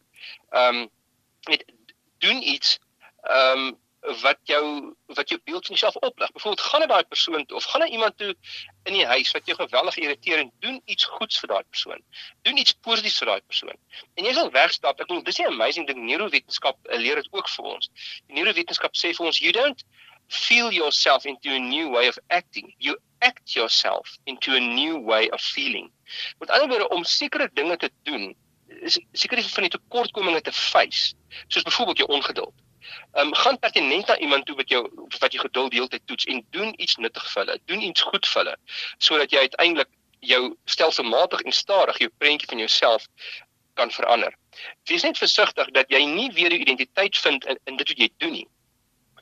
ehm 0.51 0.85
um, 0.85 0.88
net 1.51 1.64
doen 2.18 2.42
iets 2.42 2.79
ehm 3.23 3.68
um, 3.68 3.77
wat 4.23 4.38
jou 4.47 4.94
wat 5.07 5.29
jou 5.29 5.40
beeld 5.44 5.66
van 5.66 5.77
jouself 5.77 5.97
oplig. 5.97 6.33
Byvoorbeeld 6.33 6.66
gaan 6.66 6.81
na 6.81 6.87
daai 6.87 7.05
persoon 7.05 7.47
toe 7.47 7.57
of 7.57 7.64
gaan 7.64 7.81
na 7.81 7.87
iemand 7.87 8.16
toe 8.16 8.35
in 8.83 8.92
die 8.92 9.07
huis 9.07 9.31
wat 9.31 9.47
jou 9.47 9.57
geweldig 9.59 9.97
irriteer 9.97 10.38
en 10.38 10.53
doen 10.59 10.81
iets 10.85 11.05
goeds 11.05 11.38
vir 11.38 11.49
daai 11.49 11.64
persoon. 11.71 12.03
Doen 12.42 12.57
iets 12.57 12.73
positiefs 12.73 13.18
vir 13.18 13.27
daai 13.27 13.40
persoon. 13.47 13.79
En 14.14 14.25
jy 14.25 14.33
sal 14.33 14.51
wegstap. 14.51 15.01
Ek 15.01 15.07
bedoel 15.07 15.23
dis 15.23 15.38
'n 15.38 15.51
amazing 15.53 15.87
ding 15.87 16.05
neurowetenskap 16.05 16.79
leer 16.83 17.14
dit 17.14 17.29
ook 17.31 17.49
vir 17.49 17.64
ons. 17.64 17.90
Die 18.27 18.38
neurowetenskap 18.38 18.97
sê 18.97 19.14
vir 19.14 19.27
ons 19.27 19.38
you 19.38 19.53
don't 19.53 19.85
feel 20.29 20.73
yourself 20.73 21.25
into 21.25 21.51
a 21.51 21.59
new 21.59 21.91
way 21.91 22.09
of 22.09 22.19
acting. 22.29 22.75
You 22.79 22.99
act 23.21 23.55
yourself 23.55 24.19
into 24.25 24.55
a 24.55 24.61
new 24.61 24.99
way 24.99 25.29
of 25.31 25.41
feeling. 25.41 25.91
Met 26.38 26.51
ander 26.51 26.69
woorde 26.69 26.88
om 26.88 27.05
sekere 27.05 27.51
dinge 27.53 27.77
te 27.77 27.91
doen, 28.03 28.35
sekere 29.12 29.43
van 29.43 29.62
die 29.62 29.71
tekortkominge 29.71 30.41
te 30.41 30.53
face, 30.53 31.14
soos 31.49 31.62
byvoorbeeld 31.62 31.99
jou 31.99 32.09
ongeduld. 32.09 32.55
Ehm 33.12 33.27
um, 33.27 33.35
gaan 33.35 33.59
pertinent 33.59 34.07
na 34.07 34.19
iemand 34.19 34.47
toe 34.47 34.57
wat 34.57 34.69
jou 34.69 34.83
wat 35.19 35.33
jy 35.33 35.38
geduld 35.38 35.71
deeltyd 35.71 36.03
toets 36.05 36.25
en 36.25 36.47
doen 36.51 36.73
iets 36.81 36.97
nuttig 36.97 37.33
vir 37.33 37.45
hulle, 37.45 37.59
doen 37.64 37.81
iets 37.81 38.01
goed 38.01 38.27
vir 38.27 38.43
hulle 38.43 38.57
sodat 38.99 39.33
jy 39.33 39.38
uiteindelik 39.38 39.91
jou 40.21 40.57
stelselmatig 40.64 41.41
en 41.41 41.53
stadig 41.53 41.99
jou 41.99 42.11
prentjie 42.19 42.49
van 42.49 42.59
jouself 42.59 43.07
kan 43.75 43.91
verander. 43.91 44.35
Wees 44.85 45.03
net 45.03 45.19
versigtig 45.19 45.71
dat 45.77 45.91
jy 45.93 46.01
nie 46.05 46.31
weer 46.33 46.51
jou 46.51 46.61
identiteit 46.61 47.19
vind 47.19 47.45
in, 47.45 47.59
in 47.64 47.77
dit 47.77 47.93
wat 47.93 47.99
jy 47.99 48.09
doen 48.17 48.33
nie. 48.33 48.49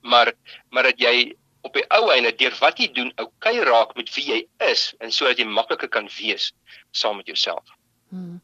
Maar 0.07 0.33
maar 0.71 0.91
dat 0.91 1.03
jy 1.03 1.35
op 1.67 1.75
die 1.75 1.85
ou 1.95 2.11
einde 2.15 2.33
deur 2.39 2.55
wat 2.61 2.79
jy 2.79 2.89
doen, 2.95 3.11
oukei 3.23 3.59
raak 3.67 3.97
met 3.99 4.13
wie 4.15 4.27
jy 4.29 4.39
is 4.71 4.93
en 5.03 5.13
sodat 5.13 5.41
jy 5.43 5.49
makliker 5.51 5.91
kan 5.91 6.09
wees 6.19 6.53
saam 6.95 7.19
met 7.21 7.27
jouself. 7.31 7.75
Hmm. 8.15 8.39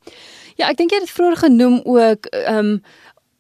Ja, 0.59 0.69
ek 0.69 0.81
dink 0.81 0.93
jy 0.93 1.03
het 1.05 1.15
vroeër 1.15 1.45
genoem 1.47 1.81
ook 1.85 2.31
ehm 2.33 2.77
um, 2.77 2.77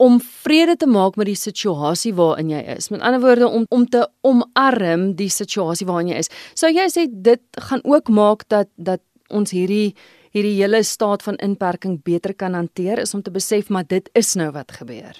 om 0.02 0.16
vrede 0.42 0.74
te 0.76 0.86
maak 0.90 1.14
met 1.16 1.28
die 1.28 1.38
situasie 1.38 2.10
waarin 2.18 2.48
jy 2.50 2.62
is. 2.74 2.88
Met 2.90 3.04
ander 3.06 3.20
woorde 3.22 3.46
om 3.46 3.66
om 3.70 3.84
te 3.86 4.02
omarm 4.26 5.12
die 5.14 5.30
situasie 5.30 5.86
waarin 5.86 6.10
jy 6.10 6.22
is. 6.24 6.30
Sou 6.58 6.70
jy 6.72 6.88
sê 6.90 7.06
dit 7.10 7.60
gaan 7.68 7.84
ook 7.86 8.10
maak 8.10 8.42
dat 8.50 8.70
dat 8.76 9.02
ons 9.30 9.54
hierdie 9.54 9.94
hierdie 10.32 10.56
hele 10.58 10.82
staat 10.82 11.22
van 11.22 11.36
inperking 11.44 12.00
beter 12.02 12.34
kan 12.34 12.56
hanteer 12.56 12.98
is 12.98 13.14
om 13.14 13.22
te 13.22 13.30
besef 13.30 13.68
maar 13.68 13.84
dit 13.86 14.08
is 14.18 14.34
nou 14.34 14.50
wat 14.50 14.72
gebeur. 14.72 15.14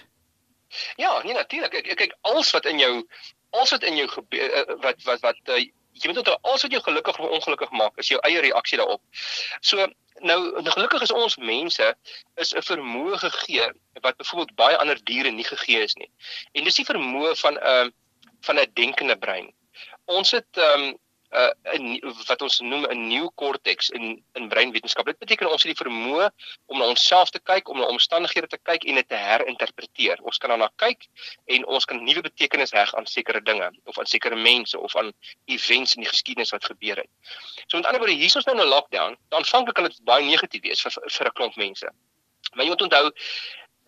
Ja, 0.97 1.23
nee 1.23 1.35
natuurlik. 1.35 1.75
Ek 1.75 1.97
kyk 1.97 2.17
alles 2.21 2.51
wat 2.51 2.67
in 2.67 2.79
jou 2.79 3.07
alles 3.53 3.71
wat 3.71 3.83
in 3.83 3.97
jou 3.97 4.09
gebeur 4.09 4.53
eh, 4.53 4.77
wat 4.81 5.03
wat 5.05 5.21
wat 5.21 5.41
uh, 5.53 5.61
jy 5.93 6.09
moet 6.09 6.23
onthou 6.23 6.39
alles 6.41 6.63
wat 6.65 6.73
jou 6.73 6.83
gelukkig 6.83 7.19
of 7.19 7.35
ongelukkig 7.39 7.71
maak 7.71 7.99
is 8.01 8.09
jou 8.09 8.21
eie 8.25 8.41
reaksie 8.41 8.79
daarop. 8.81 9.03
So 9.61 9.87
nou 10.25 10.39
gelukkig 10.65 11.03
is 11.03 11.13
ons 11.13 11.37
mense 11.37 11.95
is 12.41 12.55
'n 12.55 12.65
vermoë 12.69 13.19
gegee 13.25 13.69
wat 14.01 14.17
byvoorbeeld 14.17 14.55
baie 14.57 14.77
ander 14.77 15.05
diere 15.05 15.31
nie 15.31 15.45
gegee 15.45 15.83
is 15.83 15.95
nie. 15.95 16.11
En 16.53 16.65
dis 16.65 16.81
die 16.81 16.89
vermoë 16.89 17.37
van 17.45 17.55
'n 17.55 17.67
uh, 17.75 17.89
van 18.41 18.59
'n 18.59 18.73
denkende 18.75 19.17
brein. 19.17 19.53
Ons 20.05 20.31
het 20.31 20.57
um, 20.57 20.99
uh, 21.33 21.53
'n 21.75 22.01
wat 22.29 22.43
ons 22.43 22.61
noem 22.61 22.85
'n 22.87 23.09
nuwe 23.09 23.31
korteks 23.35 23.91
in 23.91 24.25
in 24.35 24.49
breinwetenskap. 24.49 25.07
Dit 25.07 25.19
beteken 25.19 25.51
ons 25.51 25.63
het 25.63 25.73
die 25.73 25.85
vermoë 25.85 26.31
om 26.67 26.79
na 26.79 26.87
onsself 26.87 27.31
te 27.31 27.41
kyk, 27.41 27.69
om 27.69 27.79
na 27.79 27.87
omstandighede 27.87 28.47
te 28.47 28.59
kyk 28.63 28.85
en 28.85 28.95
dit 28.95 29.09
te 29.09 29.17
herinterpreteer. 29.17 30.21
Ons 30.23 30.39
kan 30.39 30.51
daarna 30.51 30.71
kyk 30.77 31.07
en 31.47 31.67
ons 31.67 31.85
kan 31.85 32.05
nuwe 32.05 32.23
betekenis 32.23 32.73
heg 32.73 32.95
aan 32.95 33.07
sekere 33.07 33.41
dinge 33.41 33.71
of 33.85 33.99
aan 33.99 34.07
sekere 34.07 34.37
mense 34.37 34.79
of 34.79 34.97
aan 34.97 35.13
events 35.45 35.95
in 35.95 36.03
die 36.03 36.11
geskiedenis 36.11 36.51
wat 36.51 36.65
gebeur 36.65 36.97
het. 36.97 37.11
So 37.67 37.77
met 37.77 37.87
ander 37.87 38.01
woorde, 38.01 38.15
hier 38.15 38.31
is 38.31 38.37
ons 38.37 38.45
nou 38.45 38.57
in 38.57 38.63
'n 38.63 38.69
lockdown. 38.69 39.17
Aanvanklik 39.29 39.75
kan 39.75 39.85
dit 39.85 40.05
baie 40.05 40.25
negatief 40.25 40.63
wees 40.63 40.83
vir 40.83 40.93
vir 40.93 41.27
'n 41.27 41.33
klomp 41.33 41.57
mense. 41.57 41.89
Maar 42.53 42.65
jy 42.65 42.71
moet 42.71 42.83
onthou 42.83 43.11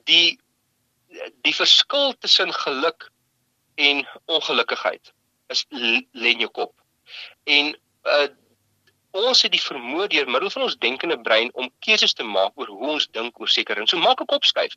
die 0.05 0.39
die 1.43 1.55
verskil 1.55 2.15
tussen 2.19 2.53
geluk 2.53 3.11
en 3.75 4.07
ongelukkigheid 4.25 5.13
is 5.47 5.67
lê 5.71 6.33
in 6.35 6.39
jou 6.39 6.51
kop. 6.51 6.84
En 7.59 7.75
uh 8.05 8.27
ons 9.15 9.45
het 9.45 9.53
die 9.55 9.63
vermoë 9.63 10.09
deur 10.11 10.27
middel 10.27 10.51
van 10.51 10.65
ons 10.67 10.77
denkende 10.83 11.17
brein 11.23 11.51
om 11.55 11.69
keuses 11.87 12.17
te 12.19 12.25
maak 12.27 12.57
oor 12.59 12.71
hoe 12.73 12.89
ons 12.97 13.05
dink 13.15 13.37
oor 13.39 13.51
sekere 13.51 13.79
dinge. 13.79 13.91
So 13.93 14.03
maak 14.03 14.21
'n 14.21 14.27
kopskuif. 14.27 14.75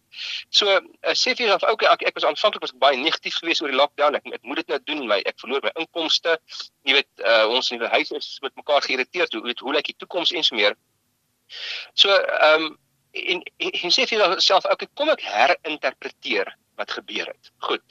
So 0.50 0.70
uh, 0.70 1.16
sê 1.18 1.34
vir 1.34 1.48
jouself, 1.48 1.66
okay, 1.72 1.90
ek, 1.90 2.04
ek 2.12 2.20
was 2.20 2.28
aanvanklik 2.30 2.62
was 2.62 2.74
ek 2.76 2.84
baie 2.84 2.98
negatief 3.02 3.40
geweest 3.42 3.62
oor 3.62 3.74
die 3.74 3.80
lockdown. 3.80 4.16
Ek, 4.16 4.30
ek 4.38 4.44
moet 4.44 4.62
dit 4.62 4.68
nou 4.74 4.80
doen, 4.86 5.08
my 5.08 5.20
ek 5.26 5.40
verloor 5.42 5.66
my 5.66 5.74
inkomste. 5.82 6.38
Jy 6.86 7.00
weet, 7.00 7.10
uh 7.26 7.48
ons 7.50 7.72
nuwe 7.74 7.90
huis 7.96 8.12
is 8.12 8.38
met 8.46 8.54
mekaar 8.56 8.86
geïrriteerd. 8.86 9.34
Hoe 9.34 9.44
weet 9.50 9.60
hoe 9.60 9.74
lyk 9.74 9.90
die 9.90 9.98
toekoms 9.98 10.32
en 10.32 10.44
so 10.44 10.56
meer. 10.56 10.78
So 11.94 12.14
ehm 12.14 12.70
um, 12.70 12.78
en, 13.18 13.42
en, 13.58 13.72
en 13.72 13.92
sê 13.92 14.06
vir 14.06 14.20
jouself, 14.20 14.70
okay, 14.70 14.88
kom 14.94 15.10
ek 15.10 15.24
herinterpreteer 15.26 16.54
wat 16.78 16.92
gebeur 16.92 17.26
het. 17.26 17.50
Goed. 17.66 17.82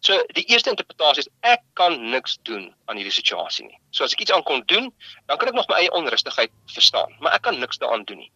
So 0.00 0.18
die 0.36 0.44
eerste 0.50 0.72
interpretasie 0.72 1.24
is 1.24 1.30
ek 1.46 1.62
kan 1.78 1.98
niks 2.10 2.38
doen 2.48 2.68
aan 2.90 2.98
hierdie 2.98 3.14
situasie 3.14 3.66
nie. 3.68 3.78
So 3.90 4.04
as 4.04 4.16
ek 4.16 4.24
iets 4.24 4.34
aan 4.34 4.44
kon 4.48 4.64
doen, 4.66 4.90
dan 5.30 5.38
kan 5.38 5.52
ek 5.52 5.58
nog 5.58 5.70
my 5.70 5.78
eie 5.82 5.92
onrustigheid 5.94 6.52
verstaan, 6.74 7.14
maar 7.20 7.38
ek 7.38 7.46
kan 7.46 7.58
niks 7.62 7.78
daaraan 7.82 8.04
doen 8.10 8.24
nie. 8.24 8.30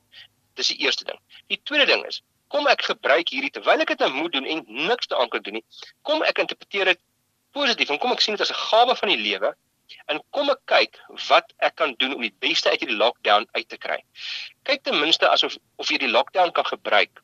Dis 0.56 0.70
die 0.72 0.78
eerste 0.86 1.04
ding. 1.08 1.18
Die 1.52 1.60
tweede 1.68 1.88
ding 1.90 2.06
is, 2.06 2.22
kom 2.54 2.70
ek 2.70 2.86
gebruik 2.86 3.34
hierdie 3.34 3.50
terwyl 3.50 3.82
ek 3.82 3.92
dit 3.94 4.06
nou 4.06 4.12
moet 4.14 4.32
doen 4.32 4.46
en 4.46 4.64
niks 4.86 5.10
daaraan 5.10 5.32
kan 5.34 5.42
doen 5.42 5.58
nie, 5.58 5.66
kom 6.06 6.22
ek 6.22 6.38
interpreteer 6.46 6.94
dit 6.94 7.02
positief 7.56 7.90
en 7.90 7.98
kom 7.98 8.14
ek 8.14 8.22
sien 8.22 8.38
dit 8.38 8.44
as 8.44 8.52
'n 8.54 8.62
gawe 8.70 8.94
van 9.02 9.10
die 9.10 9.22
lewe 9.22 9.54
en 10.12 10.22
kom 10.30 10.50
ek 10.50 10.62
kyk 10.70 10.98
wat 11.28 11.52
ek 11.58 11.76
kan 11.80 11.94
doen 11.98 12.14
om 12.14 12.22
die 12.22 12.34
beste 12.44 12.70
uit 12.70 12.80
hierdie 12.80 12.98
lockdown 13.02 13.46
uit 13.58 13.68
te 13.68 13.78
kry. 13.78 13.98
Kyk 14.62 14.82
ten 14.82 15.00
minste 15.00 15.28
asof 15.28 15.58
of 15.82 15.90
jy 15.90 15.98
die 15.98 16.10
lockdown 16.10 16.52
kan 16.52 16.66
gebruik 16.66 17.22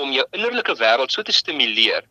om 0.00 0.12
jou 0.12 0.26
innerlike 0.32 0.74
wêreld 0.80 1.12
so 1.12 1.22
te 1.22 1.32
stimuleer 1.32 2.04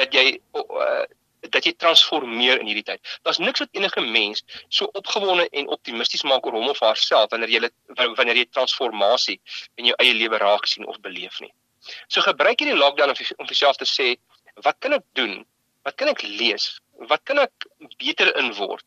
dat 0.00 0.14
jy 0.14 0.38
uh, 0.58 1.04
dat 1.50 1.66
jy 1.66 1.72
transformeer 1.74 2.60
in 2.62 2.68
hierdie 2.70 2.86
tyd. 2.86 3.00
Daar's 3.26 3.40
niks 3.42 3.64
wat 3.64 3.72
enige 3.74 4.00
mens 4.04 4.44
so 4.68 4.86
opgewonde 4.98 5.48
en 5.50 5.72
optimisties 5.74 6.22
maak 6.22 6.46
oor 6.46 6.54
hom 6.58 6.68
of 6.70 6.80
haarself 6.84 7.32
wanneer 7.34 7.50
jy 7.50 7.70
wanneer 7.96 8.38
jy 8.38 8.46
transformasie 8.50 9.40
in 9.80 9.90
jou 9.90 9.96
eie 9.98 10.14
lewe 10.14 10.38
raak 10.38 10.68
sien 10.70 10.86
of 10.86 11.00
beleef 11.02 11.40
nie. 11.42 11.50
So 12.06 12.22
gebruik 12.22 12.62
hierdie 12.62 12.78
lockdown 12.78 13.10
om 13.10 13.18
vir 13.18 13.34
jouself 13.50 13.80
te 13.80 13.88
sê, 13.88 14.14
wat 14.62 14.78
kan 14.78 14.94
ek 14.98 15.06
doen? 15.18 15.40
Wat 15.82 15.98
kan 15.98 16.12
ek 16.12 16.22
lees? 16.22 16.76
Wat 17.10 17.22
kan 17.28 17.38
ek 17.42 17.66
beter 17.98 18.30
in 18.38 18.52
word 18.58 18.84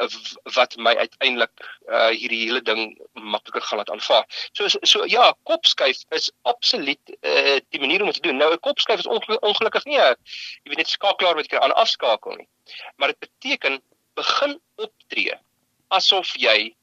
eh, 0.00 0.08
wat 0.56 0.76
my 0.76 0.94
uiteindelik 0.96 1.52
uh, 1.88 2.08
hierdie 2.08 2.42
hele 2.46 2.62
ding 2.64 2.94
makliker 3.12 3.64
gaan 3.66 3.82
laat 3.82 3.90
aanvaar. 3.90 4.24
So 4.52 4.68
so 4.68 5.04
ja, 5.04 5.32
kopskuif 5.48 6.02
is 6.16 6.30
absoluut 6.48 7.14
uh, 7.20 7.58
die 7.68 7.80
manier 7.80 8.00
om 8.00 8.10
dit 8.10 8.20
te 8.20 8.26
doen. 8.28 8.40
Nou 8.40 8.52
'n 8.52 8.64
kopskuif 8.64 9.04
is 9.04 9.10
ongelukkig 9.40 9.84
nie, 9.84 9.98
jy 9.98 10.72
weet 10.72 10.82
net 10.84 10.94
skakelaar 10.94 11.36
wat 11.36 11.50
jy 11.52 11.58
aan 11.58 11.76
afskakel 11.76 12.36
nie. 12.36 12.48
Maar 12.96 13.14
dit 13.14 13.28
beteken 13.28 13.82
begin 14.14 14.60
optree 14.76 15.36
asof 15.88 16.34
jy 16.38 16.74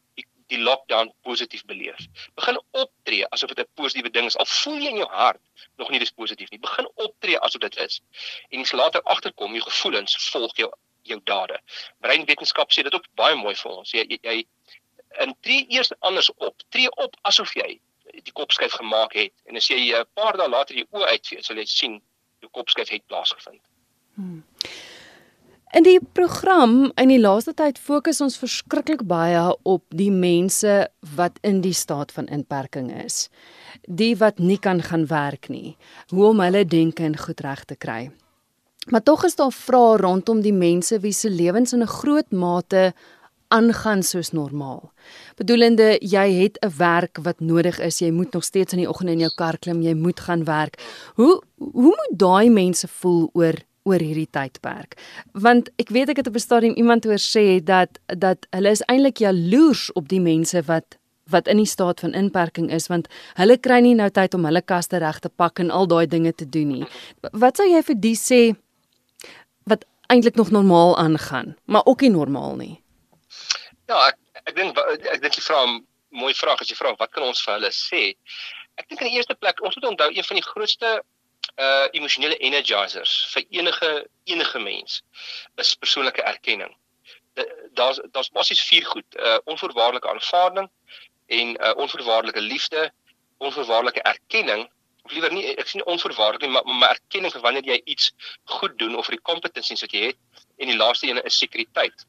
die 0.51 0.59
lockdown 0.59 1.11
positief 1.21 1.65
beleef. 1.65 2.07
Begin 2.35 2.59
optree 2.71 3.27
asof 3.29 3.53
dit 3.53 3.65
'n 3.65 3.73
positiewe 3.73 4.09
ding 4.09 4.25
is. 4.25 4.37
Al 4.37 4.45
voel 4.45 4.77
jy 4.77 4.89
in 4.89 4.97
jou 5.03 5.09
hart 5.09 5.41
nog 5.77 5.89
nie 5.89 5.99
dis 5.99 6.11
positief 6.11 6.49
nie. 6.49 6.59
Begin 6.59 6.89
optree 6.95 7.39
asof 7.39 7.61
dit 7.61 7.77
is. 7.77 8.01
En 8.49 8.59
jy 8.59 8.65
sal 8.65 8.79
later 8.79 9.01
agterkom 9.01 9.51
jou 9.53 9.63
gevoelens 9.63 10.29
volg 10.31 10.55
jou 10.55 10.71
jou 11.01 11.19
dade. 11.23 11.59
Breinwetenskap 11.99 12.71
sê 12.71 12.83
dit 12.83 12.93
ook 12.93 13.05
baie 13.15 13.35
mooi 13.35 13.55
vir 13.55 13.71
ons. 13.71 13.91
Jy 13.91 14.05
jy, 14.09 14.19
jy 14.21 14.45
en 15.23 15.35
tree 15.41 15.65
eers 15.69 15.91
anders 15.99 16.33
op. 16.33 16.55
Tree 16.69 16.91
op 16.95 17.15
asof 17.21 17.53
jy 17.55 17.79
die 18.23 18.33
kopskuif 18.33 18.71
gemaak 18.71 19.13
het 19.13 19.33
en 19.45 19.55
as 19.55 19.67
jy 19.67 19.93
'n 19.93 20.05
paar 20.13 20.37
dae 20.37 20.49
later 20.49 20.75
jou 20.75 20.87
oë 20.91 21.07
uitvee, 21.07 21.43
sal 21.43 21.57
jy 21.57 21.65
sien 21.65 22.01
jou 22.39 22.49
kopskuif 22.51 22.89
het 22.89 23.05
plaasgevind. 23.07 23.61
Hmm. 24.15 24.43
In 25.75 25.83
die 25.83 25.99
program 26.15 26.93
in 26.95 27.09
die 27.11 27.19
laaste 27.19 27.51
tyd 27.51 27.75
fokus 27.75 28.21
ons 28.23 28.37
verskriklik 28.39 29.01
baie 29.03 29.41
op 29.67 29.83
die 29.91 30.11
mense 30.13 30.85
wat 31.17 31.41
in 31.43 31.59
die 31.59 31.75
staat 31.75 32.13
van 32.15 32.29
inperking 32.31 32.87
is. 33.03 33.25
Die 33.83 34.13
wat 34.15 34.39
nie 34.39 34.59
kan 34.63 34.79
gaan 34.79 35.03
werk 35.11 35.49
nie. 35.51 35.75
Hoe 36.13 36.29
om 36.29 36.39
hulle 36.39 36.63
denke 36.63 37.03
en 37.03 37.19
goed 37.19 37.43
reg 37.43 37.65
te 37.67 37.75
kry. 37.75 38.07
Maar 38.87 39.03
tog 39.03 39.25
is 39.27 39.35
daar 39.35 39.51
vrae 39.51 39.99
rondom 39.99 40.39
die 40.41 40.55
mense 40.55 41.01
wie 41.03 41.11
se 41.11 41.29
lewens 41.29 41.73
in 41.73 41.83
'n 41.83 41.95
groot 41.99 42.31
mate 42.31 42.93
aangaan 43.47 44.03
soos 44.03 44.31
normaal. 44.31 44.91
Bedoelende 45.35 45.97
jy 45.99 46.31
het 46.43 46.57
'n 46.63 46.77
werk 46.77 47.19
wat 47.21 47.39
nodig 47.39 47.79
is, 47.79 47.99
jy 47.99 48.11
moet 48.11 48.33
nog 48.33 48.43
steeds 48.43 48.73
in 48.73 48.79
die 48.79 48.89
oggend 48.89 49.09
in 49.09 49.19
jou 49.19 49.31
kar 49.35 49.57
klim, 49.57 49.81
jy 49.81 49.93
moet 49.93 50.19
gaan 50.19 50.43
werk. 50.43 50.79
Hoe 51.15 51.41
hoe 51.57 51.95
moet 51.95 52.19
daai 52.19 52.49
mense 52.49 52.87
voel 52.87 53.29
oor 53.33 53.55
oor 53.87 54.03
hierdie 54.03 54.27
tydperk. 54.35 54.97
Want 55.47 55.71
ek 55.81 55.91
weet 55.95 56.11
ek 56.13 56.21
het 56.21 56.29
op 56.29 56.35
'n 56.35 56.43
stadium 56.43 56.75
iemand 56.75 57.07
hoor 57.07 57.21
sê 57.23 57.63
dat 57.63 57.99
dat 58.07 58.47
hulle 58.51 58.69
is 58.69 58.85
eintlik 58.91 59.23
jaloers 59.23 59.91
op 59.93 60.07
die 60.07 60.21
mense 60.21 60.61
wat 60.67 60.97
wat 61.31 61.47
in 61.47 61.57
die 61.57 61.67
staat 61.67 61.99
van 61.99 62.13
inperking 62.13 62.71
is 62.71 62.87
want 62.87 63.07
hulle 63.39 63.57
kry 63.57 63.79
nie 63.83 63.95
nou 63.95 64.09
tyd 64.09 64.33
om 64.33 64.45
hulle 64.47 64.61
kaste 64.61 64.99
reg 65.03 65.19
te 65.19 65.29
pak 65.29 65.59
en 65.59 65.71
al 65.71 65.87
daai 65.87 66.07
dinge 66.07 66.33
te 66.33 66.45
doen 66.45 66.67
nie. 66.67 66.85
Wat 67.31 67.57
sou 67.57 67.67
jy 67.67 67.81
vir 67.83 67.95
die 67.95 68.15
sê 68.15 68.55
wat 69.67 69.85
eintlik 70.07 70.35
nog 70.35 70.51
normaal 70.51 70.97
aangaan, 70.97 71.55
maar 71.65 71.85
ook 71.85 72.01
nie 72.01 72.09
normaal 72.09 72.55
nie? 72.55 72.75
Ja, 73.87 74.07
ek 74.07 74.17
ek 74.47 74.55
dink 74.55 74.79
ek 75.13 75.21
dink 75.21 75.35
jy 75.35 75.43
vra 75.43 75.65
'n 75.65 75.83
mooi 76.11 76.33
vraag 76.33 76.61
as 76.61 76.69
jy 76.69 76.75
vra 76.75 76.95
wat 76.99 77.11
kan 77.11 77.23
ons 77.23 77.43
vir 77.43 77.53
hulle 77.53 77.71
sê? 77.71 78.15
Ek 78.77 78.87
dink 78.89 79.01
in 79.01 79.07
die 79.07 79.17
eerste 79.17 79.35
plek 79.35 79.61
ons 79.61 79.75
moet 79.75 79.91
onthou 79.91 80.09
een 80.13 80.23
van 80.23 80.37
die 80.39 80.49
grootste 80.49 81.01
uh 81.57 81.87
emosionele 81.97 82.37
energizers 82.37 83.13
vir 83.33 83.45
enige 83.59 83.91
enige 84.23 84.59
mens 84.59 85.01
is 85.55 85.75
persoonlike 85.75 86.21
erkenning. 86.21 86.73
Daar's 87.73 87.99
daar's 88.11 88.29
basies 88.29 88.61
vier 88.69 88.85
goed: 88.85 89.15
uh 89.15 89.37
onvoorwaardelike 89.45 90.09
aanvaarding 90.09 90.69
en 91.27 91.55
uh 91.61 91.73
onvoorwaardelike 91.75 92.41
liefde, 92.41 92.91
onvoorwaardelike 93.37 94.01
erkenning 94.01 94.67
of 95.07 95.11
liewer 95.15 95.33
nie 95.33 95.55
ek 95.55 95.71
sien 95.71 95.85
onvoorwaardelik 95.85 96.45
nie, 96.45 96.51
maar, 96.51 96.65
maar 96.65 96.95
erkenning 96.97 97.33
vir 97.33 97.41
wanneer 97.41 97.65
jy 97.71 97.81
iets 97.85 98.11
goed 98.57 98.77
doen 98.81 98.95
of 98.99 99.07
vir 99.07 99.17
die 99.17 99.25
kompetensies 99.31 99.83
wat 99.85 99.95
jy 99.95 100.11
het 100.11 100.45
en 100.57 100.71
die 100.71 100.77
laaste 100.77 101.09
een 101.09 101.23
is 101.23 101.41
sekuriteit. 101.43 102.05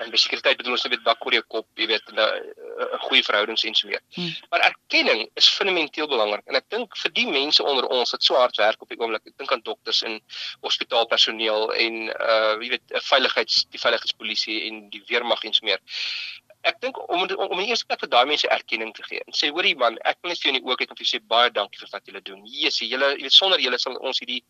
en 0.00 0.10
besekuriteit 0.10 0.56
bedoel 0.56 0.76
ons 0.78 0.84
net 0.88 1.02
dak 1.04 1.26
oor 1.26 1.34
jou 1.36 1.42
kop, 1.54 1.66
jy 1.78 1.86
weet, 1.90 2.06
'n 2.10 2.22
'n 2.78 3.02
goeie 3.06 3.24
verhoudings 3.24 3.64
en 3.64 3.74
so 3.74 3.88
meer. 3.88 4.02
Hmm. 4.14 4.34
Maar 4.50 4.60
erkenning 4.70 5.30
is 5.34 5.48
fundamenteel 5.48 6.08
belangrik 6.08 6.46
en 6.46 6.58
ek 6.60 6.68
dink 6.68 6.96
vir 6.96 7.12
die 7.12 7.26
mense 7.26 7.64
onder 7.64 7.88
ons 7.88 8.10
wat 8.10 8.24
so 8.24 8.34
hard 8.34 8.56
werk 8.56 8.82
op 8.82 8.88
die 8.88 8.98
oomblik, 8.98 9.26
ek 9.26 9.38
dink 9.38 9.52
aan 9.52 9.64
dokters 9.66 10.02
en 10.02 10.20
hospitaalpersoneel 10.60 11.72
en 11.86 12.00
uh 12.08 12.54
jy 12.62 12.72
weet, 12.76 12.96
veiligheids 13.10 13.66
die 13.70 13.80
veiligheidspolisie 13.80 14.58
en 14.68 14.88
die 14.90 15.02
weermag 15.08 15.44
en 15.44 15.54
so 15.56 15.66
meer 15.66 15.80
ek 16.68 16.80
dink 16.80 16.98
om 17.02 17.22
om, 17.22 17.52
in 17.58 17.64
die 17.64 17.70
eerste 17.72 17.86
plek 17.86 18.00
vir 18.04 18.10
daai 18.12 18.26
mense 18.30 18.48
erkenning 18.54 18.92
te 18.94 19.02
gee 19.08 19.20
en 19.26 19.36
sê 19.36 19.50
hoorie 19.50 19.74
man, 19.78 19.98
ek 20.08 20.18
wil 20.22 20.32
net 20.32 20.40
vir 20.40 20.48
jou 20.48 20.54
in 20.54 20.58
die 20.58 20.68
oë 20.68 20.78
kyk 20.80 20.92
en 20.92 20.98
vir 20.98 21.04
jou 21.06 21.10
sê 21.12 21.20
baie 21.34 21.50
dankie 21.50 21.80
vir 21.80 21.92
wat 21.92 22.10
julle 22.10 22.22
doen. 22.28 22.42
Jesus, 22.46 22.88
julle 22.92 23.12
jy 23.16 23.26
weet 23.26 23.36
sonder 23.36 23.62
julle 23.62 23.78
sal 23.82 23.96
ons 24.00 24.22
hierdie 24.22 24.40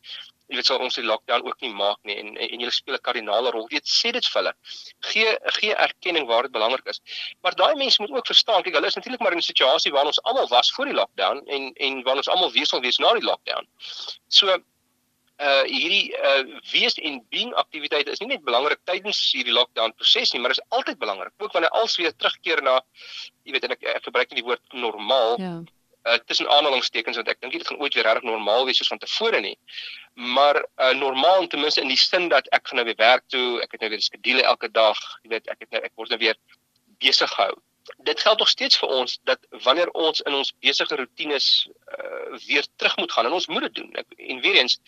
jy 0.53 0.59
weet 0.59 0.69
sal 0.69 0.83
ons 0.85 0.99
die 0.99 1.07
lockdown 1.07 1.47
ook 1.49 1.65
nie 1.65 1.73
maak 1.77 2.01
nie 2.09 2.19
en 2.21 2.35
en 2.37 2.65
julle 2.65 2.75
speel 2.79 2.99
'n 2.99 3.05
kardinale 3.09 3.53
rol. 3.55 3.69
Weet 3.71 3.89
sê 3.89 4.13
dit 4.13 4.27
vir 4.33 4.41
hulle. 4.41 4.53
Gee 5.13 5.37
gee 5.59 5.79
erkenning 5.87 6.27
waar 6.27 6.49
dit 6.49 6.53
belangrik 6.59 6.93
is. 6.95 7.01
Maar 7.43 7.57
daai 7.63 7.75
mense 7.77 8.03
moet 8.03 8.11
ook 8.11 8.27
verstaan, 8.27 8.63
kyk, 8.63 8.75
hulle 8.75 8.93
is 8.93 8.99
natuurlik 8.99 9.21
maar 9.21 9.33
in 9.33 9.39
'n 9.45 9.51
situasie 9.51 9.93
waar 9.93 10.07
ons 10.07 10.23
almal 10.23 10.49
was 10.49 10.73
voor 10.73 10.87
die 10.87 10.99
lockdown 11.01 11.47
en 11.47 11.73
en 11.75 12.03
waar 12.03 12.17
ons 12.17 12.29
almal 12.29 12.53
weer 12.53 12.67
sal 12.67 12.81
wees 12.81 12.99
na 12.99 13.13
die 13.13 13.29
lockdown. 13.31 13.67
So 14.29 14.63
uh 15.43 15.65
hierdie 15.67 16.13
uh 16.15 16.61
wees 16.71 16.97
en 16.99 17.21
being 17.35 17.53
aktiwiteite 17.63 18.15
is 18.15 18.23
nie 18.23 18.31
net 18.33 18.45
belangrik 18.47 18.81
tydens 18.89 19.21
hierdie 19.35 19.55
lockdown 19.55 19.95
proses 19.99 20.33
nie, 20.33 20.41
maar 20.43 20.55
is 20.55 20.63
altyd 20.69 20.99
belangrik. 20.99 21.33
Ook 21.39 21.53
wanneer 21.57 21.75
alles 21.79 21.97
weer 22.01 22.15
terugkeer 22.17 22.63
na 22.63 22.81
jy 23.43 23.57
weet 23.57 23.67
en 23.69 23.77
ek, 23.77 23.87
ek 23.97 24.11
gebruik 24.11 24.31
nie 24.31 24.43
die 24.43 24.49
woord 24.49 24.77
normaal. 24.85 25.39
Ja. 25.43 25.55
Uh 26.03 26.19
tussen 26.27 26.49
aanhalingstekens 26.51 27.19
want 27.19 27.29
ek 27.31 27.41
dink 27.43 27.55
dit 27.55 27.67
gaan 27.67 27.83
ooit 27.83 27.95
weer 27.95 28.07
reg 28.09 28.25
normaal 28.27 28.67
wees 28.67 28.81
soos 28.83 28.91
van 28.91 29.03
tevore 29.03 29.43
nie. 29.43 29.57
Maar 30.15 30.63
uh 30.79 30.95
normaal 30.99 31.47
ten 31.47 31.63
minste 31.63 31.83
in 31.83 31.93
die 31.93 32.01
sin 32.01 32.31
dat 32.33 32.49
ek 32.55 32.71
gaan 32.71 32.83
nou 32.83 32.87
weer 32.91 33.01
werk 33.03 33.29
toe, 33.35 33.61
ek 33.63 33.77
het 33.77 33.85
nou 33.85 33.91
weer 33.91 34.03
'n 34.03 34.11
skedule 34.11 34.43
elke 34.55 34.71
dag, 34.71 34.99
jy 35.23 35.37
weet, 35.37 35.47
ek 35.49 35.67
het 35.67 35.71
nou 35.71 35.83
ek 35.83 35.93
word 35.95 36.15
nou 36.15 36.23
weer 36.23 36.39
besig 37.03 37.31
gehou 37.31 37.55
dit 37.97 38.21
geld 38.21 38.39
nog 38.39 38.49
steeds 38.49 38.79
vir 38.79 38.89
ons 38.89 39.19
dat 39.25 39.39
wanneer 39.65 39.91
ons 39.91 40.21
in 40.21 40.35
ons 40.35 40.55
besige 40.61 40.97
rotines 40.97 41.69
uh, 41.99 42.39
weer 42.47 42.67
terug 42.77 42.97
moet 42.97 43.13
gaan 43.13 43.27
en 43.27 43.33
ons 43.33 43.47
moet 43.47 43.67
dit 43.69 43.75
doen. 43.75 43.91
Ek, 43.93 44.07
en 44.17 44.41
weer 44.41 44.61
eens 44.61 44.79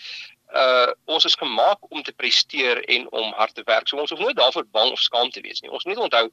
uh 0.55 0.93
ons 1.11 1.25
is 1.25 1.35
gemaak 1.35 1.79
om 1.91 2.03
te 2.03 2.13
presteer 2.13 2.81
en 2.97 3.07
om 3.13 3.33
hard 3.39 3.55
te 3.55 3.63
werk. 3.67 3.89
So 3.89 3.99
ons 3.99 4.11
hoef 4.11 4.21
nooit 4.23 4.37
daarvoor 4.37 4.67
bang 4.71 4.93
of 4.93 5.03
skaam 5.03 5.31
te 5.31 5.43
wees 5.43 5.61
nie. 5.61 5.71
Ons 5.71 5.85
moet 5.85 5.99
onthou 5.99 6.29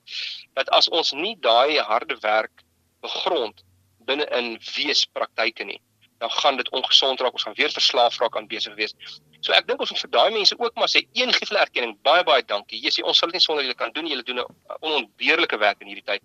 dat 0.54 0.70
as 0.70 0.90
ons 0.90 1.14
nie 1.18 1.36
daai 1.42 1.80
harde 1.80 2.18
werk 2.22 2.64
begrond 3.02 3.64
binne 4.06 4.26
in 4.38 4.54
weespraktyke 4.76 5.66
nie, 5.66 5.80
dan 6.22 6.32
gaan 6.32 6.58
dit 6.58 6.70
ongesond 6.70 7.22
raak. 7.22 7.34
Ons 7.34 7.48
gaan 7.48 7.58
weer 7.58 7.74
verslaaf 7.74 8.18
raak 8.22 8.38
aan 8.38 8.48
besig 8.48 8.76
wees. 8.78 8.94
So 9.42 9.54
ek 9.58 9.66
dink 9.68 9.82
ons 9.82 9.90
moet 9.94 10.04
vir 10.06 10.12
daai 10.14 10.32
mense 10.36 10.58
ook 10.58 10.76
maar 10.78 10.90
sê 10.92 11.02
een 11.18 11.34
hulle 11.34 11.62
erkenning. 11.64 11.96
Baie 12.06 12.24
baie 12.24 12.46
dankie. 12.46 12.82
Sê 12.94 13.02
ons 13.02 13.18
sal 13.18 13.32
dit 13.32 13.40
nie 13.40 13.46
sonder 13.46 13.66
julle 13.66 13.78
kan 13.78 13.94
doen. 13.96 14.10
Julle 14.10 14.26
doen 14.28 14.44
'n 14.44 14.78
onontbeerlike 14.82 15.58
werk 15.58 15.82
in 15.82 15.88
hierdie 15.88 16.06
tyd. 16.06 16.22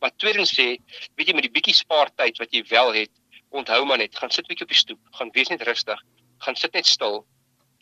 Maar 0.00 0.14
tweedens 0.22 0.54
sê, 0.54 0.78
weet 1.16 1.28
jy 1.28 1.34
met 1.34 1.48
die 1.48 1.54
bietjie 1.58 1.74
spaar 1.74 2.14
tyd 2.14 2.38
wat 2.38 2.54
jy 2.54 2.62
wel 2.70 2.92
het, 2.92 3.10
onthou 3.50 3.84
maar 3.84 3.98
net, 3.98 4.14
gaan 4.14 4.30
sit 4.30 4.46
bietjie 4.46 4.64
op 4.64 4.70
die 4.70 4.78
stoep, 4.78 5.00
gaan 5.18 5.30
wees 5.34 5.48
net 5.50 5.62
rustig, 5.66 5.98
gaan 6.38 6.56
sit 6.56 6.72
net 6.72 6.86
stil, 6.86 7.26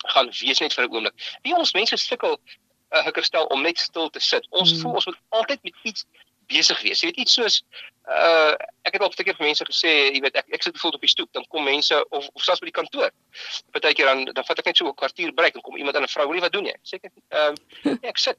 gaan 0.07 0.31
wees 0.41 0.61
net 0.61 0.75
vir 0.75 0.85
'n 0.85 0.95
oomblik. 0.95 1.15
Wie 1.43 1.57
ons 1.57 1.73
mense 1.73 1.97
sukkel 1.97 2.39
'n 2.39 2.97
uh, 2.97 3.05
hikker 3.05 3.25
stel 3.25 3.47
om 3.47 3.63
net 3.63 3.79
stil 3.79 4.11
te 4.11 4.21
sit. 4.21 4.47
Ons 4.51 4.73
hmm. 4.73 4.81
voel 4.81 4.95
ons 4.95 5.07
moet 5.07 5.19
altyd 5.29 5.63
met 5.63 5.75
iets 5.83 6.07
besig 6.49 6.81
wees. 6.83 7.01
Jy 7.01 7.11
weet 7.11 7.23
iets 7.25 7.37
soos 7.39 7.63
uh 8.09 8.57
ek 8.89 8.97
het 8.97 9.03
al 9.05 9.11
baie 9.13 9.25
keer 9.27 9.37
vir 9.37 9.45
mense 9.51 9.65
gesê, 9.69 9.91
jy 10.15 10.21
weet 10.25 10.37
ek 10.41 10.47
ek 10.57 10.63
sit 10.65 10.73
bijvoorbeeld 10.73 11.01
op 11.01 11.05
die 11.05 11.13
stoep, 11.13 11.31
dan 11.37 11.45
kom 11.53 11.67
mense 11.69 11.97
of 12.09 12.29
of 12.33 12.45
selfs 12.45 12.63
by 12.65 12.71
die 12.71 12.77
kantoor. 12.79 13.11
Partykeer 13.77 14.09
dan 14.09 14.25
dan 14.33 14.47
vat 14.49 14.63
ek 14.63 14.71
net 14.71 14.81
so 14.81 14.89
'n 14.89 14.97
kwartier 14.97 15.33
breek 15.37 15.57
en 15.57 15.65
kom 15.67 15.77
iemand 15.77 15.97
aan 15.97 16.09
'n 16.09 16.15
vrou, 16.15 16.41
"Wat 16.41 16.53
doen 16.53 16.71
jy?" 16.71 16.77
Sê 16.83 16.97
ek 16.97 17.11
ehm 17.11 17.55
uh, 17.85 17.93
nee, 18.01 18.09
ek 18.09 18.19
sit. 18.19 18.39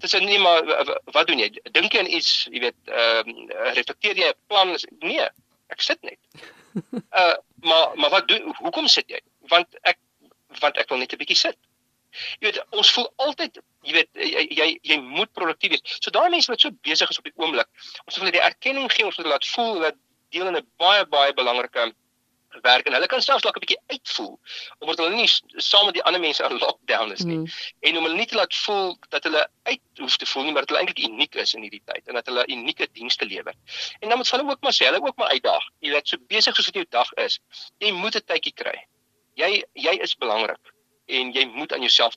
Dit 0.00 0.12
is 0.12 0.20
nie 0.20 0.38
maar 0.38 0.64
wat 1.12 1.26
doen 1.26 1.38
jy? 1.38 1.48
Dink 1.72 1.92
jy 1.92 2.00
aan 2.00 2.12
iets, 2.12 2.48
jy 2.52 2.60
weet, 2.60 2.76
ehm 2.86 3.28
uh, 3.28 3.72
reflekteer 3.72 4.16
jy 4.16 4.28
'n 4.28 4.38
plan? 4.48 4.76
Nee, 5.00 5.28
ek 5.68 5.80
sit 5.80 6.02
net. 6.02 6.18
Uh 7.12 7.36
maar 7.68 7.96
maar 7.96 8.10
wat 8.10 8.28
doen 8.28 8.54
hoekom 8.60 8.88
sit 8.88 9.08
jy? 9.08 9.20
Want 9.48 9.68
ek 9.82 9.96
want 10.58 10.78
ek 10.78 10.88
wil 10.88 10.98
net 10.98 11.12
'n 11.12 11.22
bietjie 11.22 11.36
sit. 11.36 11.58
Jy 12.40 12.50
weet 12.50 12.60
ons 12.74 12.90
voel 12.90 13.08
altyd, 13.16 13.60
jy 13.86 13.92
weet 13.92 14.08
jy 14.14 14.46
jy, 14.58 14.68
jy 14.82 14.98
moet 14.98 15.32
produktief 15.32 15.70
wees. 15.70 15.98
So 16.00 16.10
daai 16.10 16.30
mense 16.30 16.50
wat 16.50 16.60
so 16.60 16.70
besig 16.82 17.10
is 17.10 17.18
op 17.18 17.24
die 17.24 17.36
oomblik, 17.36 17.68
ons 18.06 18.16
wil 18.16 18.26
hulle 18.26 18.38
die 18.38 18.46
erkenning 18.50 18.90
gee, 18.92 19.06
ons 19.06 19.16
wil 19.16 19.30
laat 19.30 19.46
voel 19.46 19.80
dat 19.86 19.96
deel 20.30 20.46
in 20.46 20.56
'n 20.56 20.66
baie 20.76 21.06
baie 21.06 21.32
belangrike 21.34 21.92
werk 22.62 22.86
en 22.86 22.92
hulle 22.96 23.06
kan 23.06 23.22
selfs 23.22 23.42
dalk 23.42 23.56
'n 23.56 23.62
bietjie 23.64 23.82
uitvoel 23.94 24.38
omdat 24.78 24.98
hulle 24.98 25.14
nie 25.14 25.28
saam 25.56 25.84
met 25.86 25.94
die 25.94 26.02
ander 26.02 26.20
mense 26.20 26.44
aan 26.44 26.58
lockdown 26.58 27.12
is 27.12 27.22
nie 27.24 27.38
mm. 27.38 27.46
en 27.80 27.96
om 27.96 28.04
hulle 28.04 28.16
nie 28.16 28.26
te 28.26 28.34
laat 28.34 28.54
voel 28.64 28.96
dat 29.08 29.24
hulle 29.28 29.42
uit 29.62 29.82
hoef 30.02 30.16
te 30.16 30.26
voel 30.26 30.44
nie 30.44 30.52
maar 30.52 30.66
dat 30.66 30.74
hulle 30.74 30.82
eintlik 30.82 31.06
uniek 31.06 31.34
is 31.34 31.54
in 31.54 31.62
hierdie 31.66 31.82
tyd 31.84 32.08
en 32.08 32.18
dat 32.18 32.26
hulle 32.26 32.46
unieke 32.46 32.88
dienste 32.92 33.24
lewer. 33.24 33.54
En 34.00 34.08
dan 34.08 34.18
moet 34.18 34.30
hulle 34.30 34.50
ook 34.50 34.62
maar 34.66 34.74
sê, 34.74 34.88
hulle 34.90 35.02
ook 35.02 35.16
maar 35.16 35.28
uitdaag. 35.28 35.66
Jy 35.78 35.92
weet 35.94 36.08
so 36.08 36.16
besig 36.26 36.56
soos 36.56 36.70
wat 36.70 36.80
jou 36.80 36.86
dag 36.90 37.12
is, 37.26 37.38
jy 37.78 37.92
moet 37.92 38.16
'n 38.16 38.26
tydjie 38.26 38.54
kry. 38.62 38.78
Jy 39.34 39.64
jy 39.72 39.94
is 40.02 40.14
belangrik 40.16 40.74
en 41.06 41.32
jy 41.32 41.44
moet 41.46 41.72
aan 41.72 41.80
jouself 41.80 42.14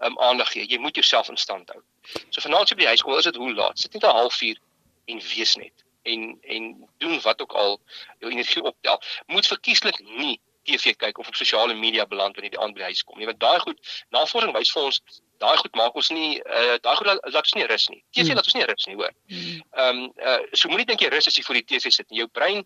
um, 0.00 0.18
aandag 0.18 0.52
gee. 0.52 0.66
Jy 0.66 0.78
moet 0.78 0.94
jouself 0.94 1.28
in 1.28 1.36
stand 1.36 1.70
hou. 1.70 1.82
So 2.30 2.40
vanaand 2.40 2.70
jy 2.70 2.76
by 2.76 2.86
die 2.86 2.92
huis 2.94 3.02
kom, 3.02 3.18
is 3.18 3.28
dit 3.28 3.36
hoe 3.36 3.54
laat? 3.54 3.78
Sit 3.78 3.94
net 3.94 4.04
'n 4.04 4.16
halfuur 4.16 4.60
en 5.06 5.20
wees 5.34 5.56
net 5.56 5.84
en 6.02 6.38
en 6.42 6.88
doen 6.98 7.20
wat 7.20 7.40
ook 7.40 7.52
al 7.52 7.80
jou 8.18 8.30
energie 8.32 8.62
optel. 8.62 9.02
Moet 9.26 9.46
verkieslik 9.46 9.98
nie 10.00 10.40
TV 10.62 10.94
kyk 10.96 11.18
of 11.18 11.28
op 11.28 11.34
sosiale 11.34 11.74
media 11.74 12.06
beland 12.06 12.34
wanneer 12.36 12.52
jy 12.52 12.62
aan 12.62 12.72
by 12.72 12.82
die 12.82 12.90
huis 12.92 13.04
kom 13.04 13.18
nie. 13.18 13.26
Want 13.26 13.40
daai 13.40 13.60
goed, 13.60 13.80
navorsing 14.10 14.54
wys 14.56 14.72
vir 14.72 14.82
ons 14.82 15.02
daai 15.40 15.56
goed 15.60 15.76
maak 15.78 15.96
ons 15.96 16.10
nie 16.14 16.38
uh 16.40 16.76
daai 16.84 16.96
goed 16.98 17.08
laat, 17.08 17.20
laat 17.32 17.46
ons 17.48 17.56
nie 17.56 17.66
rus 17.70 17.86
nie. 17.92 18.00
TV 18.14 18.30
mm. 18.30 18.38
laat 18.38 18.48
ons 18.50 18.56
nie 18.58 18.66
rus 18.68 18.86
nie, 18.88 18.96
hoor. 19.00 19.14
Hmm. 19.32 19.62
Ehm 19.82 20.00
um, 20.02 20.12
uh 20.30 20.58
so 20.60 20.70
moenie 20.72 20.86
dink 20.90 21.04
jy 21.04 21.10
rus 21.14 21.30
as 21.30 21.38
jy 21.38 21.44
voor 21.46 21.58
die 21.60 21.64
TV 21.72 21.92
sit 21.94 22.08
nie. 22.10 22.20
Jou 22.20 22.28
brein 22.38 22.62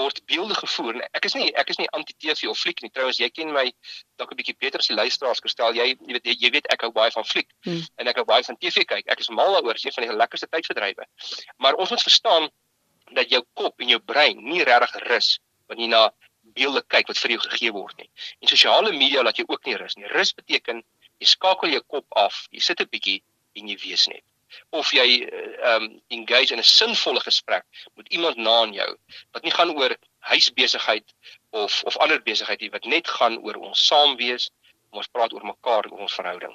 word 0.00 0.22
beelde 0.30 0.56
gevoer. 0.58 1.00
Ek 1.18 1.28
is 1.28 1.36
nie 1.38 1.50
ek 1.62 1.74
is 1.74 1.80
nie 1.82 1.90
anti-TV 1.98 2.50
of 2.52 2.58
fliek 2.58 2.82
nie. 2.84 2.92
Trouwens, 2.94 3.20
jy 3.22 3.30
ken 3.34 3.52
my 3.54 3.66
dalk 4.20 4.32
'n 4.32 4.40
bietjie 4.40 4.56
beter 4.58 4.84
as 4.84 4.90
die 4.92 4.98
luisteraars 4.98 5.42
gestel. 5.44 5.74
Jy 5.74 5.92
jy 5.98 6.18
weet 6.18 6.32
jy 6.46 6.50
weet 6.56 6.72
ek 6.74 6.86
hou 6.86 6.92
baie 6.94 7.10
van 7.10 7.26
fliek 7.26 7.48
mm. 7.66 7.84
en 7.98 8.12
ek 8.14 8.22
hou 8.22 8.26
baie 8.28 8.46
van 8.46 8.58
TV 8.58 8.86
kyk. 8.94 9.06
Ek 9.06 9.20
is 9.20 9.30
mal 9.30 9.58
daaroor. 9.58 9.74
Dit 9.74 9.84
is 9.84 9.90
een 9.90 9.98
van 9.98 10.08
die 10.08 10.18
lekkerste 10.22 10.50
tydverdrywe. 10.50 11.06
Maar 11.58 11.74
ons 11.74 11.90
moet 11.90 12.02
verstaan 12.02 12.50
dat 13.12 13.30
jou 13.30 13.42
kop 13.54 13.80
en 13.80 13.88
jou 13.88 14.00
brein 14.00 14.38
nie 14.38 14.64
regtig 14.64 15.08
rus 15.08 15.38
wanneer 15.68 15.88
jy 15.88 15.92
na 15.92 16.10
beelde 16.56 16.82
kyk 16.92 17.08
wat 17.08 17.20
vir 17.22 17.34
jou 17.36 17.42
gegee 17.44 17.72
word 17.72 17.96
nie. 18.00 18.10
En 18.40 18.50
sosiale 18.50 18.92
media 18.92 19.22
laat 19.22 19.38
jou 19.40 19.46
ook 19.48 19.64
nie 19.66 19.76
rus 19.80 19.96
nie. 19.96 20.08
Rus 20.12 20.34
beteken 20.36 20.82
jy 21.22 21.30
skakel 21.30 21.76
jou 21.76 21.82
kop 21.94 22.06
af, 22.18 22.46
jy 22.50 22.60
sit 22.60 22.80
'n 22.80 22.90
bietjie 22.90 23.22
en 23.56 23.68
jy 23.68 23.76
wees 23.86 24.08
net. 24.10 24.24
Of 24.70 24.92
jy 24.92 25.24
ehm 25.24 25.82
um, 25.82 26.00
engage 26.10 26.52
in 26.52 26.60
'n 26.60 26.72
sinvolle 26.78 27.20
gesprek 27.20 27.64
met 27.96 28.08
iemand 28.12 28.36
na 28.36 28.56
aan 28.62 28.72
jou 28.72 28.90
wat 29.32 29.42
nie 29.42 29.54
gaan 29.54 29.70
oor 29.76 29.96
huisbesigheid 30.32 31.06
of 31.50 31.82
of 31.84 31.96
ander 31.96 32.20
besigheid 32.22 32.60
nie, 32.60 32.70
wat 32.70 32.84
net 32.84 33.08
gaan 33.08 33.38
oor 33.38 33.56
ons 33.56 33.86
saam 33.86 34.16
wees, 34.16 34.50
ons 34.90 35.08
praat 35.08 35.32
oor 35.32 35.44
mekaar 35.44 35.84
en 35.84 36.04
ons 36.04 36.14
verhouding. 36.14 36.54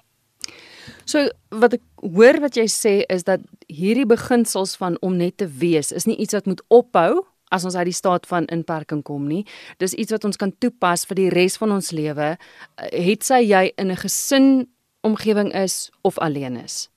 So 1.06 1.30
wat 1.50 1.74
ek 1.74 1.84
hoor 2.04 2.40
wat 2.44 2.56
jy 2.56 2.68
sê 2.68 2.94
is 3.10 3.24
dat 3.24 3.42
hierdie 3.68 4.06
beginsels 4.06 4.76
van 4.76 4.98
om 5.02 5.18
net 5.18 5.38
te 5.38 5.48
wees 5.48 5.92
is 5.92 6.06
nie 6.06 6.18
iets 6.18 6.34
wat 6.34 6.46
moet 6.46 6.64
ophou 6.68 7.26
as 7.50 7.66
ons 7.66 7.76
uit 7.76 7.86
die 7.90 7.96
staat 7.96 8.28
van 8.28 8.46
inperking 8.46 9.04
kom 9.04 9.28
nie. 9.28 9.46
Dis 9.78 9.94
iets 9.94 10.12
wat 10.12 10.26
ons 10.28 10.40
kan 10.40 10.54
toepas 10.60 11.06
vir 11.06 11.16
die 11.16 11.30
res 11.30 11.58
van 11.58 11.72
ons 11.72 11.92
lewe. 11.92 12.36
Eh, 12.38 13.06
het 13.12 13.24
sy 13.24 13.42
jy 13.44 13.72
in 13.78 13.92
'n 13.92 13.98
gesin 14.04 14.68
omgewing 15.02 15.54
is 15.54 15.90
of 16.02 16.18
alleen 16.18 16.58
is. 16.58 16.90